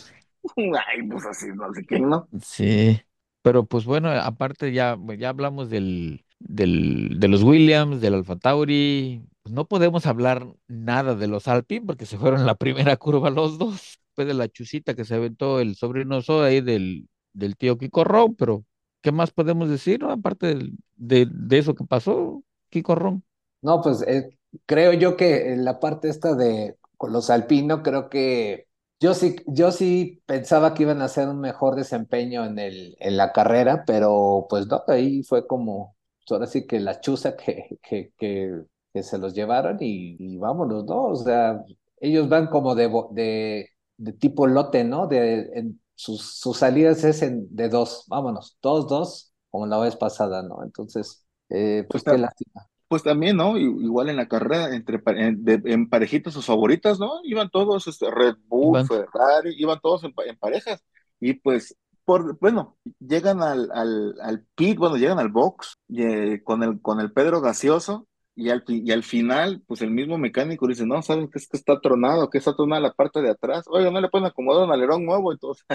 ay, 0.87 1.07
pues 1.09 1.25
así, 1.25 1.47
no 1.53 1.73
sé 1.73 1.85
quién, 1.85 2.09
¿no? 2.09 2.27
Sí, 2.41 2.99
pero 3.45 3.63
pues 3.63 3.85
bueno, 3.85 4.09
aparte 4.09 4.73
ya, 4.73 4.97
ya 5.19 5.29
hablamos 5.29 5.69
del, 5.69 6.25
del, 6.39 7.19
de 7.19 7.27
los 7.27 7.43
Williams, 7.43 8.01
del 8.01 8.15
Alfa 8.15 8.37
Tauri, 8.37 9.21
pues 9.43 9.53
no 9.53 9.67
podemos 9.67 10.07
hablar 10.07 10.47
nada 10.67 11.13
de 11.13 11.27
los 11.27 11.47
Alpine 11.47 11.85
porque 11.85 12.07
se 12.07 12.17
fueron 12.17 12.47
la 12.47 12.55
primera 12.57 12.97
curva 12.97 13.29
los 13.29 13.59
dos, 13.59 13.99
después 14.07 14.27
de 14.27 14.33
la 14.33 14.47
chusita 14.49 14.95
que 14.95 15.05
se 15.05 15.13
aventó 15.13 15.59
el 15.59 15.75
sobrino 15.75 16.23
Soda 16.23 16.47
ahí 16.47 16.59
del, 16.59 17.07
del 17.33 17.55
tío 17.55 17.77
Kiko 17.77 18.03
Ron, 18.03 18.33
pero 18.33 18.65
¿qué 19.03 19.11
más 19.11 19.29
podemos 19.29 19.69
decir? 19.69 20.03
Aparte 20.05 20.57
de, 20.95 21.27
de, 21.31 21.57
eso 21.59 21.75
que 21.75 21.83
pasó, 21.83 22.41
Kiko 22.71 22.95
Ron. 22.95 23.23
No, 23.61 23.79
pues 23.79 24.01
eh, 24.07 24.35
creo 24.65 24.91
yo 24.93 25.15
que 25.15 25.53
en 25.53 25.65
la 25.65 25.79
parte 25.79 26.09
esta 26.09 26.33
de 26.33 26.77
con 26.97 27.13
los 27.13 27.29
alpinos, 27.29 27.81
creo 27.83 28.09
que 28.09 28.65
yo 28.99 29.13
sí, 29.13 29.35
yo 29.47 29.71
sí 29.71 30.21
pensaba 30.25 30.73
que 30.73 30.83
iban 30.83 31.01
a 31.01 31.05
hacer 31.05 31.27
un 31.27 31.39
mejor 31.39 31.75
desempeño 31.75 32.45
en 32.45 32.59
el, 32.59 32.95
en 32.99 33.17
la 33.17 33.31
carrera, 33.33 33.83
pero 33.85 34.47
pues 34.49 34.67
no, 34.67 34.83
ahí 34.87 35.23
fue 35.23 35.45
como, 35.47 35.95
ahora 36.29 36.47
sí 36.47 36.65
que 36.65 36.79
la 36.79 36.99
chuza 37.01 37.35
que, 37.35 37.79
que, 37.83 38.13
que, 38.17 38.63
que 38.93 39.03
se 39.03 39.17
los 39.17 39.33
llevaron 39.33 39.77
y, 39.81 40.15
y, 40.19 40.37
vámonos, 40.37 40.85
¿no? 40.85 41.03
O 41.07 41.15
sea, 41.15 41.63
ellos 41.99 42.29
van 42.29 42.47
como 42.47 42.75
de, 42.75 42.89
de, 43.11 43.69
de 43.97 44.13
tipo 44.13 44.47
lote, 44.47 44.83
¿no? 44.83 45.07
De, 45.07 45.49
en, 45.53 45.81
sus, 45.95 46.21
sus 46.39 46.57
salidas 46.57 47.03
es 47.03 47.21
en, 47.21 47.47
de 47.55 47.69
dos, 47.69 48.05
vámonos, 48.07 48.57
dos, 48.61 48.87
dos, 48.87 49.33
como 49.49 49.65
la 49.67 49.77
vez 49.79 49.95
pasada, 49.95 50.41
¿no? 50.43 50.63
Entonces, 50.63 51.25
eh, 51.49 51.85
pues, 51.89 52.03
pues 52.03 52.03
qué 52.03 52.17
lástima. 52.17 52.67
Pues 52.87 53.01
también, 53.01 53.37
¿no? 53.37 53.57
Igual 53.57 54.09
en 54.09 54.17
la 54.17 54.27
carrera, 54.27 54.75
entre 54.75 55.01
en, 55.07 55.43
de, 55.43 55.61
en 55.65 55.89
parejitas 55.89 56.33
sus 56.33 56.45
favoritas, 56.45 56.99
¿no? 56.99 57.19
Iban 57.23 57.49
todos, 57.49 57.87
este, 57.87 58.11
Red 58.11 58.35
Bull, 58.47 58.79
iban. 58.79 58.87
Ferrari, 58.87 59.55
iban 59.57 59.79
todos 59.81 60.03
en, 60.03 60.13
en, 60.27 60.37
parejas. 60.37 60.83
Y 61.19 61.33
pues, 61.33 61.75
por, 62.03 62.37
bueno, 62.39 62.77
llegan 62.99 63.41
al, 63.41 63.71
al, 63.71 64.15
al 64.21 64.45
pit, 64.55 64.77
bueno, 64.77 64.97
llegan 64.97 65.17
al 65.17 65.29
box 65.29 65.79
eh, 65.97 66.41
con, 66.43 66.61
el, 66.61 66.79
con 66.81 66.99
el 66.99 67.11
Pedro 67.11 67.41
Gaseoso, 67.41 68.07
y 68.35 68.49
al, 68.49 68.63
y 68.67 68.91
al 68.91 69.03
final, 69.03 69.63
pues 69.65 69.81
el 69.81 69.91
mismo 69.91 70.17
mecánico 70.17 70.67
dice, 70.67 70.85
no, 70.85 71.01
¿saben 71.01 71.29
que 71.29 71.39
es 71.39 71.47
que 71.47 71.55
está 71.57 71.79
tronado, 71.79 72.29
que 72.29 72.37
está 72.37 72.53
tronada 72.53 72.81
la 72.81 72.93
parte 72.93 73.21
de 73.21 73.29
atrás? 73.29 73.65
Oiga, 73.69 73.89
¿no 73.91 74.01
le 74.01 74.09
pueden 74.09 74.27
acomodar 74.27 74.65
un 74.65 74.73
alerón 74.73 75.05
nuevo? 75.05 75.31
Entonces, 75.33 75.65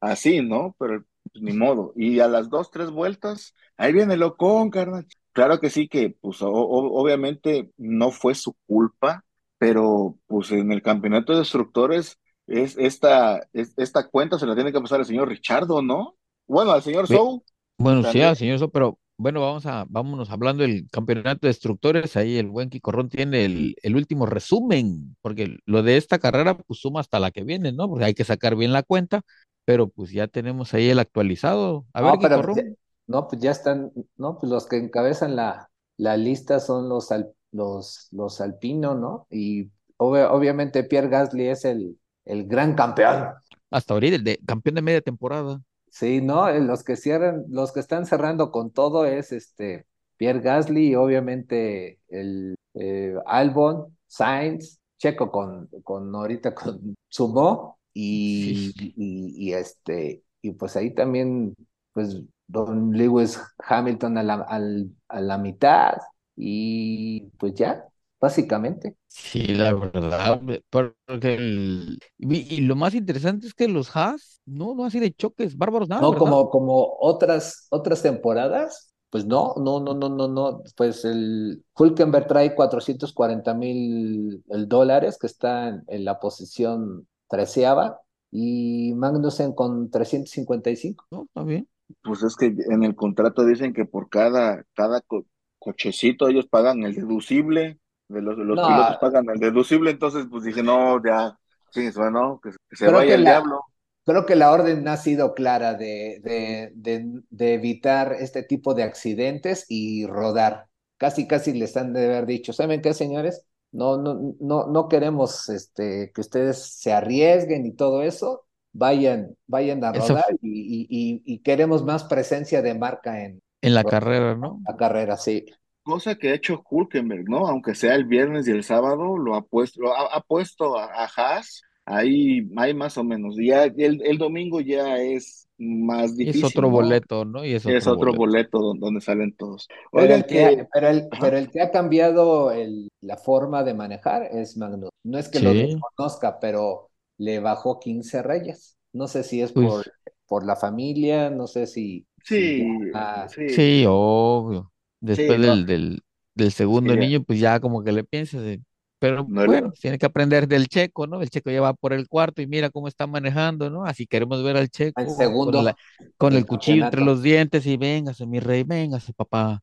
así, 0.00 0.42
¿no? 0.42 0.74
Pero 0.78 1.04
pues, 1.38 1.54
ni 1.54 1.58
modo. 1.58 1.92
Y 1.96 2.20
a 2.20 2.28
las 2.28 2.48
dos, 2.48 2.70
tres 2.70 2.90
vueltas, 2.90 3.54
ahí 3.76 3.92
viene 3.92 4.14
el 4.14 4.22
Ocon, 4.22 4.70
carnal. 4.70 5.06
Claro 5.32 5.60
que 5.60 5.70
sí, 5.70 5.88
que 5.88 6.16
pues 6.20 6.40
o, 6.40 6.50
obviamente 6.50 7.70
no 7.76 8.10
fue 8.10 8.34
su 8.34 8.56
culpa, 8.66 9.24
pero 9.58 10.18
pues 10.26 10.50
en 10.50 10.72
el 10.72 10.82
campeonato 10.82 11.32
de 11.32 11.40
destructores, 11.40 12.18
es, 12.46 12.76
esta, 12.78 13.46
es, 13.52 13.74
esta 13.76 14.08
cuenta 14.08 14.38
se 14.38 14.46
la 14.46 14.54
tiene 14.54 14.72
que 14.72 14.80
pasar 14.80 15.00
al 15.00 15.06
señor 15.06 15.28
Richardo, 15.28 15.82
¿no? 15.82 16.16
Bueno, 16.46 16.72
al 16.72 16.82
señor 16.82 17.06
Sou. 17.06 17.42
Bueno, 17.76 18.02
también. 18.02 18.24
sí, 18.24 18.28
al 18.28 18.36
señor 18.36 18.58
Sou, 18.58 18.70
pero 18.70 18.98
bueno, 19.18 19.40
vamos 19.40 19.64
a, 19.64 19.86
vámonos 19.88 20.30
hablando 20.30 20.62
del 20.62 20.88
campeonato 20.90 21.40
de 21.42 21.48
destructores. 21.48 22.16
Ahí 22.16 22.36
el 22.36 22.48
buen 22.48 22.68
Quicorrón 22.68 23.08
tiene 23.08 23.46
el, 23.46 23.74
el, 23.82 23.96
último 23.96 24.26
resumen, 24.26 25.16
porque 25.22 25.56
lo 25.64 25.82
de 25.82 25.96
esta 25.96 26.18
carrera, 26.18 26.56
pues 26.58 26.80
suma 26.80 27.00
hasta 27.00 27.18
la 27.18 27.30
que 27.30 27.42
viene, 27.42 27.72
¿no? 27.72 27.88
Porque 27.88 28.04
hay 28.04 28.14
que 28.14 28.24
sacar 28.24 28.56
bien 28.56 28.72
la 28.72 28.82
cuenta, 28.82 29.22
pero 29.66 29.88
pues 29.88 30.12
ya 30.12 30.28
tenemos 30.28 30.72
ahí 30.72 30.88
el 30.88 31.00
actualizado. 31.00 31.84
A 31.92 32.00
no, 32.00 32.12
ver, 32.12 32.20
pero, 32.22 32.36
Quicorrón. 32.40 32.76
No, 33.08 33.28
pues 33.28 33.42
ya 33.42 33.50
están, 33.50 33.92
no, 34.16 34.38
pues 34.38 34.50
los 34.50 34.66
que 34.66 34.76
encabezan 34.76 35.36
la, 35.36 35.68
la 35.96 36.16
lista 36.16 36.60
son 36.60 36.88
los, 36.88 37.12
al, 37.12 37.32
los, 37.52 38.08
los 38.12 38.40
alpinos, 38.40 38.96
¿no? 38.98 39.26
Y 39.28 39.70
ob 39.96 40.14
obviamente 40.30 40.84
Pierre 40.84 41.08
Gasly 41.08 41.48
es 41.48 41.64
el, 41.64 41.98
el 42.24 42.46
gran 42.46 42.74
campeón. 42.74 43.34
Hasta 43.70 43.94
ahorita, 43.94 44.16
el 44.16 44.24
de 44.24 44.38
campeón 44.46 44.76
de 44.76 44.82
media 44.82 45.00
temporada. 45.00 45.60
Sí, 45.90 46.20
no, 46.20 46.50
los 46.60 46.84
que 46.84 46.96
cierran, 46.96 47.44
los 47.48 47.72
que 47.72 47.80
están 47.80 48.06
cerrando 48.06 48.52
con 48.52 48.70
todo 48.70 49.04
es 49.04 49.32
este 49.32 49.86
Pierre 50.16 50.40
Gasly 50.40 50.88
y 50.90 50.94
obviamente 50.94 51.98
el 52.08 52.54
eh, 52.74 53.14
Albon, 53.26 53.96
Sainz, 54.06 54.78
Checo 54.98 55.30
con, 55.30 55.68
con 55.82 56.14
ahorita 56.14 56.54
con 56.54 56.94
Sumo 57.08 57.75
y, 57.98 58.72
sí. 58.72 58.94
y, 58.94 59.48
y, 59.48 59.52
este 59.54 60.22
y 60.42 60.50
pues 60.50 60.76
ahí 60.76 60.94
también 60.94 61.54
pues 61.94 62.20
Don 62.46 62.92
Lewis 62.92 63.40
Hamilton 63.58 64.18
a 64.18 64.22
la, 64.22 64.34
al, 64.34 64.90
a 65.08 65.20
la 65.22 65.38
mitad 65.38 65.96
y 66.36 67.22
pues 67.38 67.54
ya, 67.54 67.86
básicamente. 68.20 68.96
Sí, 69.08 69.46
la 69.46 69.72
verdad, 69.72 70.42
porque 70.68 71.34
el, 71.36 71.98
y, 72.18 72.60
lo 72.60 72.76
más 72.76 72.94
interesante 72.94 73.46
es 73.46 73.54
que 73.54 73.66
los 73.66 73.96
Haas, 73.96 74.42
no, 74.44 74.74
no 74.74 74.84
así 74.84 75.00
de 75.00 75.14
choques 75.14 75.56
bárbaros, 75.56 75.88
nada. 75.88 76.02
No, 76.02 76.10
¿verdad? 76.10 76.26
como, 76.26 76.50
como 76.50 76.96
otras, 77.00 77.66
otras 77.70 78.02
temporadas, 78.02 78.92
pues 79.08 79.24
no, 79.24 79.54
no, 79.56 79.80
no, 79.80 79.94
no, 79.94 80.10
no, 80.10 80.28
no, 80.28 80.62
pues 80.76 81.06
el 81.06 81.64
Hulkenberg 81.74 82.26
trae 82.26 82.54
440 82.54 83.54
mil 83.54 84.44
dólares 84.68 85.16
que 85.18 85.28
está 85.28 85.68
en, 85.68 85.82
en, 85.86 86.04
la 86.04 86.20
posición 86.20 87.08
treceava 87.28 88.00
y 88.30 88.92
Magnussen 88.94 89.54
con 89.54 89.90
355. 89.90 91.06
No, 91.10 91.24
está 91.24 91.42
bien. 91.42 91.68
Pues 92.02 92.22
es 92.22 92.36
que 92.36 92.46
en 92.46 92.82
el 92.82 92.94
contrato 92.94 93.44
dicen 93.44 93.72
que 93.72 93.84
por 93.84 94.08
cada, 94.08 94.64
cada 94.74 95.00
co 95.00 95.24
cochecito 95.58 96.28
ellos 96.28 96.46
pagan 96.46 96.82
el 96.84 96.94
deducible 96.94 97.78
de 98.08 98.22
los, 98.22 98.36
los 98.38 98.56
no, 98.56 98.66
pilotos 98.68 98.98
pagan 99.00 99.24
el 99.32 99.40
deducible, 99.40 99.90
entonces 99.90 100.26
pues 100.30 100.44
dije, 100.44 100.62
no, 100.62 101.02
ya, 101.04 101.36
sí, 101.70 101.88
bueno, 101.96 102.40
que, 102.42 102.50
que 102.50 102.76
se 102.76 102.90
vaya 102.90 103.08
que 103.08 103.14
el 103.14 103.24
la, 103.24 103.30
diablo. 103.30 103.60
Creo 104.04 104.26
que 104.26 104.36
la 104.36 104.52
orden 104.52 104.86
ha 104.86 104.96
sido 104.96 105.34
clara 105.34 105.74
de, 105.74 106.20
de, 106.22 106.70
de, 106.74 107.22
de, 107.28 107.54
evitar 107.54 108.12
este 108.12 108.44
tipo 108.44 108.74
de 108.74 108.84
accidentes 108.84 109.66
y 109.68 110.06
rodar. 110.06 110.68
Casi, 110.96 111.26
casi 111.26 111.52
les 111.52 111.76
han 111.76 111.92
de 111.92 112.04
haber 112.04 112.26
dicho, 112.26 112.52
¿saben 112.52 112.80
qué, 112.80 112.94
señores? 112.94 113.44
No, 113.72 113.98
no, 113.98 114.34
no, 114.40 114.66
no 114.66 114.88
queremos 114.88 115.48
este, 115.48 116.12
que 116.14 116.20
ustedes 116.20 116.78
se 116.78 116.92
arriesguen 116.92 117.66
y 117.66 117.72
todo 117.72 118.02
eso. 118.02 118.44
Vayan, 118.72 119.34
vayan 119.46 119.82
a 119.84 119.92
rodar 119.92 120.24
y, 120.42 120.86
y, 120.88 121.22
y, 121.24 121.38
queremos 121.38 121.82
más 121.82 122.04
presencia 122.04 122.60
de 122.60 122.74
marca 122.74 123.24
en, 123.24 123.40
en 123.62 123.74
la 123.74 123.82
carrera, 123.84 124.34
¿no? 124.34 124.60
La 124.66 124.76
carrera, 124.76 125.16
sí 125.16 125.46
cosa 125.86 126.16
que 126.16 126.30
ha 126.30 126.34
hecho 126.34 126.64
Hulkenberg, 126.68 127.28
¿no? 127.28 127.46
Aunque 127.46 127.76
sea 127.76 127.94
el 127.94 128.06
viernes 128.06 128.48
y 128.48 128.50
el 128.50 128.64
sábado, 128.64 129.16
lo 129.16 129.36
ha 129.36 129.42
puesto, 129.42 129.80
lo 129.82 129.96
ha, 129.96 130.16
ha 130.16 130.20
puesto 130.20 130.76
a, 130.76 130.86
a, 130.86 131.08
Haas 131.16 131.62
ahí, 131.86 132.50
ahí 132.56 132.74
más 132.74 132.98
o 132.98 133.04
menos. 133.04 133.36
Ya 133.40 133.64
el, 133.64 134.02
el 134.04 134.18
domingo 134.18 134.60
ya 134.60 134.98
es 134.98 135.48
más 135.58 136.16
difícil. 136.16 136.44
Es 136.44 136.50
otro 136.50 136.68
¿no? 136.68 136.70
boleto, 136.70 137.24
¿no? 137.24 137.44
Y 137.44 137.54
es 137.54 137.64
otro, 137.64 137.78
es 137.78 137.86
otro 137.86 138.12
boleto. 138.12 138.58
boleto 138.58 138.78
donde, 138.78 139.00
salen 139.00 139.34
todos. 139.34 139.68
Pero 139.92 140.14
el, 140.14 140.26
que, 140.26 140.44
eh, 140.44 140.68
pero, 140.72 140.88
el, 140.88 141.08
pero 141.20 141.38
el, 141.38 141.50
que, 141.50 141.62
ha 141.62 141.70
cambiado 141.70 142.50
el, 142.50 142.88
la 143.00 143.16
forma 143.16 143.64
de 143.64 143.74
manejar 143.74 144.24
es 144.24 144.56
Magnus. 144.56 144.90
No 145.04 145.18
es 145.18 145.28
que 145.28 145.38
sí. 145.38 145.44
lo 145.44 145.54
desconozca, 145.54 146.38
pero 146.40 146.90
le 147.18 147.40
bajó 147.40 147.78
15 147.78 148.22
reyes. 148.22 148.76
No 148.92 149.08
sé 149.08 149.22
si 149.22 149.40
es 149.40 149.52
pues, 149.52 149.66
por, 149.66 149.92
por 150.26 150.44
la 150.44 150.56
familia, 150.56 151.30
no 151.30 151.46
sé 151.46 151.66
si. 151.66 152.06
Sí, 152.22 152.58
si 152.58 152.92
ya... 152.92 153.28
sí. 153.28 153.48
sí, 153.50 153.84
obvio. 153.88 154.72
Después 155.00 155.36
sí, 155.36 155.46
del, 155.46 155.60
no. 155.60 155.66
del, 155.66 156.02
del, 156.34 156.52
segundo 156.52 156.94
sí, 156.94 156.98
niño, 156.98 157.22
pues 157.22 157.38
ya 157.38 157.60
como 157.60 157.84
que 157.84 157.92
le 157.92 158.02
piensas, 158.02 158.42
de... 158.42 158.60
pero 158.98 159.26
no 159.28 159.44
bueno, 159.44 159.72
tiene 159.72 159.98
que 159.98 160.06
aprender 160.06 160.48
del 160.48 160.68
checo, 160.68 161.06
¿no? 161.06 161.20
El 161.20 161.30
checo 161.30 161.50
ya 161.50 161.60
va 161.60 161.74
por 161.74 161.92
el 161.92 162.08
cuarto 162.08 162.40
y 162.40 162.46
mira 162.46 162.70
cómo 162.70 162.88
está 162.88 163.06
manejando, 163.06 163.68
¿no? 163.68 163.84
Así 163.84 164.06
queremos 164.06 164.42
ver 164.42 164.56
al 164.56 164.70
checo 164.70 165.00
el 165.00 165.10
segundo, 165.10 165.58
con, 165.58 165.64
la, 165.64 165.76
con 166.16 166.32
el, 166.32 166.38
el 166.40 166.46
cuchillo 166.46 166.84
entre 166.86 167.02
los 167.02 167.22
dientes 167.22 167.66
y 167.66 167.76
véngase, 167.76 168.26
mi 168.26 168.40
rey, 168.40 168.64
véngase, 168.64 169.12
papá. 169.12 169.60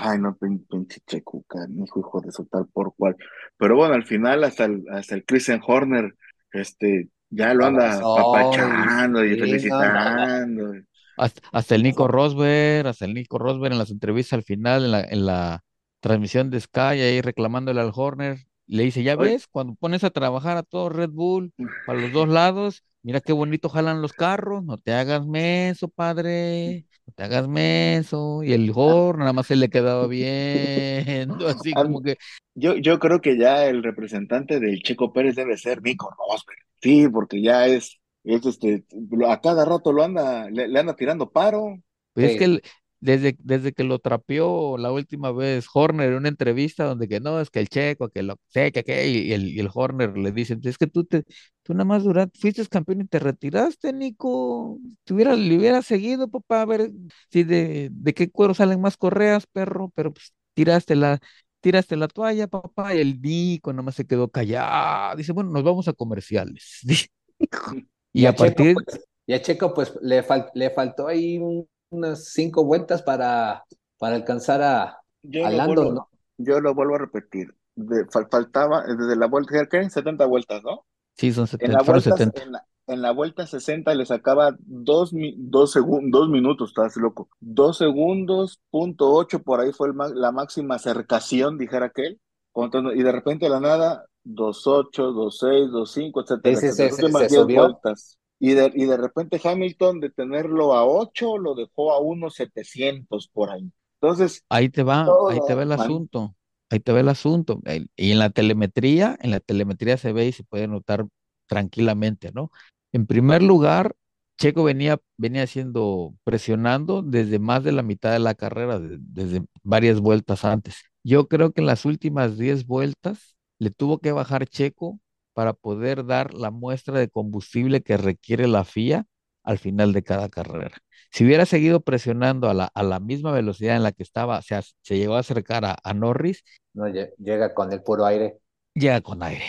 Ay, 0.00 0.18
no, 0.18 0.36
pinche 0.36 1.00
checo, 1.06 1.44
hijo, 1.84 2.00
hijo 2.00 2.20
de 2.20 2.32
soltar 2.32 2.66
por 2.72 2.94
cual. 2.96 3.16
Pero 3.56 3.76
bueno, 3.76 3.94
al 3.94 4.04
final 4.04 4.44
hasta 4.44 4.64
el, 4.64 4.84
hasta 4.90 5.14
el 5.14 5.24
Christian 5.24 5.60
Horner, 5.64 6.14
este, 6.52 7.08
ya 7.30 7.54
lo 7.54 7.66
anda 7.66 8.00
papachando 8.00 9.24
y 9.24 9.38
felicitando. 9.38 10.74
No, 10.74 10.82
hasta, 11.16 11.40
hasta, 11.52 11.74
el 11.74 11.82
Nico 11.82 12.08
Rosberg, 12.08 12.86
hasta 12.86 13.04
el 13.04 13.14
Nico 13.14 13.38
Rosberg 13.38 13.72
en 13.72 13.78
las 13.78 13.90
entrevistas 13.90 14.34
al 14.34 14.42
final, 14.42 14.84
en 14.84 14.90
la, 14.90 15.00
en 15.00 15.26
la 15.26 15.64
transmisión 16.00 16.50
de 16.50 16.60
Sky, 16.60 16.80
ahí 16.80 17.20
reclamándole 17.20 17.80
al 17.80 17.92
Horner, 17.94 18.38
le 18.66 18.82
dice, 18.84 19.02
ya 19.02 19.16
ves, 19.16 19.46
cuando 19.48 19.74
pones 19.74 20.04
a 20.04 20.10
trabajar 20.10 20.56
a 20.56 20.62
todo 20.62 20.88
Red 20.88 21.10
Bull 21.10 21.52
para 21.84 21.98
los 21.98 22.12
dos 22.12 22.28
lados, 22.28 22.82
mira 23.02 23.20
qué 23.20 23.32
bonito 23.32 23.68
jalan 23.68 24.02
los 24.02 24.12
carros, 24.14 24.64
no 24.64 24.78
te 24.78 24.92
hagas 24.92 25.26
menso, 25.26 25.88
padre, 25.88 26.84
no 27.06 27.12
te 27.14 27.22
hagas 27.24 27.48
menso. 27.48 28.42
Y 28.42 28.52
el 28.52 28.70
Horner 28.74 29.20
nada 29.20 29.32
más 29.32 29.46
se 29.46 29.56
le 29.56 29.68
quedaba 29.70 30.06
viendo, 30.06 31.48
así 31.48 31.76
como 31.76 32.02
que, 32.02 32.16
Yo, 32.54 32.76
yo 32.76 32.98
creo 32.98 33.20
que 33.20 33.36
ya 33.38 33.66
el 33.66 33.82
representante 33.82 34.60
del 34.60 34.82
Checo 34.82 35.12
Pérez 35.12 35.36
debe 35.36 35.56
ser 35.58 35.82
Nico 35.82 36.10
Rosberg. 36.18 36.58
Sí, 36.82 37.08
porque 37.08 37.42
ya 37.42 37.66
es, 37.66 38.00
es 38.24 38.46
este, 38.46 38.84
a 39.28 39.40
cada 39.40 39.64
rato 39.64 39.92
lo 39.92 40.02
anda, 40.04 40.48
le, 40.50 40.68
le 40.68 40.78
anda 40.80 40.96
tirando 40.96 41.30
paro. 41.30 41.78
pues 42.14 42.26
es 42.26 42.36
que 42.36 42.44
el- 42.44 42.62
desde, 43.00 43.36
desde 43.40 43.72
que 43.72 43.84
lo 43.84 43.98
trapeó 43.98 44.78
la 44.78 44.92
última 44.92 45.32
vez 45.32 45.66
Horner 45.72 46.10
en 46.10 46.16
una 46.16 46.28
entrevista 46.28 46.84
donde 46.84 47.08
que 47.08 47.20
no, 47.20 47.40
es 47.40 47.50
que 47.50 47.60
el 47.60 47.68
Checo, 47.68 48.08
que 48.10 48.22
lo 48.22 48.36
sé, 48.48 48.72
que 48.72 49.08
y 49.08 49.32
el, 49.32 49.48
y 49.48 49.60
el 49.60 49.68
Horner 49.72 50.16
le 50.18 50.32
dice, 50.32 50.58
es 50.62 50.78
que 50.78 50.86
tú 50.86 51.04
te, 51.04 51.24
tú 51.62 51.74
nada 51.74 51.84
más 51.84 52.02
fuiste 52.38 52.66
campeón 52.68 53.02
y 53.02 53.06
te 53.06 53.18
retiraste, 53.18 53.92
Nico. 53.92 54.78
Te 55.04 55.14
hubiera, 55.14 55.34
le 55.36 55.56
hubiera 55.58 55.82
seguido, 55.82 56.28
papá, 56.28 56.62
a 56.62 56.66
ver 56.66 56.90
si 57.30 57.44
de, 57.44 57.88
de 57.92 58.14
qué 58.14 58.30
cuero 58.30 58.54
salen 58.54 58.80
más 58.80 58.96
correas, 58.96 59.46
perro, 59.46 59.90
pero 59.94 60.12
pues 60.12 60.32
tiraste 60.54 60.94
la, 60.96 61.18
tiraste 61.60 61.96
la 61.96 62.08
toalla, 62.08 62.46
papá, 62.48 62.94
y 62.94 63.00
el 63.00 63.20
Nico 63.20 63.72
nada 63.72 63.82
más 63.82 63.94
se 63.96 64.06
quedó 64.06 64.28
callado. 64.30 65.16
Dice, 65.16 65.32
bueno, 65.32 65.50
nos 65.50 65.64
vamos 65.64 65.88
a 65.88 65.92
comerciales. 65.92 66.80
Y 68.12 68.22
Y 68.22 68.26
a 68.26 68.34
a 68.34 68.34
Checo, 68.34 68.66
partir, 68.66 68.72
pues, 68.72 68.86
y 69.26 69.34
a 69.34 69.42
Checo, 69.42 69.74
pues 69.74 69.92
le, 70.02 70.22
fal- 70.24 70.50
le 70.54 70.70
faltó 70.70 71.06
ahí 71.08 71.38
un- 71.38 71.68
unas 71.90 72.26
cinco 72.32 72.64
vueltas 72.64 73.02
para, 73.02 73.64
para 73.98 74.16
alcanzar 74.16 74.62
a, 74.62 75.00
Yo 75.22 75.46
a 75.46 75.50
lo 75.50 75.60
Lando, 75.60 75.84
vuelvo, 75.84 75.92
¿no? 75.92 76.10
yo 76.38 76.60
lo 76.60 76.74
vuelvo 76.74 76.94
a 76.96 76.98
repetir. 76.98 77.54
De- 77.74 78.06
fal- 78.06 78.28
faltaba 78.30 78.84
desde 78.84 79.16
la 79.16 79.26
vuelta, 79.26 79.66
¿qué? 79.68 79.88
70 79.90 80.26
vueltas, 80.26 80.62
¿no? 80.62 80.86
sí, 81.16 81.32
son 81.32 81.46
En 81.58 81.72
70, 81.72 81.72
la 81.72 81.82
fueron 81.84 82.02
vuelta, 82.02 82.16
70. 82.18 82.42
en 82.42 82.52
la, 82.52 82.66
en 82.86 83.02
la 83.02 83.12
vuelta 83.12 83.46
60 83.46 83.94
le 83.94 84.06
sacaba 84.06 84.56
dos, 84.60 85.12
mi- 85.14 85.34
dos, 85.38 85.74
segun- 85.76 86.10
dos 86.10 86.28
minutos, 86.28 86.70
estás 86.70 86.96
loco. 86.96 87.28
Dos 87.40 87.78
segundos, 87.78 88.60
punto 88.70 89.12
ocho, 89.12 89.42
por 89.42 89.60
ahí 89.60 89.72
fue 89.72 89.88
el 89.88 89.94
la 90.14 90.32
máxima 90.32 90.76
acercación, 90.76 91.58
dijera 91.58 91.86
aquel. 91.86 92.20
Contando- 92.52 92.92
y 92.94 93.02
de 93.02 93.12
repente 93.12 93.46
de 93.46 93.50
la 93.50 93.60
nada, 93.60 94.06
dos 94.24 94.66
ocho, 94.66 95.12
dos 95.12 95.38
seis, 95.38 95.70
dos 95.70 95.92
cinco, 95.92 96.22
etcétera, 96.22 96.62
sí, 96.62 96.72
Las 96.72 96.90
se, 96.90 96.90
se 97.12 97.28
10 97.28 97.46
subió. 97.46 97.82
vueltas. 97.86 98.18
Y 98.38 98.54
de, 98.54 98.70
y 98.74 98.84
de 98.86 98.96
repente 98.96 99.40
Hamilton, 99.42 100.00
de 100.00 100.10
tenerlo 100.10 100.74
a 100.74 100.86
8, 100.86 101.38
lo 101.38 101.54
dejó 101.54 101.92
a 101.92 102.00
unos 102.00 102.34
700 102.36 103.28
por 103.28 103.50
ahí. 103.50 103.70
Entonces, 104.00 104.44
Ahí 104.48 104.68
te 104.68 104.82
va, 104.82 105.18
ahí 105.24 105.40
te 105.40 105.54
va 105.54 105.62
el 105.64 105.72
man, 105.72 105.72
asunto, 105.72 106.36
ahí 106.70 106.78
te 106.80 106.92
va 106.92 107.00
el 107.00 107.08
asunto. 107.08 107.60
Y 107.96 108.12
en 108.12 108.18
la 108.18 108.30
telemetría, 108.30 109.16
en 109.20 109.30
la 109.32 109.40
telemetría 109.40 109.96
se 109.96 110.12
ve 110.12 110.26
y 110.26 110.32
se 110.32 110.44
puede 110.44 110.68
notar 110.68 111.06
tranquilamente, 111.46 112.30
¿no? 112.32 112.50
En 112.92 113.06
primer 113.06 113.42
lugar, 113.42 113.94
Checo 114.38 114.62
venía, 114.64 115.00
venía 115.16 115.42
haciendo, 115.44 116.14
presionando 116.24 117.02
desde 117.02 117.38
más 117.38 117.64
de 117.64 117.72
la 117.72 117.82
mitad 117.82 118.12
de 118.12 118.18
la 118.20 118.34
carrera, 118.34 118.78
de- 118.78 118.98
desde 119.00 119.44
varias 119.62 120.00
vueltas 120.00 120.44
antes. 120.44 120.76
Yo 121.02 121.26
creo 121.28 121.52
que 121.52 121.60
en 121.62 121.66
las 121.66 121.84
últimas 121.84 122.36
10 122.38 122.66
vueltas 122.66 123.36
le 123.58 123.70
tuvo 123.70 123.98
que 124.00 124.12
bajar 124.12 124.46
Checo 124.46 125.00
para 125.36 125.52
poder 125.54 126.06
dar 126.06 126.34
la 126.34 126.50
muestra 126.50 126.98
de 126.98 127.08
combustible 127.10 127.82
que 127.82 127.96
requiere 127.98 128.48
la 128.48 128.64
FIA 128.64 129.06
al 129.44 129.58
final 129.58 129.92
de 129.92 130.02
cada 130.02 130.28
carrera. 130.30 130.78
Si 131.12 131.24
hubiera 131.24 131.46
seguido 131.46 131.80
presionando 131.82 132.48
a 132.50 132.54
la, 132.54 132.70
a 132.74 132.82
la 132.82 133.00
misma 133.00 133.32
velocidad 133.32 133.76
en 133.76 133.82
la 133.84 133.92
que 133.92 134.02
estaba, 134.02 134.42
se, 134.42 134.56
ac- 134.56 134.74
se 134.82 134.98
llegó 134.98 135.16
a 135.16 135.20
acercar 135.20 135.64
a, 135.66 135.76
a 135.84 135.94
Norris, 135.94 136.42
No, 136.74 136.86
lle- 136.88 137.12
llega 137.18 137.54
con 137.54 137.72
el 137.72 137.82
puro 137.82 138.06
aire. 138.06 138.38
llega 138.74 139.00
con 139.00 139.22
aire. 139.22 139.44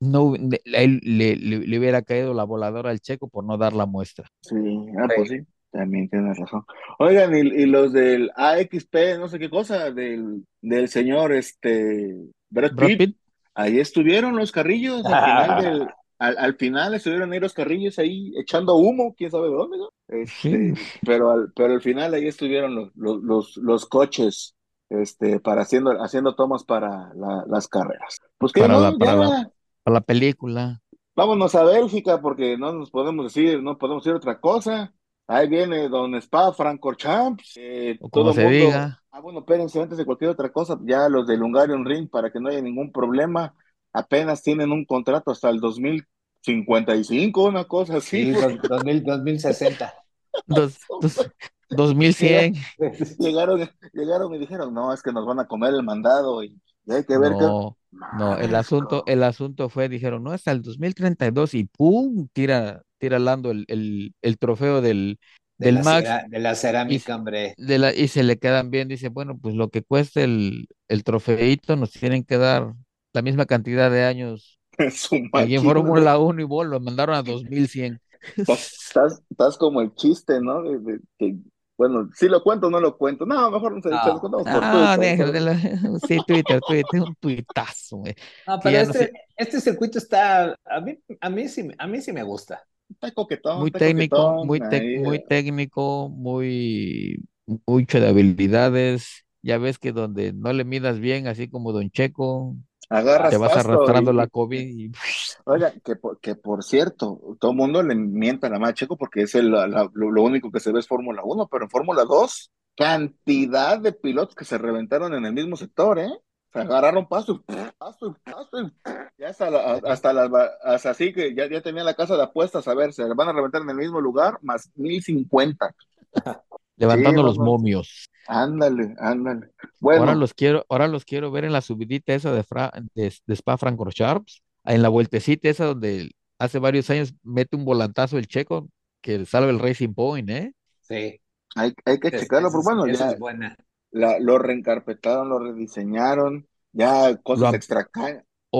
No, 0.00 0.34
le, 0.36 0.60
le, 0.64 1.36
le- 1.36 1.58
le 1.66 1.78
hubiera 1.78 2.02
caído 2.02 2.32
la 2.34 2.44
voladora 2.44 2.90
al 2.90 3.00
checo 3.00 3.28
por 3.28 3.44
no 3.44 3.58
dar 3.58 3.74
la 3.74 3.86
muestra. 3.86 4.28
Sí, 4.42 4.56
ah, 4.98 5.08
pues 5.14 5.28
Sí. 5.28 5.38
sí, 5.40 5.46
también 5.70 6.08
tienes 6.08 6.38
razón. 6.38 6.64
Oigan, 6.98 7.34
y, 7.36 7.40
y 7.40 7.66
los 7.66 7.92
del 7.92 8.30
AXP, 8.34 9.18
no 9.18 9.28
sé 9.28 9.38
qué 9.38 9.50
cosa, 9.50 9.90
del, 9.90 10.44
del 10.62 10.88
señor 10.88 11.32
este 11.32 12.16
Brad 12.50 12.72
Brad 12.72 12.92
Pitt, 12.96 12.98
Pitt, 12.98 13.16
ahí 13.54 13.78
estuvieron 13.78 14.36
los 14.36 14.52
carrillos, 14.52 15.08
al 15.10 15.20
final 15.20 15.54
del, 15.56 15.88
al, 16.18 16.38
al 16.38 16.56
final 16.56 16.94
estuvieron 16.94 17.32
ahí 17.32 17.40
los 17.40 17.54
carrillos 17.54 17.98
ahí 17.98 18.32
echando 18.38 18.76
humo, 18.76 19.14
quién 19.16 19.30
sabe 19.30 19.48
de 19.48 19.54
dónde, 19.54 19.78
¿no? 19.78 19.90
sí, 20.24 20.50
Este, 20.50 20.80
pero 21.04 21.30
al, 21.30 21.52
pero 21.54 21.72
al 21.74 21.80
final 21.82 22.14
ahí 22.14 22.26
estuvieron 22.28 22.74
los, 22.74 22.90
los, 22.96 23.22
los, 23.22 23.56
los 23.58 23.86
coches, 23.86 24.56
este, 24.88 25.40
para 25.40 25.62
haciendo, 25.62 25.92
haciendo 26.02 26.34
tomas 26.34 26.64
para 26.64 27.12
la- 27.14 27.44
las 27.48 27.68
carreras. 27.68 28.18
Pues 28.38 28.52
qué, 28.52 28.68
para 28.68 28.68
no, 28.68 28.80
la, 28.80 28.96
para 28.96 29.14
la, 29.16 29.30
ya. 29.30 29.50
para 29.82 29.94
la 29.94 30.00
película. 30.02 30.82
Vámonos 31.16 31.54
a 31.54 31.64
Bélgica 31.64 32.20
porque 32.20 32.56
no 32.56 32.72
nos 32.72 32.90
podemos 32.90 33.26
decir, 33.26 33.62
no 33.62 33.76
podemos 33.78 34.04
decir 34.04 34.16
otra 34.16 34.40
cosa. 34.40 34.94
Ahí 35.26 35.48
viene 35.48 35.88
Don 35.88 36.14
Spa 36.16 36.52
Francorchamps. 36.52 37.52
Eh, 37.56 38.00
O 38.00 38.08
todo 38.10 38.32
como 38.32 38.32
se 38.32 38.44
mundo. 38.44 38.46
diga. 38.46 38.99
Ah, 39.12 39.20
bueno, 39.20 39.40
espérense, 39.40 39.80
antes 39.80 39.98
de 39.98 40.04
cualquier 40.04 40.30
otra 40.30 40.52
cosa, 40.52 40.78
ya 40.84 41.08
los 41.08 41.26
del 41.26 41.42
Hungarian 41.42 41.84
Ring, 41.84 42.08
para 42.08 42.30
que 42.30 42.38
no 42.38 42.48
haya 42.48 42.60
ningún 42.60 42.92
problema, 42.92 43.54
apenas 43.92 44.42
tienen 44.42 44.70
un 44.70 44.84
contrato 44.84 45.32
hasta 45.32 45.50
el 45.50 45.58
2055, 45.58 47.44
una 47.44 47.64
cosa 47.64 47.96
así. 47.96 48.26
Sí, 48.26 48.30
dos, 48.30 48.56
2000, 48.62 49.04
2060. 49.04 49.94
Dos, 50.46 50.78
dos, 51.00 51.28
2100. 51.70 52.54
Llegaron, 53.18 53.68
llegaron 53.92 54.32
y 54.32 54.38
dijeron, 54.38 54.72
no, 54.72 54.92
es 54.92 55.02
que 55.02 55.12
nos 55.12 55.26
van 55.26 55.40
a 55.40 55.48
comer 55.48 55.74
el 55.74 55.82
mandado 55.82 56.44
y, 56.44 56.56
y 56.86 56.92
hay 56.92 57.04
que 57.04 57.18
ver 57.18 57.32
qué. 57.32 57.44
No, 57.44 57.76
no, 58.16 58.38
el 58.38 58.54
asunto, 58.54 59.02
el 59.06 59.24
asunto 59.24 59.68
fue, 59.68 59.88
dijeron, 59.88 60.22
no, 60.22 60.30
hasta 60.30 60.52
el 60.52 60.62
2032 60.62 61.54
y 61.54 61.64
¡pum! 61.64 62.28
tira, 62.32 62.82
tira 62.98 63.18
Lando 63.18 63.50
el, 63.50 63.64
el, 63.66 64.14
el 64.22 64.38
trofeo 64.38 64.80
del, 64.80 65.18
De 65.60 65.72
del 65.72 65.74
la, 65.74 65.82
Max 65.82 66.08
cera- 66.08 66.24
de 66.28 66.38
la 66.40 66.54
y, 66.86 66.98
cerámica, 66.98 67.16
hombre. 67.16 67.56
de 67.56 67.78
la, 67.78 67.94
y 67.94 68.08
se 68.08 68.22
le 68.22 68.38
quedan 68.38 68.70
bien. 68.70 68.88
Dice, 68.88 69.08
bueno, 69.08 69.38
pues 69.38 69.54
lo 69.54 69.70
que 69.70 69.82
cueste 69.82 70.24
el, 70.24 70.68
el 70.88 71.04
trofeito 71.04 71.76
nos 71.76 71.92
tienen 71.92 72.24
que 72.24 72.38
dar 72.38 72.74
la 73.12 73.22
misma 73.22 73.46
cantidad 73.46 73.90
de 73.90 74.04
años 74.04 74.58
Allí 75.32 75.56
en. 75.56 75.62
Fórmula 75.62 76.18
1 76.18 76.40
y 76.40 76.44
Bol 76.44 76.70
lo 76.70 76.80
mandaron 76.80 77.16
a 77.16 77.22
2100. 77.22 78.00
Estás, 78.36 78.72
estás, 78.88 79.22
estás 79.30 79.56
como 79.58 79.80
el 79.80 79.94
chiste, 79.94 80.40
¿no? 80.40 80.62
De, 80.62 80.78
de- 80.78 81.00
que, 81.18 81.36
bueno, 81.76 82.10
si 82.14 82.28
lo 82.28 82.42
cuento 82.42 82.66
o 82.66 82.70
no 82.70 82.80
lo 82.80 82.96
cuento. 82.98 83.24
No, 83.26 83.50
mejor 83.50 83.72
no 83.76 83.82
se, 83.82 83.98
se 84.00 84.12
lo 84.12 84.14
No, 84.14 84.20
contamos 84.20 84.48
por 84.48 84.68
Twitter. 84.68 84.98
déjalo, 84.98 85.32
de 85.32 85.40
la- 85.40 85.58
sí, 86.06 86.18
Twitter, 86.26 86.60
Twitter, 86.66 87.00
un 87.02 87.14
tuitazo, 87.16 87.98
güey. 87.98 88.14
No, 88.46 88.58
pero 88.60 88.72
ya 88.72 88.84
no 88.84 88.92
este, 88.92 88.98
sé, 88.98 89.12
este 89.36 89.60
circuito 89.60 89.98
está, 89.98 90.54
a 90.64 90.80
mí, 90.80 90.98
a 91.20 91.30
mí 91.30 91.48
sí, 91.48 91.68
a 91.78 91.86
mí 91.86 92.00
sí 92.00 92.12
me 92.12 92.22
gusta. 92.22 92.62
Está 92.90 93.12
coquetón, 93.12 93.58
muy 93.58 93.70
está 93.72 93.78
técnico, 93.78 94.34
coquetón. 94.34 94.46
muy, 94.46 94.62
ahí, 94.62 94.96
muy 94.98 95.18
eh, 95.18 95.26
técnico, 95.26 96.08
muy 96.08 97.22
mucho 97.66 98.00
de 98.00 98.08
habilidades. 98.08 99.24
Ya 99.42 99.58
ves 99.58 99.78
que 99.78 99.92
donde 99.92 100.32
no 100.32 100.52
le 100.52 100.64
midas 100.64 101.00
bien, 101.00 101.26
así 101.26 101.48
como 101.48 101.72
Don 101.72 101.90
Checo, 101.90 102.56
agarras 102.88 103.30
te 103.30 103.38
vas 103.38 103.56
arrastrando 103.56 104.12
y, 104.12 104.14
la 104.14 104.28
COVID 104.28 104.60
y 104.68 104.92
Oiga, 105.44 105.72
que 105.84 105.96
por, 105.96 106.20
que 106.20 106.34
por 106.36 106.62
cierto, 106.64 107.20
todo 107.40 107.50
el 107.52 107.56
mundo 107.56 107.82
le 107.82 107.94
mienta 107.94 108.46
a 108.46 108.50
la 108.50 108.58
más 108.58 108.74
Checo 108.74 108.96
porque 108.96 109.22
es 109.22 109.34
el- 109.34 109.50
la- 109.50 109.66
la- 109.66 109.90
lo, 109.94 110.10
lo 110.10 110.22
único 110.22 110.50
que 110.50 110.60
se 110.60 110.72
ve 110.72 110.80
es 110.80 110.86
Fórmula 110.88 111.22
1, 111.24 111.48
pero 111.48 111.64
en 111.64 111.70
Fórmula 111.70 112.04
2, 112.04 112.50
cantidad 112.76 113.78
de 113.80 113.92
pilotos 113.92 114.34
que 114.34 114.44
se 114.44 114.58
reventaron 114.58 115.14
en 115.14 115.24
el 115.26 115.32
mismo 115.32 115.56
sector, 115.56 115.98
¿eh? 115.98 116.10
Se 116.52 116.58
agarraron 116.58 117.06
paso, 117.06 117.42
paso, 117.78 118.16
paso, 118.24 118.70
ya 119.16 119.28
hasta, 119.28 119.50
la- 119.50 119.74
hasta, 119.84 120.12
las 120.12 120.30
hasta 120.64 120.90
así 120.90 121.12
que 121.12 121.32
ya, 121.34 121.48
ya 121.48 121.60
tenía 121.60 121.84
la 121.84 121.94
casa 121.94 122.16
de 122.16 122.24
apuestas, 122.24 122.66
a 122.66 122.74
ver, 122.74 122.92
se 122.92 123.04
van 123.04 123.28
a 123.28 123.32
reventar 123.32 123.62
en 123.62 123.70
el 123.70 123.76
mismo 123.76 124.00
lugar, 124.00 124.38
más 124.42 124.68
1050. 124.74 125.74
levantando 126.76 127.20
Sí, 127.20 127.26
los 127.26 127.38
momios. 127.38 128.08
Ándale, 128.26 128.94
ándale. 128.98 129.50
Ahora 129.82 129.98
Bueno, 129.98 130.14
los 130.16 130.34
quiero, 130.34 130.64
ahora 130.68 130.88
los 130.88 131.04
quiero 131.04 131.30
ver 131.30 131.44
en 131.44 131.52
la 131.52 131.60
subidita 131.60 132.14
esa 132.14 132.32
de, 132.32 132.42
Fra- 132.42 132.72
de, 132.94 133.12
de 133.26 133.34
Spa 133.34 133.56
Francorchamps, 133.56 134.42
en 134.64 134.82
la 134.82 134.88
vueltecita 134.88 135.48
esa 135.48 135.66
donde 135.66 136.10
hace 136.38 136.58
varios 136.58 136.90
años 136.90 137.14
mete 137.22 137.56
un 137.56 137.64
volantazo 137.64 138.18
el 138.18 138.26
Checo 138.26 138.68
que 139.00 139.24
salva 139.24 139.50
el 139.50 139.58
Racing 139.58 139.94
Point, 139.94 140.30
¿eh? 140.30 140.52
Sí, 140.82 141.20
hay, 141.54 141.74
hay 141.84 142.00
que 142.00 142.08
es- 142.08 142.20
checarlo, 142.22 142.50
pero 142.50 142.62
bueno, 142.62 142.86
ya 142.86 143.10
es 143.10 143.18
buena. 143.18 143.56
La- 143.90 144.18
lo 144.20 144.38
reencarpetaron, 144.38 145.28
lo 145.28 145.38
rediseñaron, 145.38 146.48
ya 146.72 147.16
cosas 147.18 147.52
extra, 147.54 147.88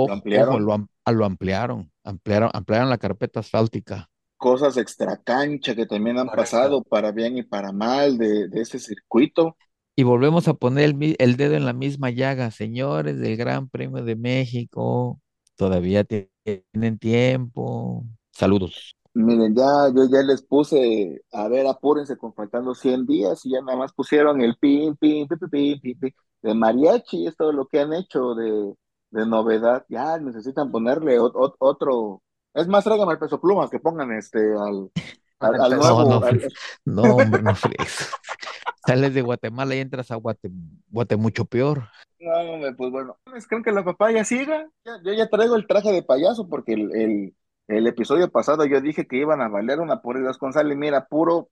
lo 0.04 0.12
ojo, 0.12 0.14
ampliaron. 0.14 0.60
lo, 0.60 0.72
am- 0.72 0.88
a- 1.04 1.12
lo 1.12 1.24
ampliaron, 1.24 1.92
ampliaron, 2.04 2.50
ampliaron 2.52 2.90
la 2.90 2.98
carpeta 2.98 3.40
asfáltica. 3.40 4.10
cosas 4.36 4.76
extra 4.76 5.18
cancha 5.22 5.74
que 5.76 5.86
también 5.86 6.18
han 6.18 6.26
Correcto. 6.26 6.34
pasado 6.34 6.82
para 6.82 7.12
bien 7.12 7.38
y 7.38 7.42
para 7.44 7.70
mal 7.72 8.18
de, 8.18 8.48
de 8.48 8.60
ese 8.62 8.78
circuito. 8.80 9.56
Y 9.96 10.02
volvemos 10.04 10.48
a 10.48 10.54
poner 10.54 10.84
el, 10.84 10.94
mi- 10.94 11.14
el 11.18 11.36
dedo 11.36 11.54
en 11.56 11.66
la 11.66 11.72
misma 11.72 12.10
llaga, 12.10 12.50
señores 12.50 13.18
del 13.18 13.36
Gran 13.36 13.68
Premio 13.68 14.02
de 14.04 14.16
México, 14.16 15.20
todavía 15.56 16.04
ti- 16.04 16.30
tienen 16.72 16.98
tiempo. 16.98 18.04
Saludos. 18.32 18.96
Miren, 19.12 19.54
ya 19.56 19.64
yo 19.94 20.04
ya 20.10 20.22
les 20.22 20.40
puse, 20.42 21.20
a 21.32 21.48
ver, 21.48 21.66
apúrense 21.66 22.16
con 22.16 22.32
faltando 22.32 22.74
100 22.74 23.06
días 23.06 23.44
y 23.44 23.50
ya 23.52 23.60
nada 23.60 23.76
más 23.76 23.92
pusieron 23.92 24.40
el 24.40 24.56
pin, 24.56 24.96
pin, 24.96 25.26
pin, 25.26 25.38
pin, 25.50 25.80
pin, 25.80 25.98
pin, 25.98 26.14
de 26.42 26.54
mariachi, 26.54 27.26
es 27.26 27.36
todo 27.36 27.52
lo 27.52 27.66
que 27.66 27.80
han 27.80 27.92
hecho 27.92 28.34
de, 28.36 28.72
de 29.10 29.26
novedad. 29.26 29.84
Ya 29.88 30.16
necesitan 30.18 30.70
ponerle 30.70 31.18
ot- 31.18 31.32
ot- 31.34 31.56
otro, 31.58 32.22
Es 32.54 32.68
más, 32.68 32.84
tráigame 32.84 33.12
el 33.12 33.18
peso 33.18 33.40
plumas, 33.40 33.68
que 33.68 33.80
pongan 33.80 34.12
este 34.12 34.38
al, 34.38 34.90
al, 35.40 35.54
Al 35.56 35.60
al 35.60 35.70
peso- 35.70 35.82
nuevo. 35.82 36.04
No, 36.04 36.20
no, 36.20 36.26
al- 36.26 36.52
no, 36.84 37.02
hombre, 37.16 37.42
no 37.42 37.54
fregues. 37.56 38.10
Sales 38.86 39.12
de 39.14 39.22
Guatemala 39.22 39.74
y 39.74 39.80
entras 39.80 40.10
a 40.12 40.16
Guate, 40.16 40.50
Guate 40.88 41.16
mucho 41.16 41.44
peor. 41.44 41.88
No, 42.20 42.32
hombre, 42.52 42.72
pues 42.74 42.90
bueno. 42.92 43.16
¿Ustedes 43.26 43.46
¿Creen 43.48 43.62
que 43.64 43.72
la 43.72 43.84
papaya 43.84 44.24
siga? 44.24 44.68
Ya- 44.84 45.00
yo 45.04 45.12
ya 45.14 45.28
traigo 45.28 45.56
el 45.56 45.66
traje 45.66 45.90
de 45.92 46.02
payaso 46.02 46.48
porque 46.48 46.74
el, 46.74 46.94
el, 46.94 47.34
el 47.76 47.86
episodio 47.86 48.30
pasado 48.30 48.64
yo 48.66 48.80
dije 48.80 49.06
que 49.06 49.16
iban 49.18 49.40
a 49.40 49.48
valer 49.48 49.80
una 49.80 50.02
por 50.02 50.18
Dios 50.20 50.38
González. 50.38 50.76
Mira, 50.78 51.06
puro 51.06 51.50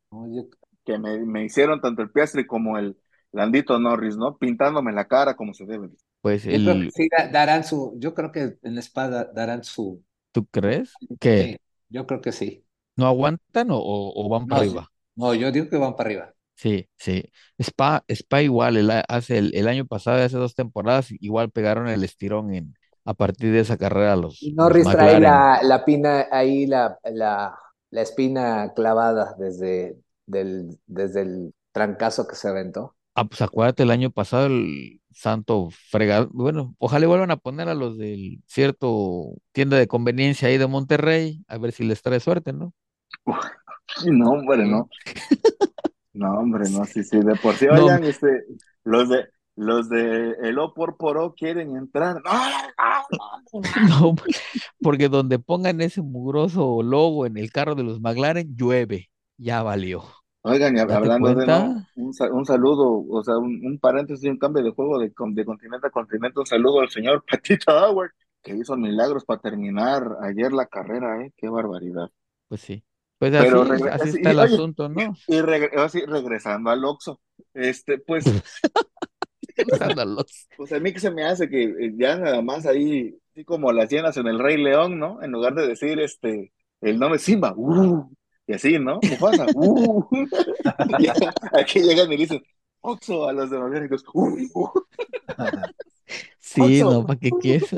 que 0.85 0.99
me, 0.99 1.19
me 1.25 1.45
hicieron 1.45 1.81
tanto 1.81 2.03
el 2.03 2.11
Piastri 2.11 2.47
como 2.47 2.79
el 2.79 2.99
Landito 3.33 3.79
Norris, 3.79 4.16
¿no? 4.16 4.39
Pintándome 4.39 4.93
la 4.93 5.07
cara 5.09 5.37
como 5.37 5.55
se 5.55 5.66
debe. 5.66 5.91
Pues 6.21 6.47
yo 6.49 6.62
creo 6.62 6.79
que 6.79 6.85
el, 6.85 6.93
sí 6.93 7.09
da- 7.16 7.29
darán 7.29 7.64
su, 7.64 7.95
yo 7.99 8.14
creo 8.14 8.33
que 8.33 8.59
en 8.62 8.79
espada 8.79 9.27
darán 9.35 9.64
su, 9.64 10.05
¿tú 10.33 10.47
crees 10.47 11.01
que 11.21 11.49
sí, 11.49 11.57
yo 11.89 12.07
creo 12.07 12.21
que 12.21 12.33
sí. 12.33 12.64
no 12.99 13.07
aguantan 13.07 13.71
o, 13.71 13.79
o- 13.79 14.12
o 14.21 14.29
van 14.29 14.47
para 14.47 14.59
No, 14.59 14.62
arriba? 14.62 14.93
No, 15.16 15.35
yo 15.35 15.53
digo 15.53 15.69
que 15.71 15.77
van 15.77 15.95
para 15.97 16.09
arriba. 16.09 16.35
Sí, 16.57 16.89
sí. 16.99 17.23
Spa, 17.59 18.05
Spa 18.09 18.43
igual, 18.43 18.77
el, 18.77 18.91
hace 19.09 19.39
el, 19.39 19.55
el 19.55 19.69
año 19.69 19.87
pasado, 19.87 20.23
hace 20.25 20.37
dos 20.37 20.55
temporadas, 20.57 21.09
igual 21.21 21.51
pegaron 21.53 21.89
el 21.89 22.03
estirón 22.03 22.53
en, 22.53 22.75
a 23.09 23.14
partir 23.14 23.50
de 23.52 23.61
esa 23.61 23.78
carrera 23.78 24.16
los, 24.16 24.42
Y 24.42 24.50
los 24.50 24.56
Norris 24.56 24.86
trae 24.86 25.18
la, 25.18 25.61
la 25.62 25.82
pina 25.86 26.26
ahí, 26.30 26.66
la, 26.66 26.98
la, 27.04 27.59
la 27.88 28.02
espina 28.02 28.74
clavada 28.76 29.34
desde, 29.38 29.96
del, 30.26 30.78
desde 30.86 31.22
el 31.22 31.54
trancazo 31.72 32.28
que 32.28 32.36
se 32.36 32.48
aventó. 32.48 32.94
Ah, 33.14 33.24
pues 33.24 33.40
acuérdate 33.40 33.84
el 33.84 33.92
año 33.92 34.11
pasado 34.11 34.48
el 34.48 35.00
santo 35.11 35.70
fregado. 35.70 36.28
Bueno, 36.32 36.74
ojalá 36.76 37.06
vuelvan 37.06 37.30
a 37.30 37.38
poner 37.38 37.70
a 37.70 37.74
los 37.74 37.96
del 37.96 38.42
cierto 38.46 39.32
tienda 39.52 39.78
de 39.78 39.88
conveniencia 39.88 40.48
ahí 40.48 40.59
de 40.59 40.66
Monterrey, 40.66 41.42
a 41.48 41.56
ver 41.56 41.72
si 41.72 41.84
les 41.84 42.02
trae 42.02 42.20
suerte, 42.20 42.52
¿no? 42.52 42.74
No, 44.04 44.30
hombre, 44.32 44.66
no. 44.66 44.88
No, 46.12 46.32
hombre, 46.40 46.68
no, 46.70 46.84
sí, 46.84 47.04
sí, 47.04 47.20
de 47.20 47.36
por 47.36 47.54
sí, 47.54 47.66
No, 47.66 47.84
oigan, 47.84 48.02
este, 48.02 48.44
los 48.82 49.09
de, 49.09 49.28
los 49.59 49.88
de 49.88 50.32
el 50.42 50.59
O 50.59 50.72
por 50.74 50.96
por 50.96 51.18
O 51.18 51.34
quieren 51.34 51.76
entrar. 51.76 52.22
No, 53.88 54.14
porque 54.82 55.09
donde 55.09 55.38
pongan 55.38 55.80
ese 55.80 56.02
mugroso 56.02 56.82
logo 56.82 57.26
en 57.26 57.36
el 57.36 57.50
carro 57.50 57.74
de 57.74 57.82
los 57.84 58.00
McLaren, 58.00 58.56
llueve, 58.56 59.11
ya 59.36 59.62
valió. 59.62 60.04
Oigan, 60.42 60.76
y 60.76 60.80
hab- 60.80 60.86
¿Date 60.86 60.94
hablando 60.94 61.34
de 61.34 61.46
no, 61.46 61.86
un, 61.96 62.12
un 62.32 62.46
saludo, 62.46 63.04
o 63.11 63.22
sea, 63.24 63.36
un, 63.38 63.61
un 63.66 63.78
paréntesis 63.78 64.24
y 64.24 64.28
un 64.28 64.38
cambio 64.38 64.62
de 64.62 64.70
juego 64.70 64.98
de, 64.98 65.09
de 65.32 65.44
continente 65.44 65.86
a 65.88 65.90
continente, 65.90 66.40
un 66.40 66.46
saludo 66.46 66.80
al 66.80 66.90
señor 66.90 67.24
Patito 67.30 67.72
Howard, 67.72 68.11
que 68.42 68.54
hizo 68.54 68.76
milagros 68.76 69.24
para 69.24 69.40
terminar 69.40 70.16
ayer 70.22 70.52
la 70.52 70.66
carrera, 70.66 71.22
¿eh? 71.24 71.32
Qué 71.36 71.48
barbaridad. 71.48 72.09
Pues 72.48 72.61
sí. 72.61 72.84
Pues 73.18 73.34
así, 73.34 73.46
Pero, 73.46 73.62
así 73.90 74.09
está 74.11 74.30
y, 74.30 74.32
el 74.32 74.38
oye, 74.38 74.54
asunto, 74.54 74.88
¿no? 74.88 75.00
y 75.26 75.36
así, 75.78 76.00
regresando 76.06 76.70
al 76.70 76.84
Oxxo, 76.84 77.20
este, 77.52 77.98
pues. 77.98 78.24
pues 80.56 80.72
a 80.72 80.80
mí 80.80 80.92
que 80.92 81.00
se 81.00 81.11
me 81.11 81.24
hace 81.24 81.48
que 81.48 81.64
eh, 81.64 81.92
ya 81.96 82.16
nada 82.16 82.42
más 82.42 82.66
ahí, 82.66 83.18
así 83.32 83.44
como 83.44 83.72
las 83.72 83.90
llenas 83.90 84.16
en 84.16 84.26
el 84.26 84.38
Rey 84.38 84.56
León, 84.56 84.98
¿no? 84.98 85.22
En 85.22 85.32
lugar 85.32 85.54
de 85.54 85.66
decir, 85.66 85.98
este, 86.00 86.52
el 86.80 86.98
nombre 86.98 87.18
Simba, 87.18 87.54
¡uh! 87.56 88.11
y 88.46 88.54
así, 88.54 88.78
¿no? 88.78 89.00
Mufasa, 89.02 89.46
¡uh! 89.54 90.06
Y 90.98 91.06
aquí 91.59 91.80
llegan 91.80 92.12
y 92.12 92.16
dicen, 92.16 92.42
Oxxo 92.80 93.28
a 93.28 93.32
los 93.32 93.50
de 93.50 93.59
Magnéticos, 93.59 94.04
¡uh! 94.14 94.70
Sí, 96.38 96.80
no, 96.80 97.04
¿para 97.04 97.18
qué 97.18 97.30
quieres? 97.30 97.68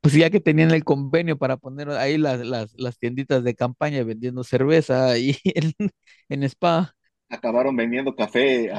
Pues 0.00 0.14
ya 0.14 0.30
que 0.30 0.40
tenían 0.40 0.70
el 0.70 0.82
convenio 0.82 1.36
para 1.36 1.58
poner 1.58 1.90
ahí 1.90 2.16
las, 2.16 2.40
las, 2.40 2.72
las 2.78 2.98
tienditas 2.98 3.44
de 3.44 3.54
campaña 3.54 4.02
vendiendo 4.02 4.44
cerveza 4.44 5.10
ahí 5.10 5.36
en, 5.44 5.74
en 6.30 6.42
Spa. 6.44 6.94
Acabaron 7.30 7.76
vendiendo 7.76 8.14
café, 8.16 8.70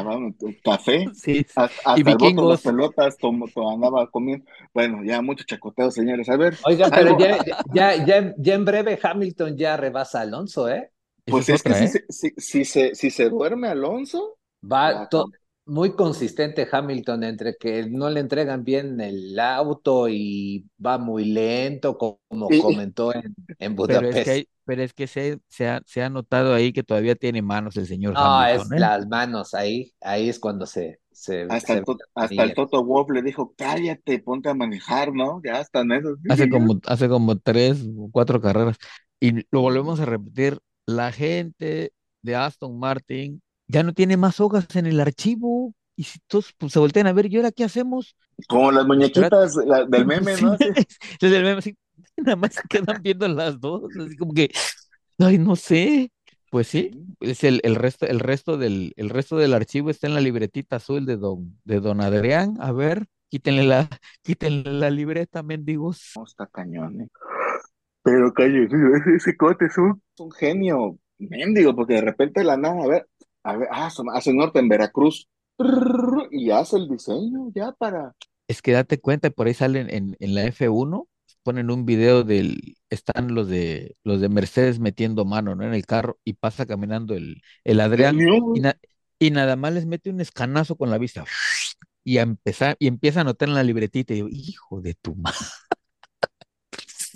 café, 0.64 1.06
Sí, 1.16 1.46
hasta, 1.56 1.98
y 1.98 2.04
las 2.04 2.62
pelotas 2.62 3.18
como, 3.20 3.50
como 3.52 3.72
andaba 3.72 4.08
comiendo. 4.12 4.46
Bueno, 4.74 5.04
ya 5.04 5.22
mucho 5.22 5.46
chacoteo, 5.46 5.90
señores. 5.90 6.28
A 6.30 6.36
ver, 6.36 6.58
Oigan, 6.66 6.92
pero 6.92 7.18
ya, 7.18 7.38
ya, 7.74 8.06
ya, 8.06 8.34
ya 8.38 8.54
en 8.54 8.66
breve 8.66 9.00
Hamilton 9.02 9.58
ya 9.58 9.78
rebasa 9.78 10.20
a 10.20 10.24
Alonso, 10.24 10.70
¿eh? 10.70 10.92
Pues 11.26 11.48
es 11.50 11.64
que 11.64 11.74
si 11.74 11.88
se, 11.88 12.06
si, 12.10 12.30
si 12.38 12.66
se, 12.66 12.94
si 12.94 13.10
se 13.10 13.30
duerme 13.30 13.70
Alonso, 13.70 14.38
Va 14.62 15.08
to-. 15.10 15.30
Muy 15.72 15.96
consistente 15.96 16.68
Hamilton 16.72 17.24
entre 17.24 17.56
que 17.58 17.88
no 17.90 18.10
le 18.10 18.20
entregan 18.22 18.64
bien 18.64 19.00
el 19.02 19.40
auto 19.40 20.08
y 20.10 20.70
va 20.86 20.98
muy 20.98 21.26
lento, 21.26 21.98
co- 21.98 22.22
como 22.28 22.58
y- 22.58 22.58
comentó 22.58 23.14
en, 23.16 23.36
en 23.60 23.76
Pero 23.86 24.08
es 24.08 24.22
que 24.22 24.32
Budapest. 24.32 24.32
hay, 24.32 24.50
pero 24.66 24.84
es 24.84 24.94
que 24.94 25.08
se, 25.08 25.40
se 25.50 25.68
ha, 25.68 25.82
se 25.86 26.02
ha 26.04 26.10
notado 26.10 26.54
ahí 26.54 26.74
que 26.74 26.84
todavía 26.84 27.16
tiene 27.16 27.42
manos 27.42 27.78
el 27.78 27.88
señor 27.88 28.16
No, 28.16 28.44
es 28.46 28.68
Hamilton, 28.68 28.74
¿eh? 28.74 28.92
las 28.96 29.08
manos 29.08 29.54
ahí, 29.54 29.94
ahí 30.02 30.28
es 30.30 30.40
cuando 30.40 30.66
se, 30.66 31.00
se, 31.12 31.48
hasta 31.48 31.74
se 31.74 31.80
el, 31.80 31.88
hasta 32.16 32.44
el. 32.44 32.54
Toto 32.54 32.84
Wolff 32.84 33.10
le 33.12 33.22
dijo, 33.22 33.54
cállate, 33.58 34.20
ponte 34.20 34.50
a 34.50 34.54
manejar, 34.54 35.14
¿no? 35.14 35.42
Ya 35.44 35.62
están 35.62 35.92
esos. 35.92 36.18
Hace 36.28 36.48
como, 36.50 36.80
hace 36.88 37.10
como 37.10 37.38
tres 37.40 37.84
o 37.98 38.10
cuatro 38.12 38.42
carreras. 38.42 38.78
Y 39.20 39.46
lo 39.52 39.62
volvemos 39.62 40.00
a 40.00 40.06
repetir, 40.06 40.60
la 40.86 41.12
gente 41.12 41.94
de 42.22 42.36
Aston 42.36 42.80
Martin 42.80 43.42
ya 43.72 43.84
no 43.84 43.94
tiene 43.94 44.18
más 44.18 44.40
hojas 44.40 44.68
en 44.76 44.86
el 44.88 45.00
archivo. 45.00 45.74
Y 45.96 46.04
si 46.06 46.20
todos 46.28 46.54
pues, 46.58 46.74
se 46.74 46.80
voltean 46.80 47.08
a 47.08 47.14
ver, 47.14 47.32
¿y 47.32 47.38
ahora 47.38 47.52
qué 47.52 47.64
hacemos? 47.64 48.16
Como 48.48 48.72
las 48.72 48.86
Espérate. 48.86 48.88
muñequitas 48.88 49.56
la- 49.66 49.86
del 49.86 50.06
meme, 50.08 50.36
Sí, 50.36 50.46
¿no? 50.46 50.52
Así. 50.54 50.70
desde 51.22 51.38
el 51.38 51.44
meme 51.44 51.60
así, 51.60 51.76
nada 52.18 52.36
más 52.36 52.54
se 52.56 52.62
quedan 52.70 53.02
viendo 53.04 53.28
las 53.28 53.60
dos, 53.60 53.84
así 54.00 54.16
como 54.18 54.34
que, 54.34 54.52
ay, 55.20 55.38
no 55.38 55.56
sé. 55.56 56.12
Pues 56.50 56.68
sí, 56.68 56.92
Sí. 56.94 57.06
es 57.22 57.44
el, 57.46 57.62
el 57.64 57.76
resto, 57.76 58.06
el 58.08 58.20
resto 58.20 58.58
del, 58.58 58.94
el 58.98 59.10
resto 59.10 59.38
del 59.38 59.54
archivo 59.54 59.90
está 59.90 60.08
en 60.08 60.16
la 60.16 60.22
libretita 60.22 60.78
azul 60.78 61.06
de 61.06 61.18
don, 61.18 61.60
de 61.64 61.80
don 61.80 62.02
Adrián. 62.02 62.58
A 62.60 62.72
ver, 62.74 63.08
quítenle 63.30 63.64
la, 63.64 63.88
quítenle 64.24 64.72
la 64.74 64.90
libreta, 64.90 65.44
mendigos. 65.44 66.12
No, 66.16 66.26
está 66.26 66.48
cañón, 66.48 67.02
¿eh? 67.02 67.08
Pero 68.04 68.34
calle, 68.34 68.68
ese, 69.16 69.38
cote 69.38 69.66
es 69.66 69.78
un, 69.78 70.02
un 70.20 70.32
genio 70.32 70.98
mendigo, 71.20 71.76
porque 71.76 71.94
de 71.96 72.02
repente 72.02 72.40
de 72.42 72.46
la 72.46 72.58
nada, 72.58 72.84
a 72.84 72.88
ver, 72.88 73.08
a 73.44 73.58
ver, 73.58 73.68
ah, 73.72 73.90
hace 74.14 74.34
norte 74.34 74.60
en 74.60 74.70
Veracruz, 74.70 75.28
y 76.32 76.52
hace 76.52 76.78
el 76.78 76.90
diseño 76.90 77.52
ya 77.54 77.72
para. 77.74 78.14
Es 78.48 78.62
que 78.62 78.72
date 78.72 79.00
cuenta, 79.00 79.30
por 79.30 79.48
ahí 79.48 79.54
salen 79.54 79.90
en, 79.90 80.18
en 80.20 80.36
la 80.36 80.44
F1, 80.46 81.08
ponen 81.44 81.72
un 81.72 81.86
video 81.86 82.24
del, 82.24 82.76
están 82.90 83.34
los 83.34 83.48
de 83.48 83.96
los 84.04 84.20
de 84.22 84.30
Mercedes 84.30 84.80
metiendo 84.80 85.26
mano, 85.26 85.56
¿no? 85.56 85.64
En 85.64 85.74
el 85.74 85.86
carro 85.86 86.20
y 86.24 86.34
pasa 86.34 86.66
caminando 86.66 87.16
el, 87.16 87.42
el 87.64 87.80
Adrián 87.80 88.26
y, 88.52 88.60
na- 88.60 88.78
y 89.20 89.32
nada 89.32 89.56
más 89.56 89.74
les 89.74 89.86
mete 89.86 90.10
un 90.10 90.22
escanazo 90.22 90.76
con 90.76 90.90
la 90.90 90.98
vista 90.98 91.24
y 92.04 92.18
a 92.18 92.24
empezar, 92.24 92.76
y 92.80 92.88
empieza 92.88 93.20
a 93.20 93.24
anotar 93.24 93.50
en 93.50 93.56
la 93.56 93.64
libretita 93.64 94.14
y 94.14 94.18
digo, 94.18 94.30
hijo 94.32 94.82
de 94.82 94.96
tu 94.96 95.16
madre. 95.16 95.38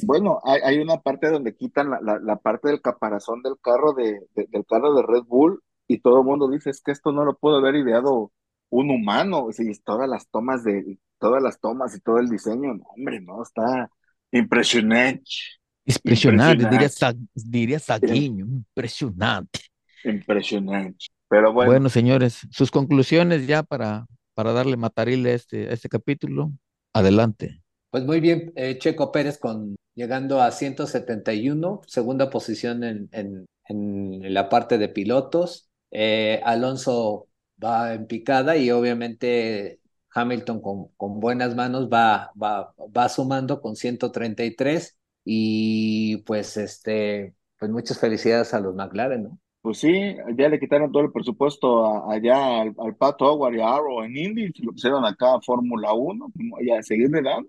Bueno, 0.03 0.39
hay, 0.43 0.61
hay 0.63 0.79
una 0.79 1.01
parte 1.01 1.29
donde 1.29 1.55
quitan 1.55 1.89
la, 1.89 1.99
la, 2.01 2.19
la 2.19 2.35
parte 2.37 2.67
del 2.69 2.81
caparazón 2.81 3.41
del 3.41 3.55
carro 3.61 3.93
de, 3.93 4.21
de- 4.35 4.47
del 4.49 4.65
carro 4.65 4.93
de 4.93 5.03
Red 5.03 5.23
Bull 5.23 5.61
y 5.87 5.99
todo 5.99 6.19
el 6.19 6.25
mundo 6.25 6.49
dice, 6.49 6.69
es 6.69 6.81
que 6.81 6.91
esto 6.91 7.11
no 7.11 7.25
lo 7.25 7.37
pudo 7.37 7.57
haber 7.57 7.75
ideado 7.75 8.31
un 8.69 8.89
humano. 8.91 9.47
Sí, 9.51 9.71
todas 9.83 10.09
las 10.09 10.27
tomas 10.29 10.63
de, 10.63 10.99
todas 11.19 11.41
las 11.43 11.59
tomas 11.59 11.95
y 11.95 11.99
todo 12.01 12.19
el 12.19 12.29
diseño, 12.29 12.73
no, 12.75 12.83
hombre, 12.95 13.21
no, 13.21 13.43
está 13.43 13.89
impresionante, 14.31 15.23
Impresionante, 15.85 16.65
diría, 16.67 16.89
impresionante, 16.89 17.29
diría 17.45 17.79
Saguiño, 17.79 18.45
impresionante. 18.45 19.59
impresionante. 20.03 21.05
Pero 21.27 21.51
bueno, 21.53 21.71
Bueno, 21.71 21.89
señores, 21.89 22.47
sus 22.51 22.71
conclusiones 22.71 23.47
ya 23.47 23.63
para, 23.63 24.05
para 24.33 24.51
darle 24.53 24.77
matarile 24.77 25.31
a 25.31 25.35
este, 25.35 25.69
a 25.69 25.73
este 25.73 25.89
capítulo. 25.89 26.51
Adelante. 26.93 27.61
Pues 27.89 28.03
muy 28.05 28.19
bien, 28.19 28.51
eh, 28.55 28.77
Checo 28.77 29.11
Pérez 29.11 29.37
con 29.37 29.75
llegando 29.95 30.41
a 30.41 30.51
171, 30.51 31.81
segunda 31.87 32.29
posición 32.29 32.83
en, 32.83 33.09
en, 33.11 33.45
en 33.67 34.33
la 34.33 34.49
parte 34.49 34.77
de 34.77 34.89
pilotos. 34.89 35.69
Eh, 35.97 36.41
Alonso 36.43 37.29
va 37.63 37.93
en 37.93 38.05
picada 38.07 38.57
y 38.57 38.69
obviamente 38.71 39.79
Hamilton 40.13 40.61
con, 40.61 41.19
buenas 41.21 41.55
manos 41.55 41.87
va, 41.91 42.31
va, 42.41 42.73
va 42.95 43.09
sumando 43.09 43.61
con 43.61 43.75
133 43.77 44.97
y 45.23 46.17
pues 46.23 46.57
este, 46.57 47.33
pues 47.57 47.71
muchas 47.71 47.97
felicidades 47.99 48.53
a 48.53 48.59
los 48.59 48.75
McLaren, 48.75 49.23
¿no? 49.23 49.39
Pues 49.61 49.79
sí, 49.79 50.15
ya 50.37 50.47
le 50.49 50.59
quitaron 50.59 50.91
todo 50.91 51.03
el 51.03 51.11
presupuesto 51.11 51.85
a- 51.85 52.13
allá 52.13 52.61
al, 52.61 52.75
Pato 52.97 53.25
Howard 53.25 53.55
y 53.55 53.61
a 53.61 53.73
Arrow 53.73 54.03
en 54.03 54.15
Indy, 54.15 54.51
lo 54.61 54.73
pusieron 54.73 55.03
acá 55.05 55.33
a 55.35 55.41
Fórmula 55.41 55.93
1, 55.93 56.31
y 56.61 56.69
a 56.71 56.83
seguirle 56.83 57.21
dando 57.23 57.47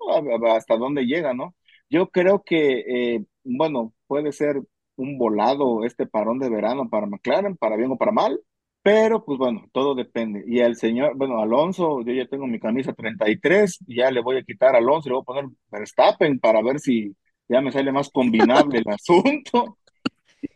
hasta 0.55 0.77
dónde 0.79 1.03
llega, 1.05 1.35
¿no? 1.35 1.55
Yo 1.91 2.09
creo 2.09 2.43
que, 2.43 3.15
eh, 3.17 3.25
bueno, 3.45 3.93
puede 4.07 4.33
ser 4.33 4.63
un 4.97 5.19
volado 5.19 5.85
este 5.85 6.07
parón 6.07 6.39
de 6.39 6.49
verano 6.49 6.89
para 6.89 7.07
McLaren, 7.07 7.57
para 7.57 7.77
bien 7.77 7.93
o 7.93 7.97
para 7.97 8.13
mal, 8.13 8.41
pero 8.83 9.25
pues 9.25 9.39
bueno, 9.39 9.69
todo 9.73 9.95
depende. 9.95 10.45
Y 10.47 10.61
el 10.61 10.77
señor, 10.77 11.17
bueno, 11.17 11.41
Alonso, 11.41 12.03
yo 12.03 12.13
ya 12.13 12.27
tengo 12.27 12.47
mi 12.47 12.61
camisa 12.61 12.93
33, 12.93 13.81
ya 13.87 14.11
le 14.11 14.21
voy 14.21 14.37
a 14.39 14.43
quitar 14.43 14.75
a 14.75 14.79
Alonso 14.79 15.09
y 15.09 15.11
le 15.11 15.15
voy 15.15 15.23
a 15.23 15.25
poner 15.25 15.45
Verstappen 15.71 16.39
para 16.39 16.63
ver 16.63 16.79
si, 16.79 17.15
ya 17.49 17.61
me 17.61 17.73
sale 17.73 17.93
más 17.93 18.11
combinable 18.11 18.79
el 18.79 18.89
asunto. 18.89 19.79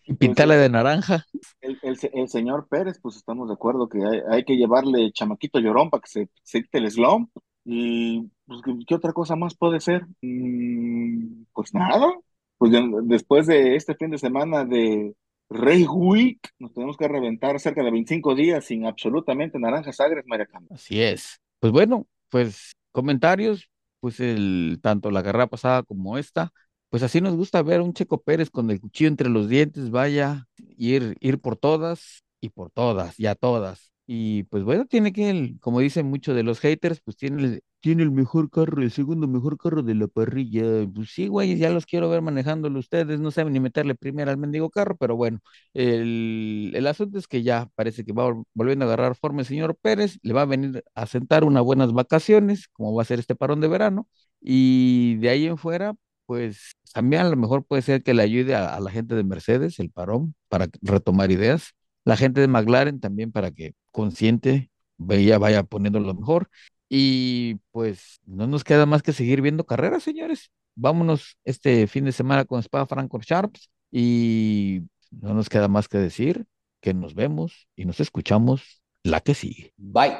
Y 0.06 0.14
pintarle 0.14 0.56
de 0.56 0.68
naranja. 0.68 1.24
El, 1.60 1.78
el, 1.82 1.98
el, 2.12 2.28
señor 2.28 2.68
Pérez, 2.68 3.00
pues 3.00 3.16
estamos 3.16 3.48
de 3.48 3.54
acuerdo 3.54 3.88
que 3.88 3.98
hay, 3.98 4.20
hay 4.30 4.44
que 4.44 4.56
llevarle 4.56 5.12
chamaquito 5.12 5.58
llorón 5.58 5.90
para 5.90 6.02
que 6.02 6.08
se, 6.08 6.28
se 6.42 6.62
quite 6.62 6.78
el 6.78 6.90
slump. 6.90 7.30
Y 7.64 8.30
pues, 8.46 8.60
¿qué 8.86 8.94
otra 8.94 9.12
cosa 9.12 9.36
más 9.36 9.56
puede 9.56 9.80
ser? 9.80 10.06
Mm, 10.22 11.44
pues 11.52 11.74
nada. 11.74 12.12
Pues 12.60 12.72
de, 12.72 12.90
después 13.04 13.46
de 13.46 13.74
este 13.74 13.94
fin 13.94 14.10
de 14.10 14.18
semana 14.18 14.66
de 14.66 15.14
Rey 15.48 15.86
Week, 15.86 16.46
nos 16.58 16.74
tenemos 16.74 16.98
que 16.98 17.08
reventar 17.08 17.58
cerca 17.58 17.82
de 17.82 17.90
25 17.90 18.34
días 18.34 18.66
sin 18.66 18.84
absolutamente 18.84 19.58
naranjas 19.58 19.98
agres, 19.98 20.26
Camila. 20.26 20.74
Así 20.74 21.00
es. 21.00 21.40
Pues 21.58 21.72
bueno, 21.72 22.06
pues 22.28 22.72
comentarios, 22.92 23.70
pues 24.00 24.20
el 24.20 24.78
tanto 24.82 25.10
la 25.10 25.22
carrera 25.22 25.46
pasada 25.46 25.82
como 25.84 26.18
esta, 26.18 26.52
pues 26.90 27.02
así 27.02 27.22
nos 27.22 27.34
gusta 27.34 27.62
ver 27.62 27.80
a 27.80 27.82
un 27.82 27.94
Checo 27.94 28.20
Pérez 28.20 28.50
con 28.50 28.70
el 28.70 28.78
cuchillo 28.78 29.08
entre 29.08 29.30
los 29.30 29.48
dientes, 29.48 29.90
vaya, 29.90 30.46
ir, 30.76 31.16
ir 31.20 31.40
por 31.40 31.56
todas 31.56 32.24
y 32.42 32.50
por 32.50 32.70
todas, 32.70 33.16
ya 33.16 33.34
todas. 33.36 33.90
Y 34.12 34.42
pues 34.44 34.64
bueno, 34.64 34.86
tiene 34.86 35.12
que, 35.12 35.54
como 35.60 35.78
dicen 35.78 36.06
muchos 36.06 36.34
de 36.34 36.42
los 36.42 36.58
haters, 36.58 37.00
pues 37.00 37.16
tiene 37.16 37.44
el, 37.44 37.62
tiene 37.78 38.02
el 38.02 38.10
mejor 38.10 38.50
carro, 38.50 38.82
el 38.82 38.90
segundo 38.90 39.28
mejor 39.28 39.56
carro 39.56 39.82
de 39.84 39.94
la 39.94 40.08
parrilla. 40.08 40.64
Pues 40.92 41.10
sí, 41.10 41.28
güey, 41.28 41.56
ya 41.56 41.70
los 41.70 41.86
quiero 41.86 42.10
ver 42.10 42.20
manejándolo 42.20 42.80
ustedes, 42.80 43.20
no 43.20 43.30
saben 43.30 43.52
ni 43.52 43.60
meterle 43.60 43.94
primero 43.94 44.28
al 44.32 44.36
mendigo 44.36 44.68
carro, 44.68 44.96
pero 44.96 45.14
bueno, 45.14 45.38
el, 45.74 46.72
el 46.74 46.86
asunto 46.88 47.18
es 47.20 47.28
que 47.28 47.44
ya 47.44 47.68
parece 47.76 48.04
que 48.04 48.12
va 48.12 48.34
volviendo 48.52 48.84
a 48.84 48.88
agarrar 48.88 49.14
forma 49.14 49.40
el 49.42 49.46
señor 49.46 49.76
Pérez, 49.80 50.18
le 50.22 50.32
va 50.32 50.42
a 50.42 50.44
venir 50.46 50.82
a 50.94 51.06
sentar 51.06 51.44
unas 51.44 51.62
buenas 51.62 51.92
vacaciones, 51.92 52.66
como 52.72 52.92
va 52.94 53.02
a 53.02 53.04
ser 53.04 53.20
este 53.20 53.36
parón 53.36 53.60
de 53.60 53.68
verano, 53.68 54.08
y 54.40 55.16
de 55.18 55.28
ahí 55.30 55.46
en 55.46 55.56
fuera, 55.56 55.94
pues 56.26 56.72
también 56.92 57.22
a 57.22 57.28
lo 57.30 57.36
mejor 57.36 57.64
puede 57.64 57.82
ser 57.82 58.02
que 58.02 58.14
le 58.14 58.22
ayude 58.24 58.56
a, 58.56 58.74
a 58.74 58.80
la 58.80 58.90
gente 58.90 59.14
de 59.14 59.22
Mercedes, 59.24 59.78
el 59.78 59.90
parón, 59.90 60.34
para 60.48 60.68
retomar 60.82 61.30
ideas 61.30 61.74
la 62.10 62.16
gente 62.16 62.40
de 62.40 62.48
McLaren 62.48 62.98
también 62.98 63.30
para 63.30 63.52
que 63.52 63.74
consciente 63.92 64.68
vaya, 64.96 65.38
vaya 65.38 65.62
poniendo 65.62 66.00
lo 66.00 66.12
mejor. 66.12 66.50
Y 66.88 67.60
pues 67.70 68.18
no 68.26 68.48
nos 68.48 68.64
queda 68.64 68.84
más 68.84 69.04
que 69.04 69.12
seguir 69.12 69.40
viendo 69.42 69.64
carreras, 69.64 70.02
señores. 70.02 70.50
Vámonos 70.74 71.38
este 71.44 71.86
fin 71.86 72.06
de 72.06 72.10
semana 72.10 72.44
con 72.44 72.58
Spa 72.58 72.84
Franco 72.86 73.20
Sharps 73.22 73.70
y 73.92 74.80
no 75.12 75.34
nos 75.34 75.48
queda 75.48 75.68
más 75.68 75.86
que 75.86 75.98
decir 75.98 76.46
que 76.80 76.92
nos 76.92 77.14
vemos 77.14 77.68
y 77.76 77.84
nos 77.84 78.00
escuchamos 78.00 78.82
la 79.04 79.20
que 79.20 79.34
sigue. 79.34 79.72
Bye. 79.76 80.16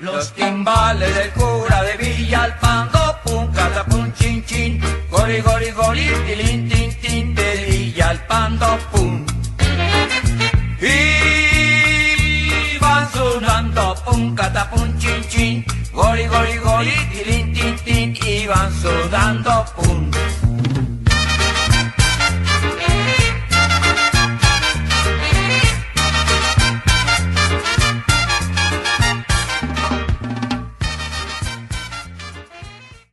Los 0.00 0.32
timbales 0.32 1.14
de 1.14 1.30
chin, 4.58 4.80
gori, 5.10 5.40
gori, 5.40 5.70
gori, 5.80 6.06
tilín, 6.26 6.68
tin, 6.68 6.90
tin, 7.02 7.34
de 7.34 7.48
Villalpando, 7.66 8.70
pum. 8.90 9.24
Y 10.80 12.78
van 12.80 13.04
sonando, 13.12 13.94
pum, 14.04 14.34
cata, 14.34 14.62
pum, 14.70 14.88
chin, 14.98 15.22
chin, 15.32 15.64
gori, 15.92 16.26
gori, 16.26 16.56
gori, 16.68 16.96
tilín, 17.12 17.46
tin, 17.54 17.76
tin, 17.84 18.08
y 18.26 18.46
van 18.46 18.70
sudando, 18.82 19.54
pum. 19.76 20.00